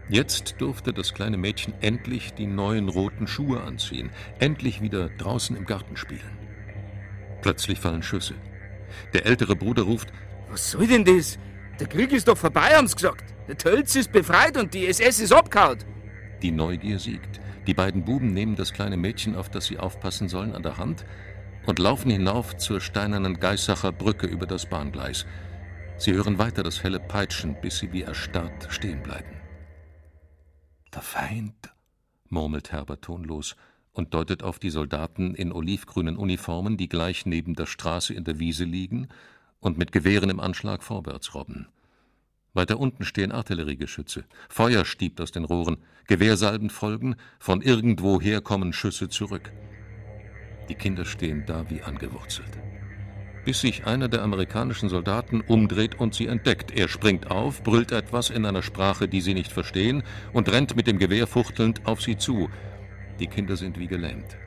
Jetzt 0.10 0.56
durfte 0.60 0.92
das 0.92 1.14
kleine 1.14 1.38
Mädchen 1.38 1.74
endlich 1.80 2.34
die 2.34 2.46
neuen 2.46 2.90
roten 2.90 3.28
Schuhe 3.28 3.62
anziehen, 3.62 4.10
endlich 4.40 4.82
wieder 4.82 5.08
draußen 5.08 5.56
im 5.56 5.66
Garten 5.66 5.96
spielen. 5.96 6.38
Plötzlich 7.42 7.80
fallen 7.80 8.04
Schüsse. 8.04 8.34
Der 9.14 9.26
ältere 9.26 9.56
Bruder 9.56 9.84
ruft: 9.84 10.12
Was 10.50 10.72
soll 10.72 10.88
denn 10.88 11.06
das? 11.06 11.40
Der 11.80 11.88
Krieg 11.88 12.12
ist 12.12 12.28
doch 12.28 12.38
vorbei, 12.38 12.76
haben's 12.76 12.98
gesagt. 12.98 13.34
Der 13.48 13.58
Tölz 13.58 13.96
ist 13.96 14.12
befreit 14.12 14.58
und 14.58 14.74
die 14.74 14.86
SS 14.86 15.22
ist 15.22 15.32
abgehauen. 15.32 15.78
Die 16.42 16.52
Neugier 16.52 17.00
siegt. 17.00 17.40
Die 17.68 17.74
beiden 17.74 18.04
Buben 18.04 18.34
nehmen 18.34 18.58
das 18.58 18.74
kleine 18.74 18.98
Mädchen, 18.98 19.38
auf 19.38 19.48
das 19.48 19.68
sie 19.68 19.80
aufpassen 19.80 20.28
sollen, 20.28 20.56
an 20.56 20.64
der 20.64 20.78
Hand 20.78 21.06
und 21.70 21.78
laufen 21.78 22.10
hinauf 22.10 22.58
zur 22.58 22.82
steinernen 22.82 23.40
Geissacher 23.40 23.92
Brücke 23.92 24.26
über 24.26 24.48
das 24.48 24.66
Bahngleis. 24.66 25.28
Sie 25.98 26.14
hören 26.14 26.40
weiter 26.40 26.64
das 26.64 26.82
helle 26.82 27.00
Peitschen, 27.00 27.62
bis 27.62 27.78
sie 27.78 27.94
wie 27.94 28.02
erstarrt 28.02 28.68
stehen 28.72 29.04
bleiben. 29.04 29.40
Der 30.96 31.04
Feind, 31.04 31.72
murmelt 32.28 32.72
Herbert 32.72 33.04
tonlos 33.04 33.56
und 33.92 34.16
deutet 34.16 34.42
auf 34.42 34.58
die 34.58 34.72
Soldaten 34.72 35.36
in 35.36 35.52
olivgrünen 35.52 36.18
Uniformen, 36.18 36.76
die 36.76 36.90
gleich 36.90 37.28
neben 37.28 37.54
der 37.54 37.68
Straße 37.68 38.16
in 38.16 38.24
der 38.24 38.40
Wiese 38.40 38.64
liegen 38.64 39.08
und 39.60 39.78
mit 39.78 39.92
Gewehren 39.92 40.32
im 40.32 40.40
Anschlag 40.40 40.82
vorwärts 40.82 41.36
robben. 41.36 41.68
Weiter 42.56 42.80
unten 42.80 43.06
stehen 43.06 43.32
Artilleriegeschütze. 43.32 44.26
Feuer 44.50 44.86
stiebt 44.86 45.22
aus 45.22 45.32
den 45.32 45.46
Rohren. 45.46 45.78
Gewehrsalben 46.08 46.72
folgen. 46.72 47.16
Von 47.38 47.62
irgendwoher 47.62 48.42
kommen 48.42 48.74
Schüsse 48.74 49.08
zurück. 49.08 49.52
Die 50.70 50.76
Kinder 50.76 51.04
stehen 51.04 51.44
da 51.46 51.70
wie 51.70 51.82
angewurzelt. 51.82 52.60
Bis 53.44 53.62
sich 53.62 53.86
einer 53.86 54.08
der 54.08 54.22
amerikanischen 54.22 54.90
Soldaten 54.90 55.42
umdreht 55.42 56.00
und 56.00 56.14
sie 56.14 56.28
entdeckt. 56.28 56.72
Er 56.72 56.88
springt 56.88 57.32
auf, 57.32 57.64
brüllt 57.64 57.92
etwas 57.92 58.30
in 58.30 58.46
einer 58.46 58.62
Sprache, 58.62 59.08
die 59.08 59.22
sie 59.22 59.34
nicht 59.34 59.52
verstehen, 59.52 60.04
und 60.32 60.52
rennt 60.52 60.76
mit 60.76 60.86
dem 60.86 61.00
Gewehr 61.00 61.26
fuchtelnd 61.26 61.88
auf 61.88 62.02
sie 62.02 62.18
zu. 62.18 62.50
Die 63.20 63.28
Kinder 63.28 63.58
sind 63.58 63.80
wie 63.80 63.88
gelähmt. 63.88 64.38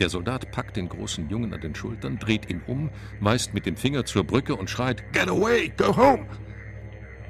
Der 0.00 0.08
Soldat 0.08 0.50
packt 0.50 0.76
den 0.76 0.88
großen 0.88 1.28
Jungen 1.28 1.52
an 1.54 1.60
den 1.60 1.74
Schultern, 1.74 2.18
dreht 2.18 2.50
ihn 2.50 2.62
um, 2.66 2.90
weist 3.20 3.54
mit 3.54 3.66
dem 3.66 3.76
Finger 3.76 4.04
zur 4.04 4.24
Brücke 4.24 4.56
und 4.56 4.70
schreit: 4.70 5.12
Get 5.12 5.28
away, 5.28 5.72
go 5.76 5.96
home! 5.96 6.26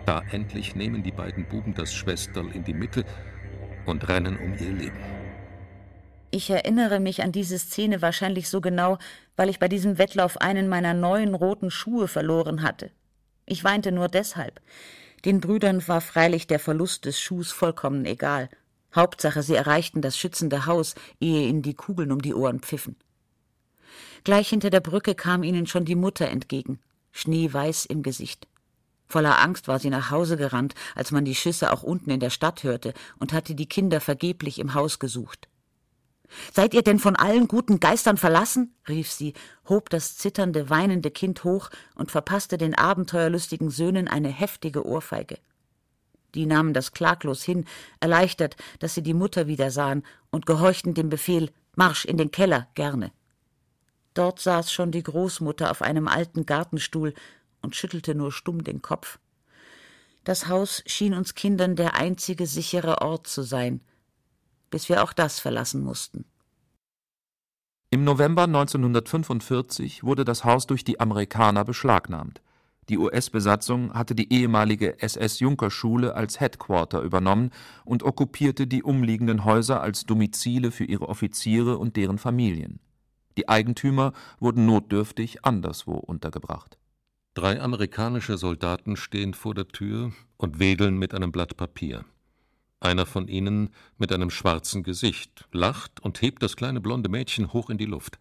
Da 0.06 0.22
endlich 0.30 0.74
nehmen 0.74 1.02
die 1.02 1.12
beiden 1.12 1.44
Buben 1.44 1.74
das 1.74 1.92
Schwesterl 1.92 2.50
in 2.52 2.64
die 2.64 2.74
Mitte 2.74 3.04
und 3.84 4.08
rennen 4.08 4.38
um 4.38 4.54
ihr 4.54 4.72
Leben. 4.72 5.17
Ich 6.30 6.50
erinnere 6.50 7.00
mich 7.00 7.22
an 7.22 7.32
diese 7.32 7.58
Szene 7.58 8.02
wahrscheinlich 8.02 8.50
so 8.50 8.60
genau, 8.60 8.98
weil 9.36 9.48
ich 9.48 9.58
bei 9.58 9.68
diesem 9.68 9.96
Wettlauf 9.96 10.38
einen 10.38 10.68
meiner 10.68 10.92
neuen 10.92 11.34
roten 11.34 11.70
Schuhe 11.70 12.06
verloren 12.06 12.62
hatte. 12.62 12.90
Ich 13.46 13.64
weinte 13.64 13.92
nur 13.92 14.08
deshalb. 14.08 14.60
Den 15.24 15.40
Brüdern 15.40 15.86
war 15.88 16.02
freilich 16.02 16.46
der 16.46 16.58
Verlust 16.58 17.06
des 17.06 17.18
Schuhs 17.18 17.50
vollkommen 17.50 18.04
egal. 18.04 18.50
Hauptsache, 18.94 19.42
sie 19.42 19.54
erreichten 19.54 20.02
das 20.02 20.18
schützende 20.18 20.66
Haus, 20.66 20.94
ehe 21.18 21.48
ihnen 21.48 21.62
die 21.62 21.74
Kugeln 21.74 22.12
um 22.12 22.20
die 22.20 22.34
Ohren 22.34 22.60
pfiffen. 22.60 22.96
Gleich 24.22 24.50
hinter 24.50 24.70
der 24.70 24.80
Brücke 24.80 25.14
kam 25.14 25.42
ihnen 25.42 25.66
schon 25.66 25.86
die 25.86 25.94
Mutter 25.94 26.28
entgegen, 26.28 26.78
schneeweiß 27.12 27.86
im 27.86 28.02
Gesicht. 28.02 28.46
Voller 29.06 29.40
Angst 29.40 29.66
war 29.68 29.78
sie 29.78 29.90
nach 29.90 30.10
Hause 30.10 30.36
gerannt, 30.36 30.74
als 30.94 31.10
man 31.10 31.24
die 31.24 31.34
Schüsse 31.34 31.72
auch 31.72 31.82
unten 31.82 32.10
in 32.10 32.20
der 32.20 32.30
Stadt 32.30 32.62
hörte, 32.62 32.92
und 33.18 33.32
hatte 33.32 33.54
die 33.54 33.68
Kinder 33.68 34.02
vergeblich 34.02 34.58
im 34.58 34.74
Haus 34.74 34.98
gesucht. 34.98 35.47
Seid 36.52 36.74
ihr 36.74 36.82
denn 36.82 36.98
von 36.98 37.16
allen 37.16 37.48
guten 37.48 37.80
Geistern 37.80 38.16
verlassen? 38.16 38.74
rief 38.88 39.10
sie, 39.10 39.34
hob 39.68 39.90
das 39.90 40.16
zitternde, 40.16 40.70
weinende 40.70 41.10
Kind 41.10 41.44
hoch 41.44 41.70
und 41.94 42.10
verpasste 42.10 42.58
den 42.58 42.74
abenteuerlustigen 42.74 43.70
Söhnen 43.70 44.08
eine 44.08 44.28
heftige 44.28 44.86
Ohrfeige. 44.86 45.38
Die 46.34 46.46
nahmen 46.46 46.74
das 46.74 46.92
klaglos 46.92 47.42
hin, 47.42 47.64
erleichtert, 48.00 48.56
dass 48.78 48.94
sie 48.94 49.02
die 49.02 49.14
Mutter 49.14 49.46
wieder 49.46 49.70
sahen, 49.70 50.02
und 50.30 50.44
gehorchten 50.44 50.92
dem 50.92 51.08
Befehl 51.08 51.50
Marsch 51.74 52.04
in 52.04 52.18
den 52.18 52.30
Keller 52.30 52.68
gerne. 52.74 53.12
Dort 54.12 54.40
saß 54.40 54.72
schon 54.72 54.90
die 54.90 55.02
Großmutter 55.02 55.70
auf 55.70 55.80
einem 55.80 56.08
alten 56.08 56.44
Gartenstuhl 56.44 57.14
und 57.62 57.76
schüttelte 57.76 58.14
nur 58.14 58.32
stumm 58.32 58.64
den 58.64 58.82
Kopf. 58.82 59.18
Das 60.24 60.48
Haus 60.48 60.82
schien 60.86 61.14
uns 61.14 61.34
Kindern 61.34 61.76
der 61.76 61.94
einzige 61.94 62.46
sichere 62.46 63.00
Ort 63.00 63.26
zu 63.26 63.42
sein, 63.42 63.80
bis 64.70 64.88
wir 64.88 65.02
auch 65.02 65.12
das 65.12 65.40
verlassen 65.40 65.82
mussten. 65.82 66.24
Im 67.90 68.04
November 68.04 68.42
1945 68.44 70.04
wurde 70.04 70.24
das 70.24 70.44
Haus 70.44 70.66
durch 70.66 70.84
die 70.84 71.00
Amerikaner 71.00 71.64
beschlagnahmt. 71.64 72.42
Die 72.88 72.98
US-Besatzung 72.98 73.92
hatte 73.92 74.14
die 74.14 74.32
ehemalige 74.32 75.00
SS-Junkerschule 75.02 76.14
als 76.14 76.40
Headquarter 76.40 77.02
übernommen 77.02 77.50
und 77.84 78.02
okkupierte 78.02 78.66
die 78.66 78.82
umliegenden 78.82 79.44
Häuser 79.44 79.82
als 79.82 80.04
Domizile 80.04 80.70
für 80.70 80.84
ihre 80.84 81.08
Offiziere 81.08 81.78
und 81.78 81.96
deren 81.96 82.18
Familien. 82.18 82.80
Die 83.36 83.48
Eigentümer 83.48 84.12
wurden 84.40 84.66
notdürftig 84.66 85.44
anderswo 85.44 85.92
untergebracht. 85.92 86.78
Drei 87.34 87.60
amerikanische 87.60 88.36
Soldaten 88.36 88.96
stehen 88.96 89.32
vor 89.32 89.54
der 89.54 89.68
Tür 89.68 90.12
und 90.38 90.58
wedeln 90.58 90.98
mit 90.98 91.14
einem 91.14 91.30
Blatt 91.30 91.56
Papier. 91.56 92.04
Einer 92.80 93.06
von 93.06 93.26
ihnen 93.26 93.70
mit 93.98 94.12
einem 94.12 94.30
schwarzen 94.30 94.82
Gesicht 94.84 95.48
lacht 95.52 96.00
und 96.00 96.22
hebt 96.22 96.42
das 96.42 96.56
kleine 96.56 96.80
blonde 96.80 97.08
Mädchen 97.08 97.52
hoch 97.52 97.70
in 97.70 97.78
die 97.78 97.86
Luft. 97.86 98.18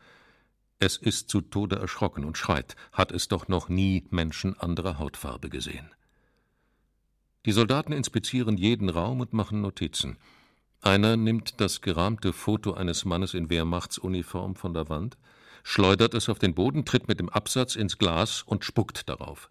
Es 0.79 0.97
ist 0.97 1.29
zu 1.29 1.41
Tode 1.41 1.77
erschrocken 1.77 2.23
und 2.25 2.37
schreit, 2.37 2.75
hat 2.91 3.11
es 3.11 3.27
doch 3.27 3.47
noch 3.47 3.69
nie 3.69 4.05
Menschen 4.09 4.59
anderer 4.59 4.99
Hautfarbe 4.99 5.49
gesehen. 5.49 5.89
Die 7.45 7.51
Soldaten 7.51 7.93
inspizieren 7.93 8.57
jeden 8.57 8.89
Raum 8.89 9.19
und 9.19 9.33
machen 9.33 9.61
Notizen. 9.61 10.17
Einer 10.81 11.17
nimmt 11.17 11.61
das 11.61 11.81
gerahmte 11.81 12.33
Foto 12.33 12.73
eines 12.73 13.05
Mannes 13.05 13.33
in 13.33 13.49
Wehrmachtsuniform 13.49 14.55
von 14.55 14.73
der 14.73 14.89
Wand, 14.89 15.17
schleudert 15.63 16.13
es 16.13 16.29
auf 16.29 16.39
den 16.39 16.53
Boden, 16.53 16.85
tritt 16.85 17.07
mit 17.07 17.19
dem 17.19 17.29
Absatz 17.29 17.75
ins 17.75 17.97
Glas 17.97 18.41
und 18.43 18.65
spuckt 18.65 19.09
darauf. 19.09 19.49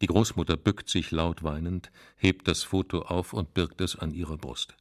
Die 0.00 0.06
Großmutter 0.06 0.56
bückt 0.56 0.88
sich 0.88 1.10
laut 1.10 1.42
weinend, 1.42 1.90
hebt 2.16 2.48
das 2.48 2.62
Foto 2.62 3.02
auf 3.02 3.32
und 3.32 3.54
birgt 3.54 3.80
es 3.80 3.96
an 3.96 4.12
ihrer 4.12 4.36
Brust. 4.36 4.74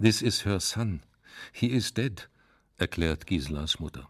This 0.00 0.22
is 0.22 0.44
her 0.44 0.60
son. 0.60 1.02
He 1.52 1.66
is 1.66 1.92
dead, 1.92 2.28
erklärt 2.76 3.26
Giselas 3.26 3.80
Mutter. 3.80 4.08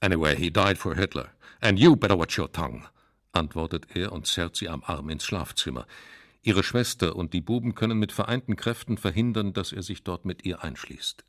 Anyway, 0.00 0.34
he 0.34 0.50
died 0.50 0.78
for 0.78 0.94
Hitler. 0.94 1.30
And 1.60 1.78
you 1.78 1.94
better 1.94 2.18
watch 2.18 2.38
your 2.38 2.50
tongue, 2.50 2.84
antwortet 3.32 3.94
er 3.94 4.12
und 4.12 4.26
zerrt 4.26 4.56
sie 4.56 4.68
am 4.68 4.82
Arm 4.84 5.10
ins 5.10 5.24
Schlafzimmer. 5.24 5.86
Ihre 6.42 6.62
Schwester 6.62 7.16
und 7.16 7.34
die 7.34 7.42
Buben 7.42 7.74
können 7.74 7.98
mit 7.98 8.12
vereinten 8.12 8.56
Kräften 8.56 8.96
verhindern, 8.96 9.52
dass 9.52 9.72
er 9.72 9.82
sich 9.82 10.02
dort 10.04 10.24
mit 10.24 10.46
ihr 10.46 10.64
einschließt. 10.64 11.24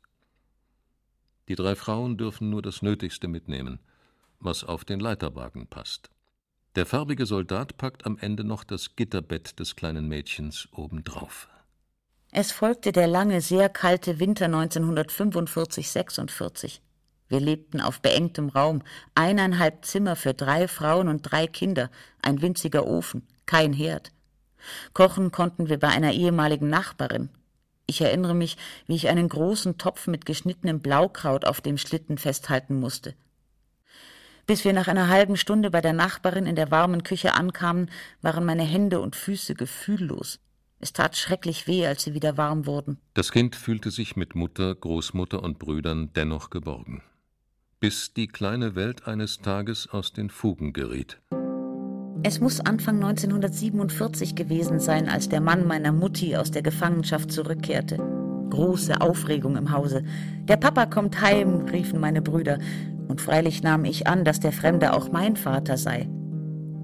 Die 1.48 1.54
drei 1.54 1.74
Frauen 1.74 2.16
dürfen 2.16 2.48
nur 2.48 2.62
das 2.62 2.80
Nötigste 2.80 3.28
mitnehmen, 3.28 3.78
was 4.40 4.64
auf 4.64 4.86
den 4.86 5.00
Leiterwagen 5.00 5.66
passt. 5.66 6.10
Der 6.74 6.86
farbige 6.86 7.26
Soldat 7.26 7.76
packt 7.76 8.06
am 8.06 8.16
Ende 8.18 8.44
noch 8.44 8.64
das 8.64 8.96
Gitterbett 8.96 9.60
des 9.60 9.76
kleinen 9.76 10.08
Mädchens 10.08 10.68
obendrauf. 10.72 11.50
Es 12.30 12.50
folgte 12.50 12.92
der 12.92 13.06
lange, 13.06 13.42
sehr 13.42 13.68
kalte 13.68 14.20
Winter 14.20 14.46
1945-46. 14.46 16.80
Wir 17.28 17.40
lebten 17.40 17.82
auf 17.82 18.00
beengtem 18.00 18.48
Raum, 18.48 18.80
eineinhalb 19.14 19.84
Zimmer 19.84 20.16
für 20.16 20.32
drei 20.32 20.66
Frauen 20.66 21.08
und 21.08 21.30
drei 21.30 21.46
Kinder, 21.46 21.90
ein 22.22 22.40
winziger 22.40 22.86
Ofen, 22.86 23.28
kein 23.44 23.74
Herd. 23.74 24.10
Kochen 24.94 25.30
konnten 25.30 25.68
wir 25.68 25.78
bei 25.78 25.88
einer 25.88 26.12
ehemaligen 26.12 26.70
Nachbarin. 26.70 27.28
Ich 27.86 28.00
erinnere 28.00 28.34
mich, 28.34 28.56
wie 28.86 28.94
ich 28.94 29.08
einen 29.08 29.28
großen 29.28 29.76
Topf 29.76 30.06
mit 30.06 30.24
geschnittenem 30.24 30.80
Blaukraut 30.80 31.44
auf 31.44 31.60
dem 31.60 31.76
Schlitten 31.76 32.16
festhalten 32.16 32.80
musste. 32.80 33.14
Bis 34.46 34.64
wir 34.64 34.72
nach 34.72 34.88
einer 34.88 35.08
halben 35.08 35.36
Stunde 35.36 35.70
bei 35.70 35.80
der 35.80 35.92
Nachbarin 35.92 36.46
in 36.46 36.56
der 36.56 36.70
warmen 36.70 37.02
Küche 37.04 37.34
ankamen, 37.34 37.90
waren 38.22 38.44
meine 38.44 38.64
Hände 38.64 39.00
und 39.00 39.14
Füße 39.14 39.54
gefühllos. 39.54 40.40
Es 40.80 40.92
tat 40.92 41.16
schrecklich 41.16 41.68
weh, 41.68 41.86
als 41.86 42.02
sie 42.02 42.12
wieder 42.12 42.36
warm 42.36 42.66
wurden. 42.66 42.98
Das 43.14 43.30
Kind 43.30 43.54
fühlte 43.54 43.92
sich 43.92 44.16
mit 44.16 44.34
Mutter, 44.34 44.74
Großmutter 44.74 45.40
und 45.40 45.60
Brüdern 45.60 46.10
dennoch 46.14 46.50
geborgen. 46.50 47.02
Bis 47.78 48.14
die 48.14 48.26
kleine 48.26 48.74
Welt 48.74 49.06
eines 49.06 49.38
Tages 49.38 49.88
aus 49.88 50.12
den 50.12 50.28
Fugen 50.28 50.72
geriet. 50.72 51.20
Es 52.24 52.40
muss 52.40 52.60
Anfang 52.60 52.96
1947 52.96 54.34
gewesen 54.34 54.80
sein, 54.80 55.08
als 55.08 55.28
der 55.28 55.40
Mann 55.40 55.66
meiner 55.66 55.92
Mutti 55.92 56.36
aus 56.36 56.50
der 56.50 56.62
Gefangenschaft 56.62 57.30
zurückkehrte. 57.30 57.96
Große 58.50 59.00
Aufregung 59.00 59.56
im 59.56 59.72
Hause. 59.72 60.04
Der 60.44 60.56
Papa 60.56 60.86
kommt 60.86 61.20
heim, 61.20 61.62
riefen 61.72 61.98
meine 61.98 62.22
Brüder, 62.22 62.58
und 63.08 63.20
freilich 63.20 63.62
nahm 63.62 63.84
ich 63.84 64.06
an, 64.06 64.24
dass 64.24 64.40
der 64.40 64.52
Fremde 64.52 64.92
auch 64.92 65.10
mein 65.10 65.36
Vater 65.36 65.76
sei. 65.76 66.08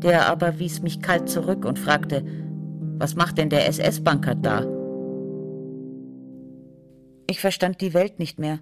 Der 0.02 0.28
aber 0.28 0.58
wies 0.58 0.82
mich 0.82 1.00
kalt 1.00 1.28
zurück 1.28 1.64
und 1.64 1.78
fragte, 1.78 2.24
was 2.98 3.14
macht 3.14 3.38
denn 3.38 3.50
der 3.50 3.66
SS-Bankert 3.68 4.44
da? 4.44 4.66
Ich 7.30 7.40
verstand 7.40 7.80
die 7.80 7.94
Welt 7.94 8.18
nicht 8.18 8.38
mehr. 8.38 8.58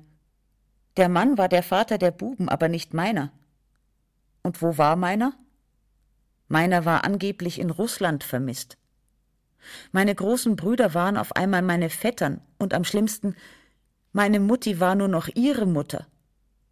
Der 0.97 1.09
Mann 1.09 1.39
war 1.39 1.49
der 1.49 1.63
Vater 1.63 1.99
der 1.99 2.11
Buben, 2.11 2.49
aber 2.49 2.69
nicht 2.69 2.95
meiner. 2.95 3.33
Und 4.43 4.63
wo 4.63 4.79
war 4.79 4.97
meiner? 4.97 5.35
Meiner 6.49 6.85
war 6.85 7.05
angeblich 7.05 7.61
in 7.61 7.71
Russland 7.71 8.25
vermisst. 8.25 8.79
Meine 9.93 10.15
großen 10.15 10.57
Brüder 10.57 10.95
waren 10.95 11.17
auf 11.17 11.35
einmal 11.35 11.63
meine 11.63 11.91
Vettern 11.91 12.41
und 12.59 12.73
am 12.73 12.85
schlimmsten, 12.85 13.35
meine 14.13 14.41
Mutti 14.41 14.81
war 14.81 14.95
nur 14.95 15.09
noch 15.09 15.29
ihre 15.35 15.67
Mutter. 15.67 16.07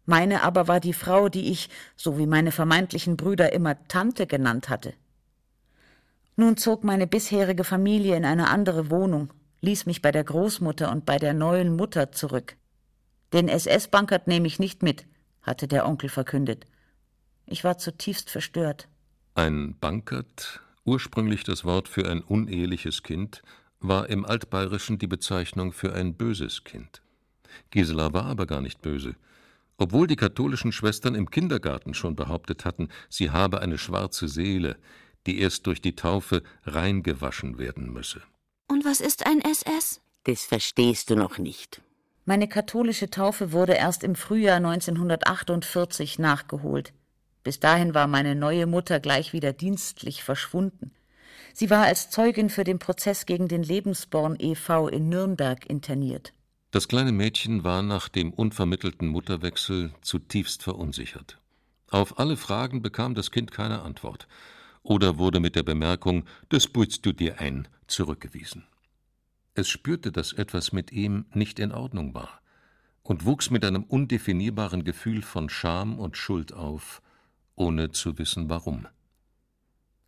Meine 0.05 0.43
aber 0.43 0.67
war 0.67 0.79
die 0.79 0.93
Frau, 0.93 1.29
die 1.29 1.51
ich, 1.51 1.69
so 1.95 2.17
wie 2.17 2.27
meine 2.27 2.51
vermeintlichen 2.51 3.17
Brüder 3.17 3.53
immer 3.53 3.87
Tante 3.87 4.27
genannt 4.27 4.69
hatte. 4.69 4.93
Nun 6.35 6.57
zog 6.57 6.83
meine 6.83 7.07
bisherige 7.07 7.63
Familie 7.63 8.15
in 8.15 8.25
eine 8.25 8.49
andere 8.49 8.89
Wohnung, 8.89 9.33
ließ 9.61 9.85
mich 9.85 10.01
bei 10.01 10.11
der 10.11 10.23
Großmutter 10.23 10.91
und 10.91 11.05
bei 11.05 11.17
der 11.17 11.33
neuen 11.33 11.75
Mutter 11.75 12.11
zurück. 12.11 12.55
Den 13.33 13.47
SS-Bankert 13.47 14.27
nehme 14.27 14.47
ich 14.47 14.59
nicht 14.59 14.83
mit, 14.83 15.05
hatte 15.41 15.67
der 15.67 15.87
Onkel 15.87 16.09
verkündet. 16.09 16.65
Ich 17.45 17.63
war 17.63 17.77
zutiefst 17.77 18.29
verstört. 18.29 18.87
Ein 19.33 19.75
Bankert, 19.79 20.61
ursprünglich 20.83 21.43
das 21.43 21.65
Wort 21.65 21.87
für 21.87 22.09
ein 22.09 22.21
uneheliches 22.21 23.03
Kind, 23.03 23.41
war 23.79 24.09
im 24.09 24.25
Altbayerischen 24.25 24.97
die 24.97 25.07
Bezeichnung 25.07 25.71
für 25.71 25.93
ein 25.93 26.15
böses 26.15 26.63
Kind. 26.63 27.01
Gisela 27.71 28.13
war 28.13 28.25
aber 28.25 28.45
gar 28.45 28.61
nicht 28.61 28.81
böse. 28.81 29.15
Obwohl 29.77 30.07
die 30.07 30.15
katholischen 30.15 30.71
Schwestern 30.71 31.15
im 31.15 31.29
Kindergarten 31.29 31.93
schon 31.93 32.15
behauptet 32.15 32.65
hatten, 32.65 32.89
sie 33.09 33.31
habe 33.31 33.61
eine 33.61 33.77
schwarze 33.77 34.27
Seele, 34.27 34.77
die 35.25 35.39
erst 35.39 35.67
durch 35.67 35.81
die 35.81 35.95
Taufe 35.95 36.43
reingewaschen 36.63 37.57
werden 37.57 37.91
müsse. 37.91 38.21
Und 38.67 38.85
was 38.85 39.01
ist 39.01 39.25
ein 39.25 39.41
SS? 39.41 40.01
Das 40.23 40.45
verstehst 40.45 41.09
du 41.09 41.15
noch 41.15 41.37
nicht. 41.37 41.81
Meine 42.25 42.47
katholische 42.47 43.09
Taufe 43.09 43.51
wurde 43.51 43.73
erst 43.73 44.03
im 44.03 44.15
Frühjahr 44.15 44.57
1948 44.57 46.17
nachgeholt. 46.17 46.93
Bis 47.43 47.59
dahin 47.59 47.93
war 47.93 48.07
meine 48.07 48.33
neue 48.33 48.65
Mutter 48.65 48.99
gleich 48.99 49.33
wieder 49.33 49.53
dienstlich 49.53 50.23
verschwunden. 50.23 50.91
Sie 51.53 51.69
war 51.69 51.83
als 51.83 52.09
Zeugin 52.09 52.49
für 52.49 52.63
den 52.63 52.79
Prozess 52.79 53.27
gegen 53.27 53.47
den 53.47 53.61
Lebensborn 53.61 54.35
e.V. 54.39 54.87
in 54.87 55.09
Nürnberg 55.09 55.69
interniert. 55.69 56.33
Das 56.75 56.89
kleine 56.89 57.13
Mädchen 57.13 57.63
war 57.63 57.81
nach 57.81 58.09
dem 58.09 58.33
unvermittelten 58.33 59.07
Mutterwechsel 59.07 59.93
zutiefst 60.01 60.61
verunsichert. 60.61 61.39
Auf 61.89 62.19
alle 62.19 62.35
Fragen 62.35 62.81
bekam 62.81 63.15
das 63.15 63.31
Kind 63.31 63.53
keine 63.53 63.81
Antwort 63.83 64.27
oder 64.83 65.17
wurde 65.17 65.39
mit 65.39 65.55
der 65.55 65.63
Bemerkung, 65.63 66.25
das 66.49 66.67
putzt 66.67 67.05
du 67.05 67.13
dir 67.13 67.39
ein, 67.39 67.69
zurückgewiesen. 67.87 68.65
Es 69.53 69.69
spürte, 69.69 70.11
dass 70.11 70.33
etwas 70.33 70.73
mit 70.73 70.91
ihm 70.91 71.27
nicht 71.33 71.59
in 71.59 71.71
Ordnung 71.71 72.13
war 72.13 72.41
und 73.03 73.23
wuchs 73.23 73.49
mit 73.49 73.63
einem 73.63 73.85
undefinierbaren 73.85 74.83
Gefühl 74.83 75.21
von 75.21 75.47
Scham 75.47 75.97
und 75.97 76.17
Schuld 76.17 76.51
auf, 76.51 77.01
ohne 77.55 77.91
zu 77.91 78.17
wissen 78.17 78.49
warum. 78.49 78.85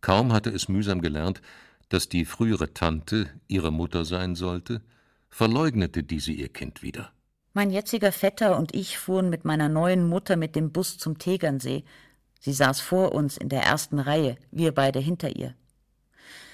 Kaum 0.02 0.34
hatte 0.34 0.50
es 0.50 0.68
mühsam 0.68 1.00
gelernt, 1.00 1.40
dass 1.88 2.10
die 2.10 2.26
frühere 2.26 2.74
Tante 2.74 3.30
ihre 3.46 3.72
Mutter 3.72 4.04
sein 4.04 4.34
sollte, 4.34 4.82
verleugnete 5.30 6.02
diese 6.02 6.32
ihr 6.32 6.48
Kind 6.48 6.82
wieder. 6.82 7.12
Mein 7.54 7.70
jetziger 7.70 8.12
Vetter 8.12 8.56
und 8.56 8.74
ich 8.74 8.98
fuhren 8.98 9.30
mit 9.30 9.44
meiner 9.44 9.68
neuen 9.68 10.08
Mutter 10.08 10.36
mit 10.36 10.54
dem 10.54 10.70
Bus 10.70 10.98
zum 10.98 11.18
Tegernsee. 11.18 11.84
Sie 12.40 12.52
saß 12.52 12.80
vor 12.80 13.12
uns 13.12 13.36
in 13.36 13.48
der 13.48 13.62
ersten 13.62 13.98
Reihe, 13.98 14.36
wir 14.50 14.72
beide 14.72 15.00
hinter 15.00 15.34
ihr. 15.34 15.54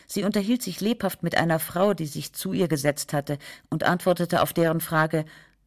Sie 0.06 0.22
unterhielt 0.24 0.62
sich 0.62 0.80
lebhaft 0.80 1.22
mit 1.22 1.36
einer 1.36 1.58
Frau, 1.58 1.94
die 1.94 2.06
sich 2.06 2.32
zu 2.32 2.52
ihr 2.52 2.68
gesetzt 2.68 3.12
hatte, 3.12 3.38
und 3.70 3.84
antwortete 3.84 4.42
auf 4.42 4.52
deren 4.52 4.80
Frage 4.80 5.24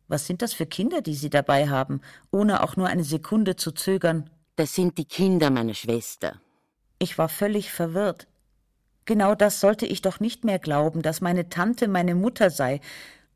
Was 0.08 0.26
sind 0.26 0.42
das 0.42 0.54
für 0.54 0.66
Kinder, 0.66 1.02
die 1.02 1.16
Sie 1.16 1.30
dabei 1.30 1.70
haben, 1.70 2.02
ohne 2.32 2.64
auch 2.64 2.78
nur 2.78 2.88
eine 2.88 3.04
Sekunde 3.04 3.56
zu 3.56 3.72
zögern. 3.72 4.30
Das 4.56 4.74
sind 4.74 4.98
die 4.98 5.06
Kinder 5.06 5.50
meiner 5.50 5.74
Schwester. 5.74 6.40
Ich 7.00 7.18
war 7.18 7.30
völlig 7.30 7.72
verwirrt. 7.72 8.28
Genau 9.08 9.36
das 9.36 9.62
sollte 9.62 9.86
ich 9.86 10.02
doch 10.02 10.20
nicht 10.20 10.44
mehr 10.44 10.60
glauben, 10.60 11.02
dass 11.02 11.22
meine 11.22 11.48
Tante 11.48 11.88
meine 11.88 12.14
Mutter 12.14 12.50
sei, 12.50 12.82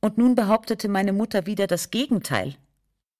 und 0.01 0.17
nun 0.17 0.35
behauptete 0.35 0.89
meine 0.89 1.13
Mutter 1.13 1.45
wieder 1.45 1.65
das 1.65 1.91
Gegenteil. 1.91 2.55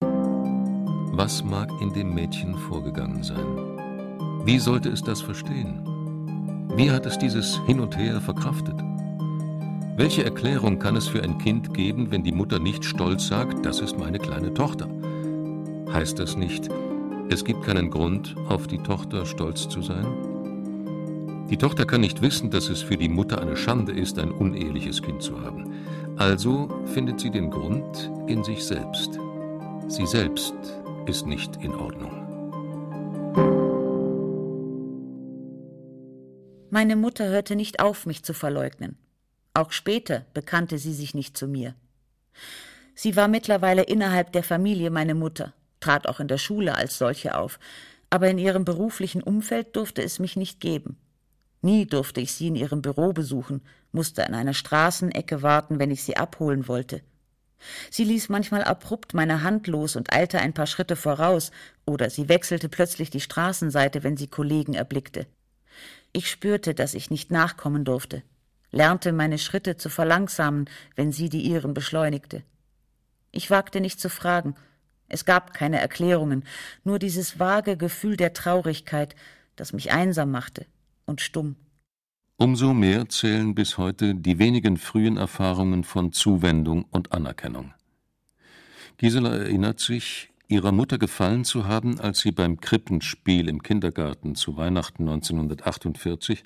Was 0.02 1.44
mag 1.44 1.70
in 1.80 1.94
dem 1.94 2.14
Mädchen 2.14 2.58
vorgegangen 2.58 3.24
sein? 3.24 4.46
Wie 4.46 4.60
sollte 4.60 4.90
es 4.90 5.02
das 5.02 5.22
verstehen? 5.22 5.82
Wie 6.76 6.92
hat 6.92 7.06
es 7.06 7.18
dieses 7.18 7.58
Hin 7.68 7.80
und 7.80 7.98
Her 7.98 8.20
verkraftet? 8.20 8.76
Welche 9.96 10.26
Erklärung 10.26 10.78
kann 10.78 10.98
es 10.98 11.08
für 11.08 11.24
ein 11.24 11.38
Kind 11.38 11.74
geben, 11.74 12.12
wenn 12.12 12.24
die 12.24 12.34
Mutter 12.34 12.60
nicht 12.60 12.84
stolz 12.84 13.28
sagt, 13.28 13.66
das 13.66 13.80
ist 13.80 13.98
meine 13.98 14.20
kleine 14.20 14.54
Tochter? 14.54 14.90
Heißt 15.94 16.20
das 16.20 16.36
nicht, 16.36 16.68
es 17.30 17.46
gibt 17.46 17.64
keinen 17.64 17.92
Grund, 17.92 18.36
auf 18.50 18.68
die 18.68 18.80
Tochter 18.80 19.26
stolz 19.26 19.70
zu 19.70 19.82
sein? 19.82 20.31
Die 21.52 21.58
Tochter 21.58 21.86
kann 21.86 22.00
nicht 22.00 22.22
wissen, 22.22 22.50
dass 22.50 22.70
es 22.70 22.82
für 22.82 22.96
die 22.96 23.10
Mutter 23.10 23.42
eine 23.42 23.58
Schande 23.58 23.92
ist, 23.92 24.18
ein 24.18 24.32
uneheliches 24.32 25.02
Kind 25.02 25.22
zu 25.22 25.42
haben. 25.42 25.76
Also 26.16 26.70
findet 26.86 27.20
sie 27.20 27.30
den 27.30 27.52
Grund 27.52 28.10
in 28.28 28.42
sich 28.42 28.64
selbst. 28.64 29.20
Sie 29.90 30.08
selbst 30.08 30.54
ist 31.08 31.28
nicht 31.28 31.58
in 31.58 31.76
Ordnung. 31.76 32.22
Meine 36.70 36.96
Mutter 36.96 37.28
hörte 37.28 37.58
nicht 37.58 37.82
auf, 37.82 38.06
mich 38.06 38.24
zu 38.24 38.34
verleugnen. 38.34 38.98
Auch 39.54 39.74
später 39.74 40.26
bekannte 40.34 40.78
sie 40.78 40.94
sich 40.94 41.14
nicht 41.14 41.36
zu 41.36 41.50
mir. 41.50 41.76
Sie 42.96 43.18
war 43.18 43.28
mittlerweile 43.28 43.84
innerhalb 43.84 44.32
der 44.32 44.44
Familie 44.44 44.90
meine 44.90 45.16
Mutter, 45.16 45.54
trat 45.82 46.08
auch 46.08 46.22
in 46.22 46.30
der 46.30 46.38
Schule 46.38 46.76
als 46.76 46.98
solche 46.98 47.38
auf, 47.38 47.60
aber 48.10 48.30
in 48.30 48.38
ihrem 48.38 48.64
beruflichen 48.64 49.22
Umfeld 49.22 49.76
durfte 49.76 50.02
es 50.02 50.18
mich 50.18 50.38
nicht 50.38 50.62
geben. 50.62 50.96
Nie 51.62 51.86
durfte 51.86 52.22
ich 52.22 52.34
sie 52.34 52.48
in 52.48 52.56
ihrem 52.56 52.82
Büro 52.82 53.14
besuchen, 53.14 53.62
musste 53.92 54.26
an 54.26 54.34
einer 54.34 54.54
Straßenecke 54.54 55.42
warten, 55.42 55.80
wenn 55.80 55.92
ich 55.92 56.04
sie 56.04 56.18
abholen 56.18 56.68
wollte. 56.68 57.02
Sie 57.92 58.04
ließ 58.04 58.30
manchmal 58.30 58.64
abrupt 58.64 59.14
meine 59.14 59.44
Hand 59.44 59.68
los 59.68 59.96
und 59.96 60.12
eilte 60.12 60.40
ein 60.40 60.54
paar 60.54 60.66
Schritte 60.66 60.96
voraus, 60.96 61.52
oder 61.86 62.10
sie 62.10 62.28
wechselte 62.28 62.70
plötzlich 62.70 63.12
die 63.12 63.20
Straßenseite, 63.20 64.04
wenn 64.04 64.18
sie 64.18 64.28
Kollegen 64.28 64.74
erblickte. 64.74 65.28
Ich 66.12 66.30
spürte, 66.30 66.74
dass 66.74 66.96
ich 66.96 67.12
nicht 67.12 67.32
nachkommen 67.32 67.86
durfte, 67.86 68.24
lernte 68.72 69.12
meine 69.12 69.38
Schritte 69.38 69.78
zu 69.78 69.90
verlangsamen, 69.90 70.70
wenn 70.96 71.12
sie 71.12 71.30
die 71.30 71.42
ihren 71.42 71.74
beschleunigte. 71.74 72.44
Ich 73.32 73.50
wagte 73.52 73.80
nicht 73.80 74.00
zu 74.00 74.10
fragen, 74.10 74.56
es 75.08 75.26
gab 75.26 75.54
keine 75.54 75.80
Erklärungen, 75.80 76.46
nur 76.84 76.98
dieses 76.98 77.38
vage 77.38 77.78
Gefühl 77.78 78.18
der 78.18 78.34
Traurigkeit, 78.34 79.16
das 79.56 79.74
mich 79.74 79.92
einsam 79.92 80.32
machte, 80.32 80.66
und 81.12 81.22
stumm. 81.22 81.56
Umso 82.38 82.74
mehr 82.74 83.08
zählen 83.08 83.54
bis 83.54 83.78
heute 83.78 84.16
die 84.16 84.40
wenigen 84.40 84.78
frühen 84.78 85.18
Erfahrungen 85.18 85.84
von 85.84 86.12
Zuwendung 86.12 86.86
und 86.90 87.12
Anerkennung. 87.12 87.74
Gisela 88.98 89.36
erinnert 89.36 89.80
sich, 89.80 90.32
ihrer 90.48 90.72
Mutter 90.72 90.98
gefallen 90.98 91.46
zu 91.46 91.68
haben, 91.68 92.00
als 92.00 92.20
sie 92.20 92.32
beim 92.32 92.60
Krippenspiel 92.60 93.48
im 93.48 93.62
Kindergarten 93.62 94.36
zu 94.36 94.58
Weihnachten 94.58 95.08
1948 95.08 96.44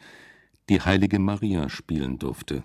die 0.68 0.82
Heilige 0.82 1.20
Maria 1.20 1.70
spielen 1.70 2.20
durfte. 2.20 2.64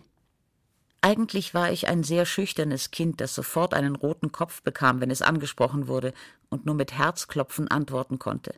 Eigentlich 1.03 1.55
war 1.55 1.71
ich 1.71 1.87
ein 1.89 2.03
sehr 2.03 2.27
schüchternes 2.27 2.91
Kind, 2.91 3.21
das 3.21 3.35
sofort 3.35 3.75
einen 3.75 3.95
roten 3.95 4.33
Kopf 4.33 4.63
bekam, 4.63 5.01
wenn 5.01 5.11
es 5.11 5.23
angesprochen 5.23 5.87
wurde 5.87 6.13
und 6.49 6.67
nur 6.67 6.75
mit 6.75 6.93
Herzklopfen 6.93 7.69
antworten 7.69 8.19
konnte 8.19 8.55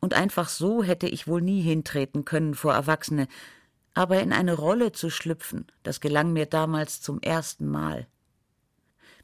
und 0.00 0.14
einfach 0.14 0.48
so 0.48 0.82
hätte 0.82 1.08
ich 1.08 1.26
wohl 1.26 1.42
nie 1.42 1.60
hintreten 1.60 2.24
können 2.24 2.54
vor 2.54 2.74
Erwachsene, 2.74 3.28
aber 3.94 4.20
in 4.20 4.32
eine 4.32 4.54
Rolle 4.54 4.92
zu 4.92 5.10
schlüpfen, 5.10 5.66
das 5.82 6.00
gelang 6.00 6.32
mir 6.32 6.46
damals 6.46 7.00
zum 7.00 7.20
ersten 7.20 7.68
Mal. 7.68 8.06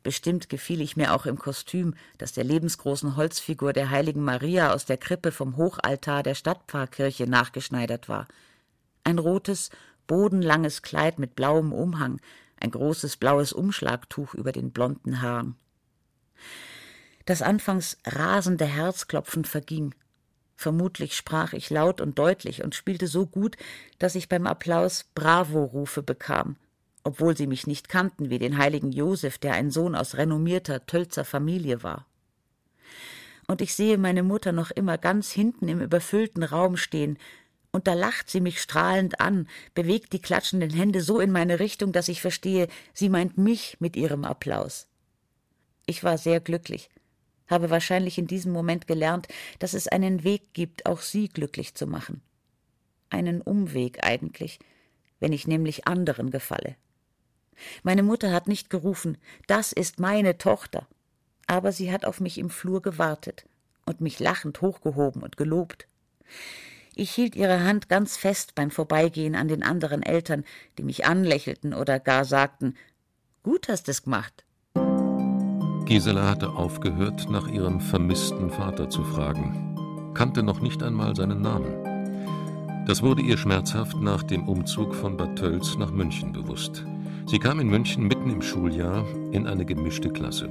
Bestimmt 0.02 0.48
gefiel 0.48 0.80
ich 0.80 0.96
mir 0.96 1.12
auch 1.12 1.26
im 1.26 1.38
Kostüm, 1.38 1.94
das 2.16 2.32
der 2.32 2.44
lebensgroßen 2.44 3.16
Holzfigur 3.16 3.72
der 3.72 3.90
heiligen 3.90 4.24
Maria 4.24 4.72
aus 4.72 4.86
der 4.86 4.96
Krippe 4.96 5.30
vom 5.30 5.56
Hochaltar 5.56 6.22
der 6.22 6.34
Stadtpfarrkirche 6.34 7.26
nachgeschneidert 7.26 8.08
war. 8.08 8.26
Ein 9.04 9.18
rotes, 9.18 9.70
bodenlanges 10.06 10.82
Kleid 10.82 11.18
mit 11.18 11.36
blauem 11.36 11.72
Umhang, 11.72 12.20
ein 12.58 12.70
großes 12.70 13.16
blaues 13.16 13.52
Umschlagtuch 13.52 14.34
über 14.34 14.52
den 14.52 14.70
blonden 14.70 15.20
Haaren. 15.20 15.56
Das 17.26 17.42
anfangs 17.42 17.98
rasende 18.06 18.64
Herzklopfen 18.64 19.44
verging, 19.44 19.94
Vermutlich 20.60 21.16
sprach 21.16 21.54
ich 21.54 21.70
laut 21.70 22.02
und 22.02 22.18
deutlich 22.18 22.62
und 22.62 22.74
spielte 22.74 23.06
so 23.06 23.24
gut, 23.24 23.56
dass 23.98 24.14
ich 24.14 24.28
beim 24.28 24.46
Applaus 24.46 25.06
Bravo-Rufe 25.14 26.02
bekam, 26.02 26.56
obwohl 27.02 27.34
sie 27.34 27.46
mich 27.46 27.66
nicht 27.66 27.88
kannten 27.88 28.28
wie 28.28 28.38
den 28.38 28.58
heiligen 28.58 28.92
Josef, 28.92 29.38
der 29.38 29.54
ein 29.54 29.70
Sohn 29.70 29.94
aus 29.94 30.18
renommierter 30.18 30.84
Tölzer 30.84 31.24
Familie 31.24 31.82
war. 31.82 32.04
Und 33.46 33.62
ich 33.62 33.74
sehe 33.74 33.96
meine 33.96 34.22
Mutter 34.22 34.52
noch 34.52 34.70
immer 34.70 34.98
ganz 34.98 35.30
hinten 35.30 35.66
im 35.66 35.80
überfüllten 35.80 36.42
Raum 36.42 36.76
stehen, 36.76 37.16
und 37.72 37.86
da 37.86 37.94
lacht 37.94 38.28
sie 38.28 38.42
mich 38.42 38.60
strahlend 38.60 39.18
an, 39.18 39.48
bewegt 39.72 40.12
die 40.12 40.20
klatschenden 40.20 40.74
Hände 40.74 41.00
so 41.00 41.20
in 41.20 41.32
meine 41.32 41.58
Richtung, 41.58 41.92
dass 41.92 42.08
ich 42.08 42.20
verstehe, 42.20 42.68
sie 42.92 43.08
meint 43.08 43.38
mich 43.38 43.78
mit 43.80 43.96
ihrem 43.96 44.26
Applaus. 44.26 44.88
Ich 45.86 46.04
war 46.04 46.18
sehr 46.18 46.38
glücklich, 46.38 46.90
habe 47.50 47.70
wahrscheinlich 47.70 48.16
in 48.16 48.26
diesem 48.26 48.52
Moment 48.52 48.86
gelernt, 48.86 49.28
dass 49.58 49.74
es 49.74 49.88
einen 49.88 50.24
Weg 50.24 50.54
gibt, 50.54 50.86
auch 50.86 51.00
sie 51.00 51.28
glücklich 51.28 51.74
zu 51.74 51.86
machen. 51.86 52.22
Einen 53.10 53.42
Umweg 53.42 54.04
eigentlich, 54.04 54.60
wenn 55.18 55.32
ich 55.32 55.46
nämlich 55.46 55.86
anderen 55.86 56.30
gefalle. 56.30 56.76
Meine 57.82 58.02
Mutter 58.02 58.32
hat 58.32 58.48
nicht 58.48 58.70
gerufen, 58.70 59.18
das 59.46 59.72
ist 59.72 59.98
meine 59.98 60.38
Tochter, 60.38 60.86
aber 61.46 61.72
sie 61.72 61.92
hat 61.92 62.04
auf 62.04 62.20
mich 62.20 62.38
im 62.38 62.48
Flur 62.48 62.80
gewartet 62.80 63.44
und 63.84 64.00
mich 64.00 64.18
lachend 64.20 64.60
hochgehoben 64.62 65.22
und 65.22 65.36
gelobt. 65.36 65.86
Ich 66.94 67.10
hielt 67.10 67.36
ihre 67.36 67.64
Hand 67.64 67.88
ganz 67.88 68.16
fest 68.16 68.54
beim 68.54 68.70
Vorbeigehen 68.70 69.34
an 69.34 69.48
den 69.48 69.62
anderen 69.62 70.02
Eltern, 70.02 70.44
die 70.78 70.82
mich 70.82 71.06
anlächelten 71.06 71.74
oder 71.74 72.00
gar 72.00 72.24
sagten 72.24 72.76
Gut 73.42 73.68
hast 73.68 73.88
es 73.88 74.02
gemacht. 74.02 74.44
Gisela 75.90 76.30
hatte 76.30 76.50
aufgehört, 76.50 77.28
nach 77.30 77.48
ihrem 77.48 77.80
vermissten 77.80 78.48
Vater 78.48 78.88
zu 78.88 79.02
fragen, 79.02 79.74
kannte 80.14 80.44
noch 80.44 80.60
nicht 80.60 80.84
einmal 80.84 81.16
seinen 81.16 81.42
Namen. 81.42 82.84
Das 82.86 83.02
wurde 83.02 83.22
ihr 83.22 83.36
schmerzhaft 83.36 84.00
nach 84.00 84.22
dem 84.22 84.48
Umzug 84.48 84.94
von 84.94 85.16
Bad 85.16 85.34
Tölz 85.34 85.76
nach 85.78 85.90
München 85.90 86.32
bewusst. 86.32 86.84
Sie 87.26 87.40
kam 87.40 87.58
in 87.58 87.66
München 87.66 88.06
mitten 88.06 88.30
im 88.30 88.40
Schuljahr 88.40 89.04
in 89.32 89.48
eine 89.48 89.64
gemischte 89.64 90.10
Klasse. 90.10 90.48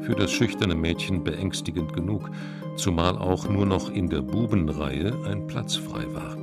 Für 0.00 0.16
das 0.16 0.32
schüchterne 0.32 0.74
Mädchen 0.74 1.22
beängstigend 1.22 1.92
genug, 1.92 2.28
zumal 2.74 3.16
auch 3.16 3.48
nur 3.48 3.64
noch 3.64 3.92
in 3.92 4.08
der 4.08 4.22
Bubenreihe 4.22 5.14
ein 5.24 5.46
Platz 5.46 5.76
frei 5.76 6.04
war. 6.12 6.36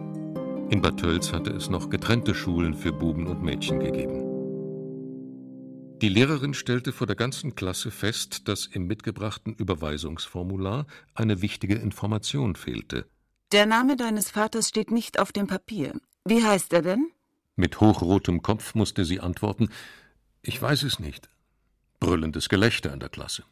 In 0.70 0.82
Bad 0.82 1.01
Tölz 1.01 1.34
hatte 1.34 1.51
es 1.51 1.70
noch 1.70 1.89
getrennte 1.89 2.34
Schulen 2.34 2.76
für 2.76 2.93
Buben 2.93 3.28
und 3.28 3.43
Mädchen 3.43 3.82
gegeben. 3.82 4.24
Die 6.02 6.10
Lehrerin 6.10 6.54
stellte 6.54 6.91
vor 6.91 7.08
der 7.08 7.16
ganzen 7.16 7.56
Klasse 7.56 7.89
fest, 7.89 8.50
dass 8.50 8.66
im 8.66 8.86
mitgebrachten 8.86 9.54
Überweisungsformular 9.54 10.88
eine 11.14 11.41
wichtige 11.41 11.76
Information 11.76 12.56
fehlte. 12.56 13.06
Der 13.54 13.66
Name 13.66 13.96
deines 13.96 14.30
Vaters 14.30 14.68
steht 14.68 14.91
nicht 14.91 15.20
auf 15.20 15.32
dem 15.32 15.48
Papier. 15.48 15.93
Wie 16.26 16.43
heißt 16.43 16.74
er 16.74 16.82
denn? 16.82 17.12
Mit 17.56 17.80
hochrotem 17.80 18.41
Kopf 18.41 18.76
musste 18.76 19.06
sie 19.06 19.22
antworten: 19.22 19.70
Ich 20.41 20.62
weiß 20.62 20.84
es 20.84 21.00
nicht. 21.00 21.30
Brüllendes 22.02 22.50
Gelächter 22.50 22.91
in 22.91 23.00
der 23.00 23.10
Klasse. 23.10 23.46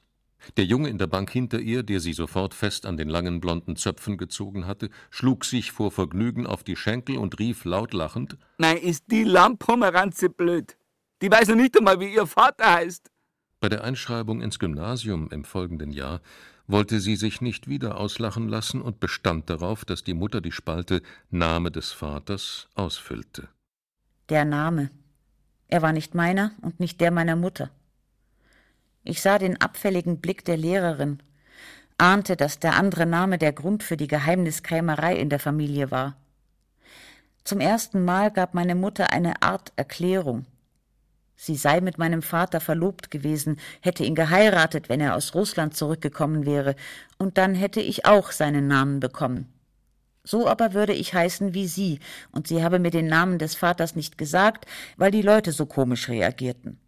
Der 0.57 0.65
Junge 0.65 0.89
in 0.89 0.97
der 0.97 1.07
Bank 1.07 1.31
hinter 1.31 1.59
ihr, 1.59 1.83
der 1.83 2.01
sie 2.01 2.11
sofort 2.11 2.53
fest 2.53 2.85
an 2.85 2.97
den 2.97 3.07
langen 3.07 3.39
blonden 3.39 3.77
Zöpfen 3.77 4.17
gezogen 4.17 4.67
hatte, 4.67 4.89
schlug 5.09 5.45
sich 5.45 5.71
vor 5.71 5.91
Vergnügen 5.91 6.45
auf 6.45 6.65
die 6.65 6.75
Schenkel 6.75 7.17
und 7.17 7.39
rief 7.39 7.63
laut 7.63 7.93
lachend: 7.93 8.35
Nein, 8.57 8.77
ist 8.77 9.05
die 9.09 9.23
Lammpomeranze 9.23 10.29
blöd. 10.29 10.75
Die 11.23 11.31
weiß 11.31 11.47
noch 11.47 11.55
nicht 11.55 11.77
einmal, 11.77 12.01
wie 12.01 12.13
ihr 12.13 12.27
Vater 12.27 12.73
heißt. 12.73 13.09
Bei 13.61 13.69
der 13.69 13.85
Einschreibung 13.85 14.41
ins 14.41 14.59
Gymnasium 14.59 15.29
im 15.31 15.45
folgenden 15.45 15.93
Jahr 15.93 16.19
wollte 16.67 16.99
sie 16.99 17.15
sich 17.15 17.39
nicht 17.39 17.69
wieder 17.69 17.97
auslachen 17.97 18.49
lassen 18.49 18.81
und 18.81 18.99
bestand 18.99 19.49
darauf, 19.49 19.85
dass 19.85 20.03
die 20.03 20.15
Mutter 20.15 20.41
die 20.41 20.51
Spalte 20.51 21.01
Name 21.29 21.71
des 21.71 21.93
Vaters 21.93 22.67
ausfüllte. 22.75 23.47
Der 24.27 24.43
Name. 24.43 24.89
Er 25.69 25.81
war 25.81 25.93
nicht 25.93 26.13
meiner 26.13 26.51
und 26.61 26.81
nicht 26.81 26.99
der 26.99 27.09
meiner 27.11 27.37
Mutter. 27.37 27.69
Ich 29.05 29.21
sah 29.21 29.39
den 29.39 29.61
abfälligen 29.61 30.19
Blick 30.19 30.43
der 30.43 30.57
Lehrerin, 30.57 31.23
ahnte, 31.97 32.35
dass 32.35 32.59
der 32.59 32.75
andere 32.75 33.05
Name 33.05 33.37
der 33.37 33.53
Grund 33.53 33.81
für 33.81 33.95
die 33.95 34.07
Geheimniskrämerei 34.07 35.15
in 35.15 35.29
der 35.29 35.39
Familie 35.39 35.89
war. 35.89 36.17
Zum 37.45 37.61
ersten 37.61 38.03
Mal 38.03 38.29
gab 38.29 38.53
meine 38.53 38.75
Mutter 38.75 39.11
eine 39.11 39.41
Art 39.41 39.71
Erklärung. 39.77 40.47
Sie 41.35 41.55
sei 41.55 41.81
mit 41.81 41.97
meinem 41.97 42.21
Vater 42.21 42.59
verlobt 42.59 43.11
gewesen, 43.11 43.57
hätte 43.81 44.03
ihn 44.03 44.15
geheiratet, 44.15 44.89
wenn 44.89 45.01
er 45.01 45.15
aus 45.15 45.35
Russland 45.35 45.75
zurückgekommen 45.75 46.45
wäre, 46.45 46.75
und 47.17 47.37
dann 47.37 47.55
hätte 47.55 47.81
ich 47.81 48.05
auch 48.05 48.31
seinen 48.31 48.67
Namen 48.67 48.99
bekommen. 48.99 49.51
So 50.23 50.47
aber 50.47 50.73
würde 50.73 50.93
ich 50.93 51.13
heißen 51.13 51.53
wie 51.53 51.67
sie, 51.67 51.99
und 52.31 52.47
sie 52.47 52.63
habe 52.63 52.79
mir 52.79 52.91
den 52.91 53.07
Namen 53.07 53.39
des 53.39 53.55
Vaters 53.55 53.95
nicht 53.95 54.17
gesagt, 54.17 54.65
weil 54.95 55.11
die 55.11 55.21
Leute 55.21 55.51
so 55.51 55.65
komisch 55.65 56.07
reagierten. 56.07 56.79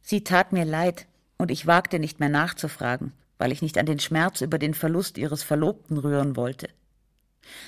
Sie 0.00 0.24
tat 0.24 0.52
mir 0.52 0.64
leid, 0.64 1.06
und 1.36 1.50
ich 1.50 1.66
wagte 1.66 1.98
nicht 1.98 2.18
mehr 2.18 2.28
nachzufragen, 2.28 3.12
weil 3.36 3.52
ich 3.52 3.62
nicht 3.62 3.76
an 3.76 3.86
den 3.86 3.98
Schmerz 3.98 4.40
über 4.40 4.58
den 4.58 4.74
Verlust 4.74 5.18
ihres 5.18 5.42
Verlobten 5.42 5.98
rühren 5.98 6.36
wollte. 6.36 6.68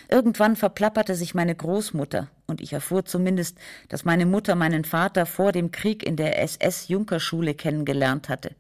Irgendwann 0.09 0.57
verplapperte 0.57 1.15
sich 1.15 1.35
meine 1.35 1.55
Großmutter, 1.55 2.29
und 2.47 2.61
ich 2.61 2.73
erfuhr 2.73 3.05
zumindest, 3.05 3.59
dass 3.89 4.05
meine 4.05 4.27
Mutter 4.27 4.55
meinen 4.55 4.85
Vater 4.85 5.27
vor 5.27 5.53
dem 5.53 5.71
Krieg 5.71 6.03
in 6.03 6.17
der 6.17 6.41
SS-Junkerschule 6.43 7.55
kennengelernt 7.55 8.29
hatte. 8.29 8.55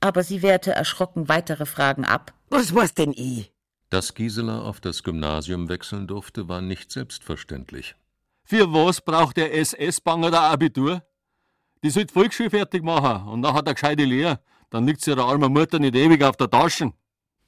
Aber 0.00 0.22
sie 0.22 0.42
wehrte 0.42 0.72
erschrocken 0.72 1.28
weitere 1.28 1.66
Fragen 1.66 2.04
ab. 2.04 2.32
Was 2.50 2.74
war's 2.74 2.94
denn 2.94 3.12
ich? 3.12 3.52
Dass 3.90 4.14
Gisela 4.14 4.62
auf 4.62 4.80
das 4.80 5.02
Gymnasium 5.02 5.68
wechseln 5.68 6.06
durfte, 6.06 6.48
war 6.48 6.60
nicht 6.60 6.92
selbstverständlich. 6.92 7.94
Für 8.44 8.72
was 8.72 9.00
braucht 9.00 9.36
der 9.36 9.54
SS-Banger 9.54 10.30
da 10.30 10.50
Abitur? 10.50 11.02
Die 11.82 11.90
sollte 11.90 12.12
Volksschule 12.12 12.50
fertig 12.50 12.82
machen 12.82 13.28
und 13.28 13.42
dann 13.42 13.54
hat 13.54 13.66
er 13.66 13.74
gescheite 13.74 14.04
Lehre. 14.04 14.40
Dann 14.70 14.86
liegt 14.86 15.00
sie 15.00 15.10
ihrer 15.10 15.24
armen 15.24 15.52
Mutter 15.52 15.78
nicht 15.78 15.94
ewig 15.94 16.22
auf 16.22 16.36
der 16.36 16.50
Taschen. 16.50 16.92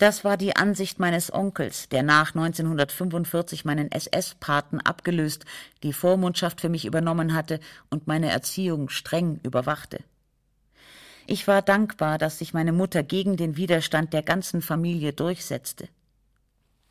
Das 0.01 0.25
war 0.25 0.39
die 0.39 0.57
Ansicht 0.57 0.99
meines 0.99 1.31
Onkels, 1.31 1.91
der 1.91 2.03
nach 2.03 2.35
1945 2.35 3.67
meinen 3.67 3.93
SS-Paten 3.93 4.81
abgelöst, 4.81 5.45
die 5.83 5.93
Vormundschaft 5.93 6.63
für 6.63 6.71
mich 6.71 6.87
übernommen 6.87 7.35
hatte 7.35 7.61
und 7.91 8.07
meine 8.07 8.31
Erziehung 8.31 8.89
streng 8.89 9.41
überwachte. 9.43 10.03
Ich 11.27 11.47
war 11.47 11.61
dankbar, 11.61 12.17
dass 12.17 12.39
sich 12.39 12.55
meine 12.55 12.73
Mutter 12.73 13.03
gegen 13.03 13.37
den 13.37 13.59
Widerstand 13.59 14.15
der 14.15 14.23
ganzen 14.23 14.63
Familie 14.63 15.13
durchsetzte. 15.13 15.91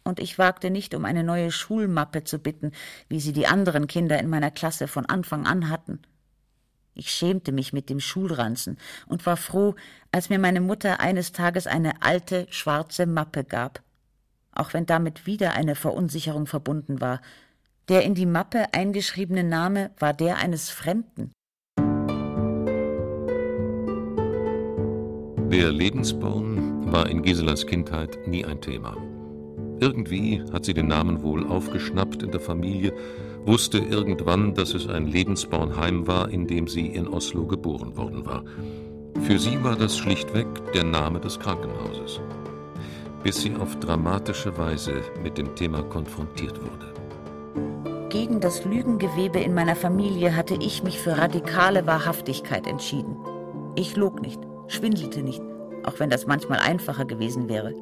Und 0.04 0.20
ich 0.20 0.38
wagte 0.38 0.70
nicht, 0.70 0.94
um 0.94 1.04
eine 1.04 1.24
neue 1.24 1.52
Schulmappe 1.52 2.26
zu 2.26 2.38
bitten, 2.38 2.74
wie 3.08 3.20
sie 3.20 3.34
die 3.34 3.48
anderen 3.48 3.88
Kinder 3.88 4.20
in 4.20 4.30
meiner 4.30 4.52
Klasse 4.52 4.88
von 4.88 5.08
Anfang 5.08 5.48
an 5.48 5.70
hatten. 5.70 6.00
Ich 7.00 7.12
schämte 7.12 7.54
mich 7.54 7.72
mit 7.72 7.90
dem 7.90 8.02
Schulranzen 8.02 8.78
und 9.08 9.26
war 9.26 9.38
froh, 9.38 9.74
als 10.12 10.30
mir 10.30 10.38
meine 10.38 10.60
Mutter 10.60 11.00
eines 11.00 11.32
Tages 11.32 11.66
eine 11.66 12.02
alte, 12.02 12.46
schwarze 12.50 13.06
Mappe 13.06 13.46
gab, 13.46 13.82
auch 14.52 14.74
wenn 14.74 14.86
damit 14.86 15.26
wieder 15.26 15.54
eine 15.54 15.76
Verunsicherung 15.76 16.46
verbunden 16.46 17.00
war. 17.00 17.22
Der 17.88 18.04
in 18.04 18.16
die 18.16 18.26
Mappe 18.26 18.74
eingeschriebene 18.74 19.46
Name 19.46 19.92
war 19.98 20.14
der 20.14 20.40
eines 20.40 20.72
Fremden. 20.72 21.32
Der 25.50 25.72
Lebensborn 25.72 26.92
war 26.92 27.10
in 27.10 27.24
Giselas 27.24 27.66
Kindheit 27.66 28.28
nie 28.28 28.44
ein 28.44 28.60
Thema. 28.60 28.98
Irgendwie 29.80 30.44
hat 30.52 30.66
sie 30.66 30.74
den 30.74 30.88
Namen 30.88 31.24
wohl 31.24 31.48
aufgeschnappt 31.48 32.24
in 32.24 32.32
der 32.32 32.42
Familie 32.42 32.92
wusste 33.46 33.80
irgendwann, 33.80 34.54
dass 34.54 34.74
es 34.74 34.88
ein 34.88 35.08
Lebensbornheim 35.08 36.08
war, 36.08 36.30
in 36.30 36.48
dem 36.48 36.68
sie 36.68 36.88
in 36.88 37.08
Oslo 37.08 37.46
geboren 37.46 37.96
worden 37.98 38.26
war. 38.26 38.44
Für 39.22 39.40
sie 39.40 39.64
war 39.64 39.76
das 39.76 39.98
schlichtweg 39.98 40.48
der 40.74 40.84
Name 40.84 41.20
des 41.20 41.40
Krankenhauses, 41.40 42.22
bis 43.24 43.42
sie 43.42 43.56
auf 43.56 43.76
dramatische 43.80 44.58
Weise 44.58 45.02
mit 45.22 45.38
dem 45.38 45.56
Thema 45.56 45.84
konfrontiert 45.84 46.60
wurde. 46.62 46.94
Gegen 48.10 48.40
das 48.40 48.66
Lügengewebe 48.66 49.40
in 49.40 49.54
meiner 49.54 49.76
Familie 49.76 50.36
hatte 50.36 50.56
ich 50.56 50.84
mich 50.84 51.00
für 51.00 51.18
radikale 51.18 51.86
Wahrhaftigkeit 51.86 52.66
entschieden. 52.66 53.18
Ich 53.76 53.96
log 53.96 54.22
nicht, 54.22 54.40
schwindelte 54.68 55.22
nicht, 55.22 55.42
auch 55.84 56.00
wenn 56.00 56.10
das 56.10 56.26
manchmal 56.26 56.60
einfacher 56.60 57.06
gewesen 57.06 57.50
wäre. 57.50 57.74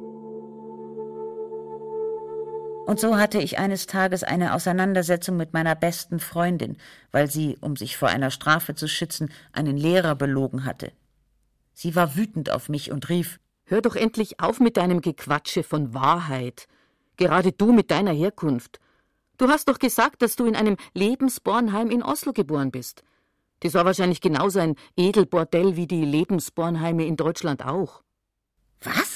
Und 2.88 2.98
so 2.98 3.18
hatte 3.18 3.36
ich 3.36 3.58
eines 3.58 3.86
Tages 3.86 4.24
eine 4.24 4.54
Auseinandersetzung 4.54 5.36
mit 5.36 5.52
meiner 5.52 5.74
besten 5.74 6.20
Freundin, 6.20 6.78
weil 7.12 7.30
sie, 7.30 7.58
um 7.60 7.76
sich 7.76 7.98
vor 7.98 8.08
einer 8.08 8.30
Strafe 8.30 8.74
zu 8.74 8.88
schützen, 8.88 9.30
einen 9.52 9.76
Lehrer 9.76 10.14
belogen 10.14 10.64
hatte. 10.64 10.92
Sie 11.74 11.94
war 11.94 12.16
wütend 12.16 12.48
auf 12.48 12.70
mich 12.70 12.90
und 12.90 13.10
rief 13.10 13.40
Hör 13.66 13.82
doch 13.82 13.94
endlich 13.94 14.40
auf 14.40 14.58
mit 14.58 14.78
deinem 14.78 15.02
Gequatsche 15.02 15.64
von 15.64 15.92
Wahrheit. 15.92 16.66
Gerade 17.18 17.52
du 17.52 17.74
mit 17.74 17.90
deiner 17.90 18.12
Herkunft. 18.12 18.80
Du 19.36 19.48
hast 19.48 19.68
doch 19.68 19.78
gesagt, 19.78 20.22
dass 20.22 20.36
du 20.36 20.46
in 20.46 20.56
einem 20.56 20.78
Lebensbornheim 20.94 21.90
in 21.90 22.02
Oslo 22.02 22.32
geboren 22.32 22.70
bist. 22.70 23.02
Das 23.60 23.74
war 23.74 23.84
wahrscheinlich 23.84 24.22
genauso 24.22 24.60
ein 24.60 24.76
Edelbordell 24.96 25.76
wie 25.76 25.88
die 25.88 26.06
Lebensbornheime 26.06 27.04
in 27.04 27.18
Deutschland 27.18 27.66
auch. 27.66 28.02
Was? 28.80 29.07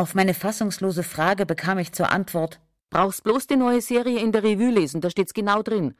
Auf 0.00 0.14
meine 0.14 0.32
fassungslose 0.32 1.02
Frage 1.02 1.44
bekam 1.44 1.76
ich 1.76 1.92
zur 1.92 2.10
Antwort 2.10 2.58
Brauchst 2.88 3.22
bloß 3.22 3.48
die 3.48 3.56
neue 3.56 3.82
Serie 3.82 4.20
in 4.20 4.32
der 4.32 4.42
Revue 4.42 4.70
lesen, 4.70 5.02
da 5.02 5.10
steht's 5.10 5.34
genau 5.34 5.62
drin. 5.62 5.94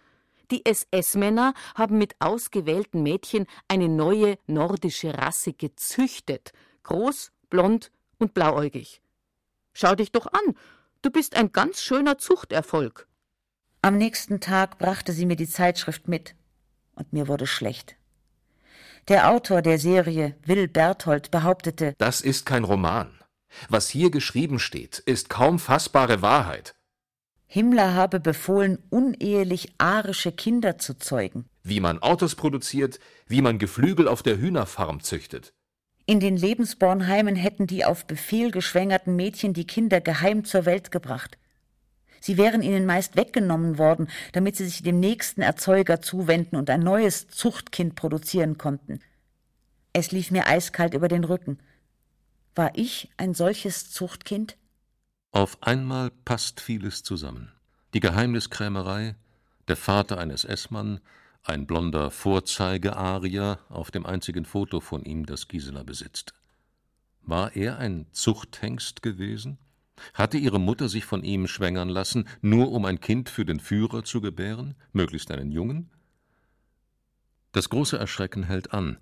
Die 0.51 0.65
SS-Männer 0.65 1.53
haben 1.75 1.99
mit 1.99 2.17
ausgewählten 2.19 3.03
Mädchen 3.03 3.47
eine 3.69 3.91
neue 3.91 4.39
nordische 4.47 5.19
Rasse 5.19 5.53
gezüchtet. 5.53 6.53
Groß, 6.85 7.31
blond 7.51 7.93
und 8.17 8.33
blauäugig. 8.33 9.03
Schau 9.75 9.95
dich 9.95 10.13
doch 10.13 10.29
an, 10.29 10.55
du 11.03 11.11
bist 11.11 11.37
ein 11.37 11.53
ganz 11.53 11.83
schöner 11.83 12.17
Zuchterfolg. 12.17 13.07
Am 13.83 13.99
nächsten 13.99 14.41
Tag 14.41 14.79
brachte 14.79 15.13
sie 15.13 15.27
mir 15.27 15.37
die 15.37 15.47
Zeitschrift 15.47 16.09
mit, 16.09 16.35
und 16.95 17.13
mir 17.13 17.29
wurde 17.29 17.47
schlecht. 17.47 17.97
Der 19.09 19.31
Autor 19.31 19.61
der 19.61 19.79
Serie, 19.79 20.37
Will 20.47 20.69
Berthold, 20.69 21.31
behauptete, 21.31 21.95
das 21.99 22.23
ist 22.23 22.47
kein 22.47 22.65
Roman. 22.65 23.20
Was 23.69 23.89
hier 23.89 24.11
geschrieben 24.11 24.59
steht, 24.59 24.99
ist 24.99 25.29
kaum 25.29 25.59
fassbare 25.59 26.23
Wahrheit. 26.23 26.75
Himmler 27.47 27.95
habe 27.95 28.21
befohlen, 28.21 28.79
unehelich 28.91 29.75
arische 29.79 30.31
Kinder 30.31 30.79
zu 30.79 30.97
zeugen. 30.97 31.47
Wie 31.65 31.81
man 31.81 32.01
Autos 32.01 32.37
produziert, 32.37 33.01
wie 33.27 33.43
man 33.43 33.59
Geflügel 33.59 34.07
auf 34.07 34.23
der 34.23 34.39
Hühnerfarm 34.39 35.01
züchtet. 35.01 35.53
In 36.07 36.21
den 36.21 36.37
Lebensbornheimen 36.37 37.37
hätten 37.37 37.67
die 37.67 37.85
auf 37.85 38.07
Befehl 38.07 38.51
geschwängerten 38.51 39.17
Mädchen 39.17 39.53
die 39.53 39.67
Kinder 39.67 40.01
geheim 40.01 40.45
zur 40.45 40.65
Welt 40.65 40.91
gebracht. 40.91 41.39
Sie 42.21 42.37
wären 42.37 42.63
ihnen 42.63 42.87
meist 42.87 43.17
weggenommen 43.17 43.79
worden, 43.79 44.09
damit 44.33 44.57
sie 44.57 44.67
sich 44.67 44.83
dem 44.83 45.01
nächsten 45.01 45.41
Erzeuger 45.41 46.01
zuwenden 46.01 46.57
und 46.57 46.69
ein 46.71 46.81
neues 46.81 47.29
Zuchtkind 47.29 47.95
produzieren 47.95 48.59
konnten. 48.59 49.01
Es 49.93 50.13
lief 50.13 50.31
mir 50.31 50.47
eiskalt 50.47 50.95
über 50.95 51.09
den 51.09 51.25
Rücken. 51.25 51.59
War 52.55 52.73
ich 52.77 53.11
ein 53.17 53.35
solches 53.35 53.91
Zuchtkind? 53.91 54.57
Auf 55.33 55.63
einmal 55.63 56.11
passt 56.11 56.61
vieles 56.61 57.03
zusammen. 57.03 57.53
Die 57.95 58.01
Geheimniskrämerei, 58.01 59.17
der 59.69 59.77
Vater 59.77 60.19
ein 60.19 60.31
SS-Mann, 60.31 61.01
ein 61.43 61.67
blonder 61.67 62.11
Vorzeigearier 62.11 63.59
auf 63.69 63.91
dem 63.91 64.05
einzigen 64.05 64.45
Foto 64.45 64.81
von 64.81 65.05
ihm, 65.05 65.27
das 65.27 65.49
Gisela 65.49 65.85
besitzt. 65.85 66.35
War 67.23 67.55
er 67.55 67.79
ein 67.79 68.07
Zuchthengst 68.13 69.03
gewesen? 69.03 69.59
Hatte 70.15 70.39
ihre 70.39 70.59
Mutter 70.59 70.89
sich 70.89 71.05
von 71.05 71.23
ihm 71.23 71.47
schwängern 71.47 71.89
lassen, 71.89 72.27
nur 72.41 72.73
um 72.73 72.85
ein 72.85 73.01
Kind 73.01 73.29
für 73.29 73.45
den 73.45 73.61
Führer 73.61 74.03
zu 74.03 74.21
gebären, 74.21 74.75
möglichst 74.93 75.31
einen 75.31 75.53
Jungen? 75.53 75.91
Das 77.53 77.69
große 77.69 77.99
Erschrecken 77.99 78.45
hält 78.45 78.73
an. 78.73 78.99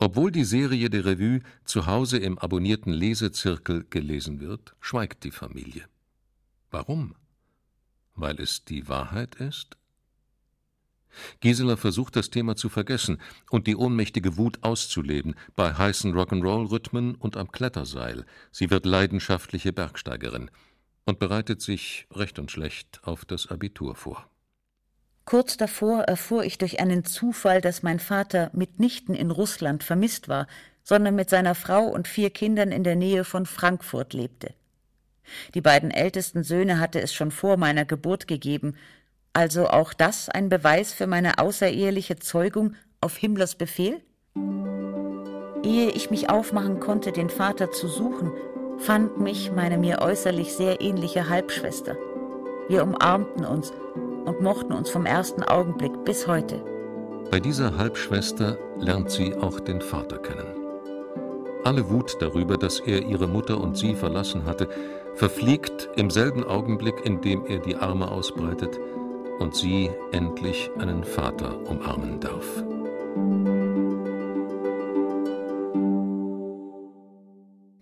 Obwohl 0.00 0.30
die 0.30 0.44
Serie 0.44 0.90
de 0.90 1.00
Revue 1.00 1.40
zu 1.64 1.86
Hause 1.86 2.18
im 2.18 2.38
abonnierten 2.38 2.92
Lesezirkel 2.92 3.84
gelesen 3.90 4.38
wird, 4.38 4.76
schweigt 4.80 5.24
die 5.24 5.32
Familie. 5.32 5.86
Warum? 6.70 7.16
Weil 8.14 8.40
es 8.40 8.64
die 8.64 8.88
Wahrheit 8.88 9.34
ist? 9.36 9.76
Gisela 11.40 11.76
versucht 11.76 12.14
das 12.14 12.30
Thema 12.30 12.54
zu 12.54 12.68
vergessen 12.68 13.18
und 13.50 13.66
die 13.66 13.74
ohnmächtige 13.74 14.36
Wut 14.36 14.62
auszuleben 14.62 15.34
bei 15.56 15.74
heißen 15.74 16.14
Rock'n'Roll-Rhythmen 16.14 17.16
und 17.16 17.36
am 17.36 17.50
Kletterseil. 17.50 18.24
Sie 18.52 18.70
wird 18.70 18.86
leidenschaftliche 18.86 19.72
Bergsteigerin 19.72 20.50
und 21.06 21.18
bereitet 21.18 21.60
sich 21.60 22.06
recht 22.12 22.38
und 22.38 22.52
schlecht 22.52 23.00
auf 23.02 23.24
das 23.24 23.48
Abitur 23.48 23.96
vor. 23.96 24.30
Kurz 25.28 25.58
davor 25.58 26.04
erfuhr 26.04 26.42
ich 26.44 26.56
durch 26.56 26.80
einen 26.80 27.04
Zufall, 27.04 27.60
dass 27.60 27.82
mein 27.82 28.00
Vater 28.00 28.50
mitnichten 28.54 29.14
in 29.14 29.30
Russland 29.30 29.84
vermisst 29.84 30.30
war, 30.30 30.46
sondern 30.82 31.16
mit 31.16 31.28
seiner 31.28 31.54
Frau 31.54 31.84
und 31.84 32.08
vier 32.08 32.30
Kindern 32.30 32.72
in 32.72 32.82
der 32.82 32.96
Nähe 32.96 33.24
von 33.24 33.44
Frankfurt 33.44 34.14
lebte. 34.14 34.54
Die 35.52 35.60
beiden 35.60 35.90
ältesten 35.90 36.44
Söhne 36.44 36.80
hatte 36.80 37.02
es 37.02 37.12
schon 37.12 37.30
vor 37.30 37.58
meiner 37.58 37.84
Geburt 37.84 38.26
gegeben, 38.26 38.74
also 39.34 39.68
auch 39.68 39.92
das 39.92 40.30
ein 40.30 40.48
Beweis 40.48 40.94
für 40.94 41.06
meine 41.06 41.36
außereheliche 41.36 42.16
Zeugung 42.16 42.74
auf 43.02 43.18
Himmlers 43.18 43.54
Befehl? 43.54 44.00
Ehe 45.62 45.90
ich 45.90 46.10
mich 46.10 46.30
aufmachen 46.30 46.80
konnte, 46.80 47.12
den 47.12 47.28
Vater 47.28 47.70
zu 47.70 47.86
suchen, 47.86 48.32
fand 48.78 49.20
mich 49.20 49.52
meine 49.52 49.76
mir 49.76 50.00
äußerlich 50.00 50.54
sehr 50.54 50.80
ähnliche 50.80 51.28
Halbschwester. 51.28 51.98
Wir 52.70 52.82
umarmten 52.82 53.44
uns 53.44 53.74
und 54.28 54.40
mochten 54.42 54.72
uns 54.72 54.90
vom 54.90 55.06
ersten 55.06 55.42
Augenblick 55.42 56.04
bis 56.04 56.26
heute. 56.26 56.62
Bei 57.30 57.40
dieser 57.40 57.76
Halbschwester 57.76 58.58
lernt 58.78 59.10
sie 59.10 59.34
auch 59.34 59.58
den 59.60 59.80
Vater 59.80 60.18
kennen. 60.18 60.46
Alle 61.64 61.90
Wut 61.90 62.16
darüber, 62.20 62.56
dass 62.56 62.80
er 62.80 63.02
ihre 63.02 63.26
Mutter 63.26 63.60
und 63.60 63.76
sie 63.76 63.94
verlassen 63.94 64.44
hatte, 64.44 64.68
verfliegt 65.14 65.88
im 65.96 66.10
selben 66.10 66.44
Augenblick, 66.44 67.04
in 67.04 67.20
dem 67.20 67.44
er 67.46 67.58
die 67.58 67.76
Arme 67.76 68.10
ausbreitet 68.10 68.78
und 69.38 69.54
sie 69.54 69.90
endlich 70.12 70.70
einen 70.78 71.04
Vater 71.04 71.58
umarmen 71.68 72.20
darf. 72.20 72.64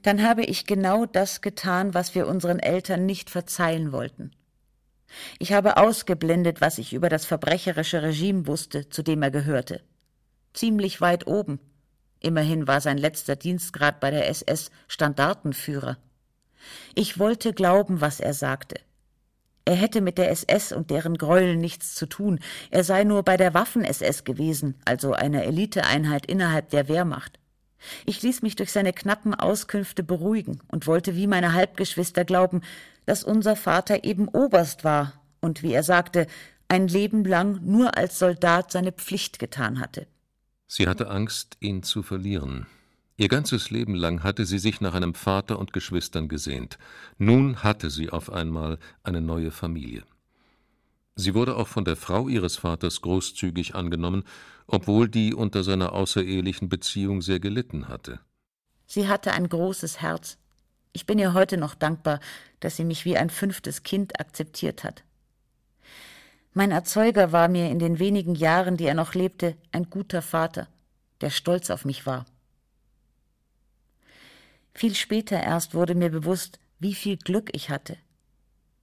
Dann 0.02 0.22
habe 0.22 0.44
ich 0.44 0.66
genau 0.66 1.04
das 1.04 1.40
getan, 1.40 1.92
was 1.92 2.14
wir 2.14 2.28
unseren 2.28 2.60
Eltern 2.60 3.06
nicht 3.06 3.28
verzeihen 3.28 3.90
wollten. 3.90 4.30
Ich 5.38 5.52
habe 5.52 5.76
ausgeblendet, 5.76 6.60
was 6.60 6.78
ich 6.78 6.92
über 6.92 7.08
das 7.08 7.24
verbrecherische 7.24 8.02
Regime 8.02 8.46
wusste, 8.46 8.88
zu 8.88 9.02
dem 9.02 9.22
er 9.22 9.30
gehörte. 9.30 9.82
Ziemlich 10.52 11.00
weit 11.00 11.26
oben. 11.26 11.60
Immerhin 12.20 12.66
war 12.66 12.80
sein 12.80 12.98
letzter 12.98 13.36
Dienstgrad 13.36 14.00
bei 14.00 14.10
der 14.10 14.28
SS 14.28 14.70
Standartenführer. 14.88 15.98
Ich 16.94 17.18
wollte 17.18 17.52
glauben, 17.52 18.00
was 18.00 18.20
er 18.20 18.34
sagte. 18.34 18.80
Er 19.64 19.74
hätte 19.74 20.00
mit 20.00 20.16
der 20.16 20.30
SS 20.30 20.72
und 20.72 20.90
deren 20.90 21.18
Gräueln 21.18 21.58
nichts 21.58 21.94
zu 21.94 22.06
tun. 22.06 22.38
Er 22.70 22.84
sei 22.84 23.04
nur 23.04 23.24
bei 23.24 23.36
der 23.36 23.52
Waffen-SS 23.52 24.24
gewesen, 24.24 24.76
also 24.84 25.12
einer 25.12 25.42
Eliteeinheit 25.42 26.26
innerhalb 26.26 26.70
der 26.70 26.88
Wehrmacht. 26.88 27.38
Ich 28.06 28.22
ließ 28.22 28.42
mich 28.42 28.56
durch 28.56 28.72
seine 28.72 28.92
knappen 28.92 29.34
Auskünfte 29.34 30.02
beruhigen 30.02 30.60
und 30.68 30.86
wollte 30.86 31.16
wie 31.16 31.26
meine 31.26 31.52
Halbgeschwister 31.52 32.24
glauben, 32.24 32.62
dass 33.06 33.24
unser 33.24 33.56
Vater 33.56 34.04
eben 34.04 34.28
Oberst 34.28 34.84
war 34.84 35.14
und, 35.40 35.62
wie 35.62 35.72
er 35.72 35.82
sagte, 35.82 36.26
ein 36.68 36.88
Leben 36.88 37.24
lang 37.24 37.60
nur 37.64 37.96
als 37.96 38.18
Soldat 38.18 38.72
seine 38.72 38.92
Pflicht 38.92 39.38
getan 39.38 39.80
hatte. 39.80 40.06
Sie 40.66 40.88
hatte 40.88 41.08
Angst, 41.08 41.56
ihn 41.60 41.82
zu 41.82 42.02
verlieren. 42.02 42.66
Ihr 43.16 43.28
ganzes 43.28 43.70
Leben 43.70 43.94
lang 43.94 44.22
hatte 44.24 44.44
sie 44.44 44.58
sich 44.58 44.80
nach 44.80 44.94
einem 44.94 45.14
Vater 45.14 45.58
und 45.58 45.72
Geschwistern 45.72 46.28
gesehnt. 46.28 46.78
Nun 47.16 47.62
hatte 47.62 47.88
sie 47.88 48.10
auf 48.10 48.30
einmal 48.30 48.78
eine 49.04 49.22
neue 49.22 49.52
Familie. 49.52 50.02
Sie 51.14 51.34
wurde 51.34 51.56
auch 51.56 51.68
von 51.68 51.86
der 51.86 51.96
Frau 51.96 52.28
ihres 52.28 52.56
Vaters 52.56 53.00
großzügig 53.00 53.74
angenommen, 53.74 54.24
obwohl 54.66 55.08
die 55.08 55.32
unter 55.32 55.64
seiner 55.64 55.92
außerehelichen 55.94 56.68
Beziehung 56.68 57.22
sehr 57.22 57.40
gelitten 57.40 57.88
hatte. 57.88 58.20
Sie 58.86 59.08
hatte 59.08 59.32
ein 59.32 59.48
großes 59.48 60.02
Herz. 60.02 60.36
Ich 60.96 61.04
bin 61.04 61.18
ihr 61.18 61.34
heute 61.34 61.58
noch 61.58 61.74
dankbar, 61.74 62.20
dass 62.60 62.76
sie 62.76 62.84
mich 62.86 63.04
wie 63.04 63.18
ein 63.18 63.28
fünftes 63.28 63.82
Kind 63.82 64.18
akzeptiert 64.18 64.82
hat. 64.82 65.04
Mein 66.54 66.70
Erzeuger 66.70 67.32
war 67.32 67.48
mir 67.48 67.68
in 67.68 67.78
den 67.78 67.98
wenigen 67.98 68.34
Jahren, 68.34 68.78
die 68.78 68.86
er 68.86 68.94
noch 68.94 69.12
lebte, 69.12 69.58
ein 69.72 69.90
guter 69.90 70.22
Vater, 70.22 70.68
der 71.20 71.28
stolz 71.28 71.68
auf 71.68 71.84
mich 71.84 72.06
war. 72.06 72.24
Viel 74.72 74.94
später 74.94 75.38
erst 75.38 75.74
wurde 75.74 75.94
mir 75.94 76.08
bewusst, 76.08 76.58
wie 76.78 76.94
viel 76.94 77.18
Glück 77.18 77.50
ich 77.52 77.68
hatte. 77.68 77.98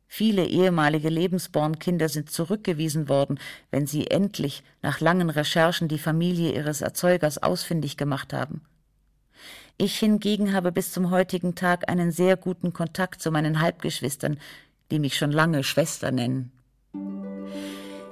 Viele 0.05 0.45
ehemalige 0.45 1.09
Lebensbornkinder 1.09 2.09
sind 2.09 2.29
zurückgewiesen 2.29 3.09
worden, 3.09 3.39
wenn 3.71 3.87
sie 3.87 4.05
endlich 4.11 4.61
nach 4.83 4.99
langen 4.99 5.31
Recherchen 5.31 5.87
die 5.87 5.97
Familie 5.97 6.53
ihres 6.53 6.81
Erzeugers 6.81 7.41
ausfindig 7.41 7.97
gemacht 7.97 8.33
haben. 8.33 8.61
Ich 9.83 9.99
hingegen 9.99 10.53
habe 10.53 10.71
bis 10.71 10.93
zum 10.93 11.11
heutigen 11.11 11.55
Tag 11.55 11.91
einen 11.91 12.13
sehr 12.13 12.37
guten 12.37 12.71
Kontakt 12.71 13.21
zu 13.21 13.31
meinen 13.31 13.59
Halbgeschwistern, 13.59 14.37
die 14.89 14.97
mich 14.97 15.17
schon 15.17 15.33
lange 15.33 15.61
Schwester 15.61 16.09
nennen. 16.09 16.53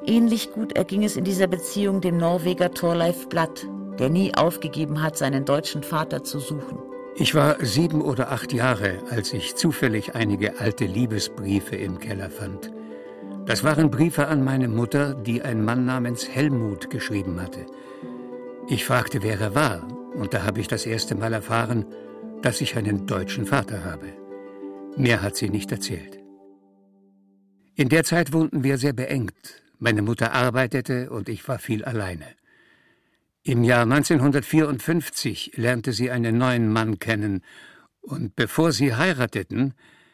Ähnlich 0.06 0.52
gut 0.52 0.74
erging 0.74 1.06
es 1.06 1.16
in 1.16 1.24
dieser 1.24 1.48
Beziehung 1.48 2.02
dem 2.02 2.18
Norweger 2.18 2.74
Thorleif 2.74 3.30
Blatt, 3.30 3.66
der 4.00 4.10
nie 4.10 4.36
aufgegeben 4.36 5.02
hat, 5.02 5.18
seinen 5.18 5.46
deutschen 5.46 5.82
Vater 5.82 6.26
zu 6.26 6.40
suchen. 6.42 6.78
Ich 7.16 7.36
war 7.36 7.56
sieben 7.64 8.02
oder 8.02 8.34
acht 8.34 8.52
Jahre, 8.52 9.02
als 9.10 9.32
ich 9.32 9.56
zufällig 9.56 10.14
einige 10.14 10.60
alte 10.60 10.84
Liebesbriefe 10.84 11.78
im 11.78 12.00
Keller 12.00 12.30
fand. 12.30 12.70
Das 13.46 13.64
waren 13.64 13.90
Briefe 13.90 14.28
an 14.28 14.44
meine 14.44 14.68
Mutter, 14.68 15.14
die 15.14 15.42
ein 15.42 15.64
Mann 15.64 15.86
namens 15.86 16.28
Helmut 16.28 16.90
geschrieben 16.90 17.42
hatte. 17.42 17.66
Ich 18.68 18.84
fragte, 18.84 19.24
wer 19.24 19.40
er 19.40 19.56
war, 19.56 19.88
und 20.22 20.36
da 20.36 20.44
habe 20.44 20.62
ich 20.62 20.68
das 20.68 20.86
erste 20.86 21.16
Mal 21.16 21.34
erfahren, 21.34 21.84
dass 22.44 22.62
ich 22.62 22.78
einen 22.78 23.08
deutschen 23.08 23.48
Vater 23.48 23.84
habe. 23.84 24.14
Mehr 24.96 25.24
hat 25.24 25.36
sie 25.36 25.50
nicht 25.50 25.72
erzählt. 25.72 26.20
In 27.74 27.90
der 27.90 28.04
Zeit 28.04 28.32
wohnten 28.32 28.64
wir 28.64 28.78
sehr 28.78 28.94
beengt. 28.94 29.64
Meine 29.80 30.04
Mutter 30.04 30.32
arbeitete 30.32 31.10
und 31.10 31.28
ich 31.28 31.48
war 31.48 31.58
viel 31.58 31.84
alleine. 31.84 32.28
Im 33.42 33.64
Jahr 33.64 33.82
1954 33.82 35.54
lernte 35.56 35.92
sie 35.92 36.12
einen 36.12 36.38
neuen 36.38 36.72
Mann 36.72 37.00
kennen, 37.00 37.42
und 38.02 38.36
bevor 38.36 38.74
sie 38.74 38.94
heirateten, 38.94 39.74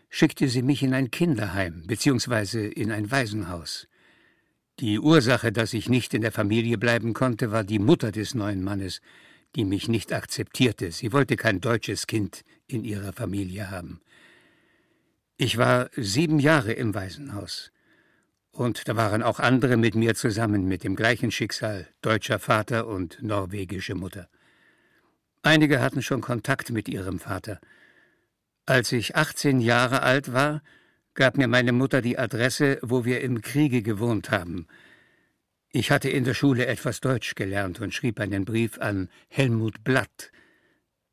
schickte 0.10 0.48
sie 0.48 0.62
mich 0.62 0.84
in 0.84 0.94
ein 0.94 1.12
Kinderheim 1.12 1.84
bzw. 1.86 2.66
in 2.68 2.94
ein 2.94 3.12
Waisenhaus. 3.12 3.90
Die 4.80 5.00
Ursache, 5.00 5.52
dass 5.52 5.74
ich 5.74 5.90
nicht 5.90 6.14
in 6.14 6.22
der 6.22 6.32
Familie 6.32 6.78
bleiben 6.78 7.14
konnte, 7.14 7.52
war 7.52 7.66
die 7.66 7.80
Mutter 7.80 8.14
des 8.14 8.36
neuen 8.36 8.64
Mannes, 8.64 9.02
die 9.58 9.66
mich 9.66 9.88
nicht 9.88 10.14
akzeptierte. 10.14 10.92
Sie 10.92 11.12
wollte 11.12 11.36
kein 11.36 11.60
deutsches 11.60 12.06
Kind 12.06 12.44
in 12.68 12.84
ihrer 12.84 13.12
Familie 13.12 13.72
haben. 13.72 14.00
Ich 15.36 15.58
war 15.58 15.90
sieben 15.96 16.40
Jahre 16.40 16.74
im 16.74 16.94
Waisenhaus. 16.94 17.72
Und 18.52 18.88
da 18.88 18.96
waren 18.96 19.24
auch 19.24 19.40
andere 19.40 19.76
mit 19.76 19.96
mir 19.96 20.14
zusammen 20.14 20.68
mit 20.68 20.84
dem 20.84 20.96
gleichen 20.96 21.32
Schicksal, 21.32 21.88
deutscher 22.02 22.38
Vater 22.38 22.88
und 22.88 23.22
norwegische 23.22 23.96
Mutter. 23.96 24.30
Einige 25.42 25.82
hatten 25.82 26.04
schon 26.04 26.22
Kontakt 26.22 26.70
mit 26.70 26.88
ihrem 26.88 27.20
Vater. 27.20 27.60
Als 28.68 28.92
ich 28.92 29.16
18 29.16 29.60
Jahre 29.60 30.04
alt 30.04 30.34
war, 30.34 30.62
gab 31.16 31.36
mir 31.36 31.48
meine 31.48 31.72
Mutter 31.72 32.04
die 32.04 32.20
Adresse, 32.20 32.78
wo 32.84 33.06
wir 33.06 33.22
im 33.22 33.42
Kriege 33.42 33.82
gewohnt 33.82 34.30
haben. 34.30 34.68
Ich 35.72 35.92
hatte 35.92 36.10
in 36.10 36.24
der 36.24 36.34
Schule 36.34 36.66
etwas 36.66 37.02
Deutsch 37.02 37.36
gelernt 37.36 37.82
und 37.82 37.94
schrieb 37.94 38.20
einen 38.20 38.46
Brief 38.46 38.80
an 38.80 39.10
Helmut 39.28 39.84
Blatt. 39.84 40.32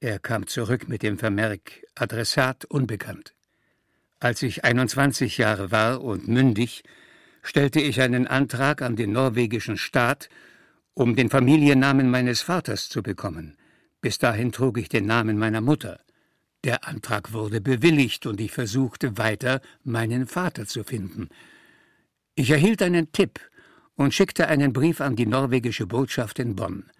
Er 0.01 0.19
kam 0.19 0.47
zurück 0.47 0.89
mit 0.89 1.03
dem 1.03 1.19
Vermerk 1.19 1.83
Adressat 1.97 2.65
unbekannt. 2.67 3.35
Als 4.21 4.43
ich 4.43 4.65
21 4.65 5.39
Jahre 5.39 5.71
war 5.71 6.03
und 6.03 6.29
mündig, 6.29 6.85
stellte 7.43 7.81
ich 7.81 8.01
einen 8.01 8.27
Antrag 8.27 8.81
an 8.81 8.97
den 8.97 9.13
norwegischen 9.13 9.77
Staat, 9.77 10.29
um 10.95 11.17
den 11.17 11.31
Familiennamen 11.31 12.09
meines 12.09 12.41
Vaters 12.41 12.89
zu 12.89 13.03
bekommen. 13.03 13.57
Bis 14.01 14.19
dahin 14.19 14.53
trug 14.53 14.79
ich 14.79 14.89
den 14.89 15.07
Namen 15.07 15.37
meiner 15.37 15.61
Mutter. 15.61 16.01
Der 16.63 16.87
Antrag 16.87 17.33
wurde 17.33 17.61
bewilligt 17.61 18.25
und 18.25 18.41
ich 18.41 18.53
versuchte 18.53 19.19
weiter, 19.19 19.61
meinen 19.83 20.27
Vater 20.27 20.67
zu 20.67 20.85
finden. 20.85 21.29
Ich 22.37 22.51
erhielt 22.51 22.81
einen 22.81 23.11
Tipp 23.13 23.41
und 23.97 24.14
schickte 24.14 24.49
einen 24.49 24.72
Brief 24.72 25.01
an 25.01 25.16
die 25.16 25.26
norwegische 25.26 25.86
Botschaft 25.86 26.38
in 26.38 26.57
Bonn. 26.57 26.90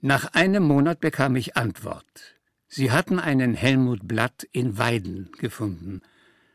Nach 0.00 0.34
einem 0.34 0.62
Monat 0.62 1.00
bekam 1.00 1.36
ich 1.36 1.56
Antwort. 1.56 2.36
Sie 2.68 2.90
hatten 2.90 3.18
einen 3.18 3.54
Helmut 3.54 4.06
Blatt 4.06 4.46
in 4.52 4.78
Weiden 4.78 5.30
gefunden. 5.38 6.02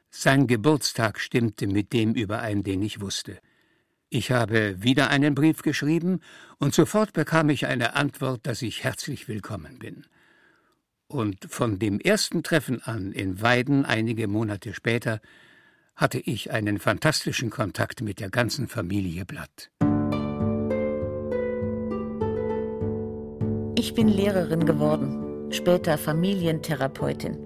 Sein 0.10 0.48
Geburtstag 0.48 1.20
stimmte 1.20 1.68
mit 1.68 1.94
dem 1.94 2.14
überein, 2.14 2.64
den 2.64 2.82
ich 2.82 3.02
wusste. 3.02 3.40
Ich 4.10 4.30
habe 4.30 4.84
wieder 4.84 5.10
einen 5.10 5.36
Brief 5.36 5.62
geschrieben, 5.62 6.20
und 6.60 6.76
sofort 6.76 7.14
bekam 7.14 7.50
ich 7.50 7.66
eine 7.66 7.96
Antwort, 7.96 8.46
dass 8.46 8.62
ich 8.62 8.84
herzlich 8.84 9.30
willkommen 9.30 9.80
bin. 9.80 10.06
Und 11.08 11.48
von 11.50 11.80
dem 11.80 12.00
ersten 12.00 12.44
Treffen 12.44 12.82
an 12.82 13.14
in 13.14 13.42
Weiden 13.42 13.86
einige 13.86 14.28
Monate 14.28 14.74
später 14.74 15.22
hatte 16.02 16.18
ich 16.18 16.50
einen 16.50 16.80
fantastischen 16.80 17.52
Kontakt 17.52 18.02
mit 18.02 18.20
der 18.20 18.32
ganzen 18.32 18.68
Familie 18.68 19.24
Blatt. 19.24 19.70
Ich 23.78 23.94
bin 23.94 24.08
Lehrerin 24.08 24.66
geworden, 24.66 25.52
später 25.52 26.00
Familientherapeutin. 26.00 27.38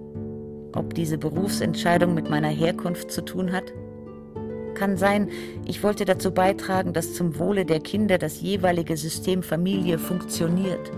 Ob 0.72 0.94
diese 0.94 1.18
Berufsentscheidung 1.18 2.14
mit 2.14 2.30
meiner 2.30 2.48
Herkunft 2.48 3.12
zu 3.12 3.26
tun 3.26 3.52
hat? 3.52 3.74
Kann 4.74 4.96
sein, 4.96 5.30
ich 5.66 5.84
wollte 5.84 6.06
dazu 6.06 6.32
beitragen, 6.32 6.94
dass 6.94 7.14
zum 7.14 7.38
Wohle 7.38 7.66
der 7.66 7.82
Kinder 7.82 8.18
das 8.18 8.42
jeweilige 8.42 8.96
System 8.96 9.44
Familie 9.44 10.00
funktioniert. 10.00 10.92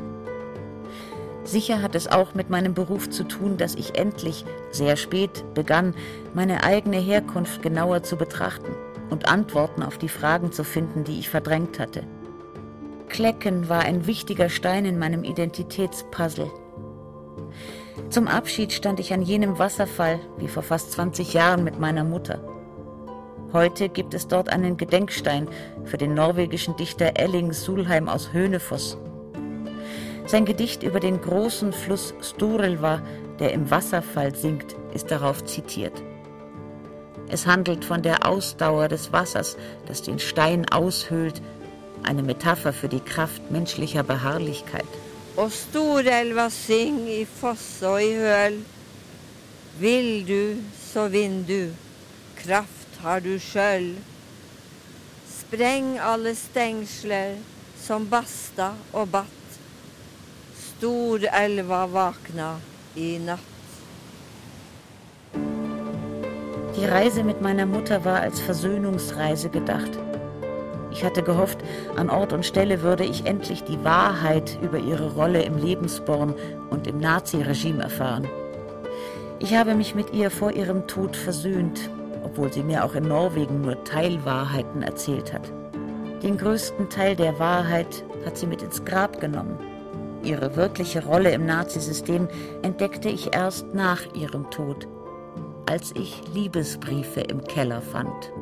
Sicher 1.47 1.81
hat 1.81 1.95
es 1.95 2.09
auch 2.09 2.33
mit 2.33 2.49
meinem 2.49 2.73
Beruf 2.73 3.09
zu 3.09 3.23
tun, 3.23 3.55
dass 3.55 3.75
ich 3.75 3.97
endlich, 3.97 4.43
sehr 4.69 4.97
spät, 4.97 5.45
begann, 5.53 5.95
meine 6.33 6.65
eigene 6.65 6.97
Herkunft 6.97 7.61
genauer 7.61 8.03
zu 8.03 8.17
betrachten 8.17 8.75
und 9.09 9.29
Antworten 9.29 9.81
auf 9.81 9.97
die 9.97 10.09
Fragen 10.09 10.51
zu 10.51 10.65
finden, 10.65 11.05
die 11.05 11.19
ich 11.19 11.29
verdrängt 11.29 11.79
hatte. 11.79 12.03
Klecken 13.07 13.69
war 13.69 13.79
ein 13.79 14.07
wichtiger 14.07 14.49
Stein 14.49 14.83
in 14.83 14.99
meinem 14.99 15.23
Identitätspuzzle. 15.23 16.51
Zum 18.09 18.27
Abschied 18.27 18.73
stand 18.73 18.99
ich 18.99 19.13
an 19.13 19.21
jenem 19.21 19.57
Wasserfall, 19.57 20.19
wie 20.39 20.49
vor 20.49 20.63
fast 20.63 20.91
20 20.91 21.33
Jahren 21.33 21.63
mit 21.63 21.79
meiner 21.79 22.03
Mutter. 22.03 22.41
Heute 23.53 23.87
gibt 23.87 24.13
es 24.13 24.27
dort 24.27 24.49
einen 24.49 24.75
Gedenkstein 24.75 25.47
für 25.85 25.97
den 25.97 26.13
norwegischen 26.13 26.75
Dichter 26.75 27.13
Elling 27.15 27.53
Sulheim 27.53 28.09
aus 28.09 28.33
Hönefoss. 28.33 28.97
Sein 30.27 30.43
Gedicht 30.43 30.83
über 30.83 30.99
den 30.99 31.21
großen 31.21 31.71
Fluss 31.71 32.13
Sturelva, 32.21 33.01
der 33.39 33.53
im 33.53 33.71
Wasserfall 33.71 34.35
sinkt, 34.35 34.75
ist 34.93 35.09
darauf 35.09 35.45
zitiert. 35.45 36.03
Es 37.29 37.47
handelt 37.47 37.85
von 37.85 38.01
der 38.01 38.25
Ausdauer 38.27 38.89
des 38.89 39.13
Wassers, 39.13 39.55
das 39.85 40.01
den 40.01 40.19
Stein 40.19 40.67
aushöhlt 40.69 41.41
eine 42.03 42.23
Metapher 42.23 42.73
für 42.73 42.89
die 42.89 42.99
Kraft 42.99 43.51
menschlicher 43.51 44.03
Beharrlichkeit. 44.03 44.87
Og 45.37 45.51
storelva 45.53 46.49
syng 46.49 47.05
i 47.13 47.21
fosse 47.29 47.85
og 47.85 48.01
i 48.01 48.13
høl. 48.17 48.55
Vil 49.79 50.25
du, 50.25 50.57
så 50.73 51.05
vinn 51.13 51.43
du. 51.45 51.75
Kraft 52.41 52.97
har 53.03 53.21
du 53.21 53.37
sjøl. 53.37 53.91
Spreng 55.29 55.99
alle 56.01 56.33
stengsler 56.35 57.37
som 57.77 58.09
basta 58.09 58.73
og 58.93 59.11
batt. 59.13 59.36
Storelva 60.77 61.87
vakna 61.91 62.59
i 62.95 63.17
natt. 63.17 63.39
Die 66.75 66.85
Reise 66.85 67.23
mit 67.23 67.41
meiner 67.41 67.65
Mutter 67.65 68.05
war 68.05 68.19
als 68.19 68.39
Versöhnungsreise 68.39 69.49
gedacht. 69.49 69.89
Ich 70.91 71.03
hatte 71.03 71.23
gehofft, 71.23 71.57
an 71.95 72.11
Ort 72.11 72.31
und 72.31 72.45
Stelle 72.45 72.83
würde 72.83 73.05
ich 73.05 73.25
endlich 73.25 73.63
die 73.63 73.83
Wahrheit 73.83 74.59
über 74.61 74.77
ihre 74.77 75.13
Rolle 75.13 75.41
im 75.41 75.57
Lebensborn 75.57 76.35
und 76.69 76.85
im 76.85 76.99
Naziregime 76.99 77.81
erfahren. 77.81 78.27
Ich 79.39 79.55
habe 79.55 79.73
mich 79.73 79.95
mit 79.95 80.13
ihr 80.13 80.29
vor 80.29 80.51
ihrem 80.51 80.85
Tod 80.85 81.15
versöhnt, 81.15 81.89
obwohl 82.23 82.53
sie 82.53 82.61
mir 82.61 82.85
auch 82.85 82.93
in 82.93 83.07
Norwegen 83.07 83.61
nur 83.61 83.83
Teilwahrheiten 83.83 84.83
erzählt 84.83 85.33
hat. 85.33 85.51
Den 86.21 86.37
größten 86.37 86.87
Teil 86.91 87.15
der 87.15 87.39
Wahrheit 87.39 88.03
hat 88.25 88.37
sie 88.37 88.45
mit 88.45 88.61
ins 88.61 88.85
Grab 88.85 89.19
genommen. 89.19 89.57
Ihre 90.27 90.57
wirkliche 90.57 91.05
Rolle 91.05 91.31
im 91.31 91.45
Nazisystem 91.45 92.27
entdeckte 92.61 93.07
ich 93.07 93.33
erst 93.33 93.73
nach 93.73 94.13
ihrem 94.13 94.51
Tod, 94.51 94.85
als 95.65 95.93
ich 95.95 96.21
Liebesbriefe 96.33 97.21
im 97.21 97.41
Keller 97.45 97.81
fand. 97.81 98.33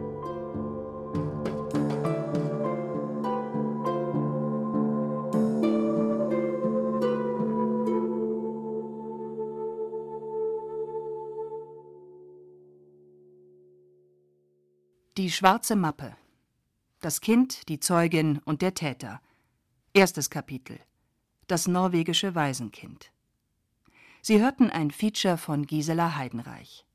Die 15.18 15.30
schwarze 15.30 15.76
Mappe. 15.76 16.16
Das 17.00 17.22
Kind, 17.22 17.70
die 17.70 17.80
Zeugin 17.80 18.40
und 18.40 18.64
der 18.64 18.74
Täter. 18.74 19.22
Erstes 19.94 20.32
Kapitel. 20.32 20.80
Das 21.48 21.68
norwegische 21.68 22.36
Waisenkind. 22.36 23.12
Sie 24.22 24.42
hörten 24.42 24.70
ein 24.70 24.92
Feature 24.92 25.38
von 25.38 25.66
Gisela 25.66 26.16
Heidenreich. 26.16 26.86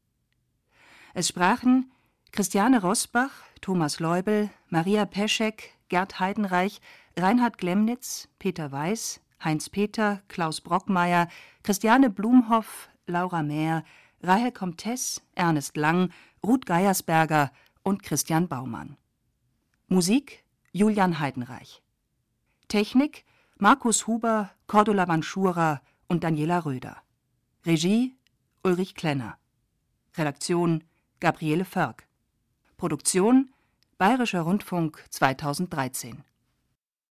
Es 1.14 1.28
sprachen 1.28 1.92
Christiane 2.32 2.80
Rosbach, 2.80 3.30
Thomas 3.60 4.00
Leubel, 4.00 4.50
Maria 4.68 5.04
Peschek, 5.04 5.74
Gerd 5.88 6.20
Heidenreich, 6.20 6.80
Reinhard 7.16 7.58
Glemnitz, 7.58 8.28
Peter 8.38 8.70
Weiß, 8.72 9.20
Heinz 9.42 9.68
Peter, 9.68 10.22
Klaus 10.28 10.60
Brockmeier, 10.60 11.28
Christiane 11.62 12.10
Blumhoff, 12.10 12.88
Laura 13.06 13.42
Mehr, 13.42 13.84
Rahel 14.22 14.52
Comtesse, 14.52 15.20
Ernest 15.34 15.76
Lang, 15.76 16.12
Ruth 16.44 16.66
Geiersberger, 16.66 17.50
und 17.82 18.02
Christian 18.02 18.48
Baumann. 18.48 18.96
Musik 19.88 20.44
Julian 20.72 21.18
Heidenreich. 21.18 21.82
Technik 22.68 23.24
Markus 23.62 24.06
Huber, 24.06 24.48
Cordula 24.66 25.06
Vanschura 25.06 25.82
und 26.08 26.24
Daniela 26.24 26.64
Röder. 26.64 26.96
Regie 27.66 28.16
Ulrich 28.64 28.94
Klenner. 28.94 29.36
Redaktion 30.16 30.82
Gabriele 31.20 31.66
Förg. 31.66 32.06
Produktion 32.78 33.50
Bayerischer 33.98 34.40
Rundfunk 34.40 35.04
2013 35.10 36.24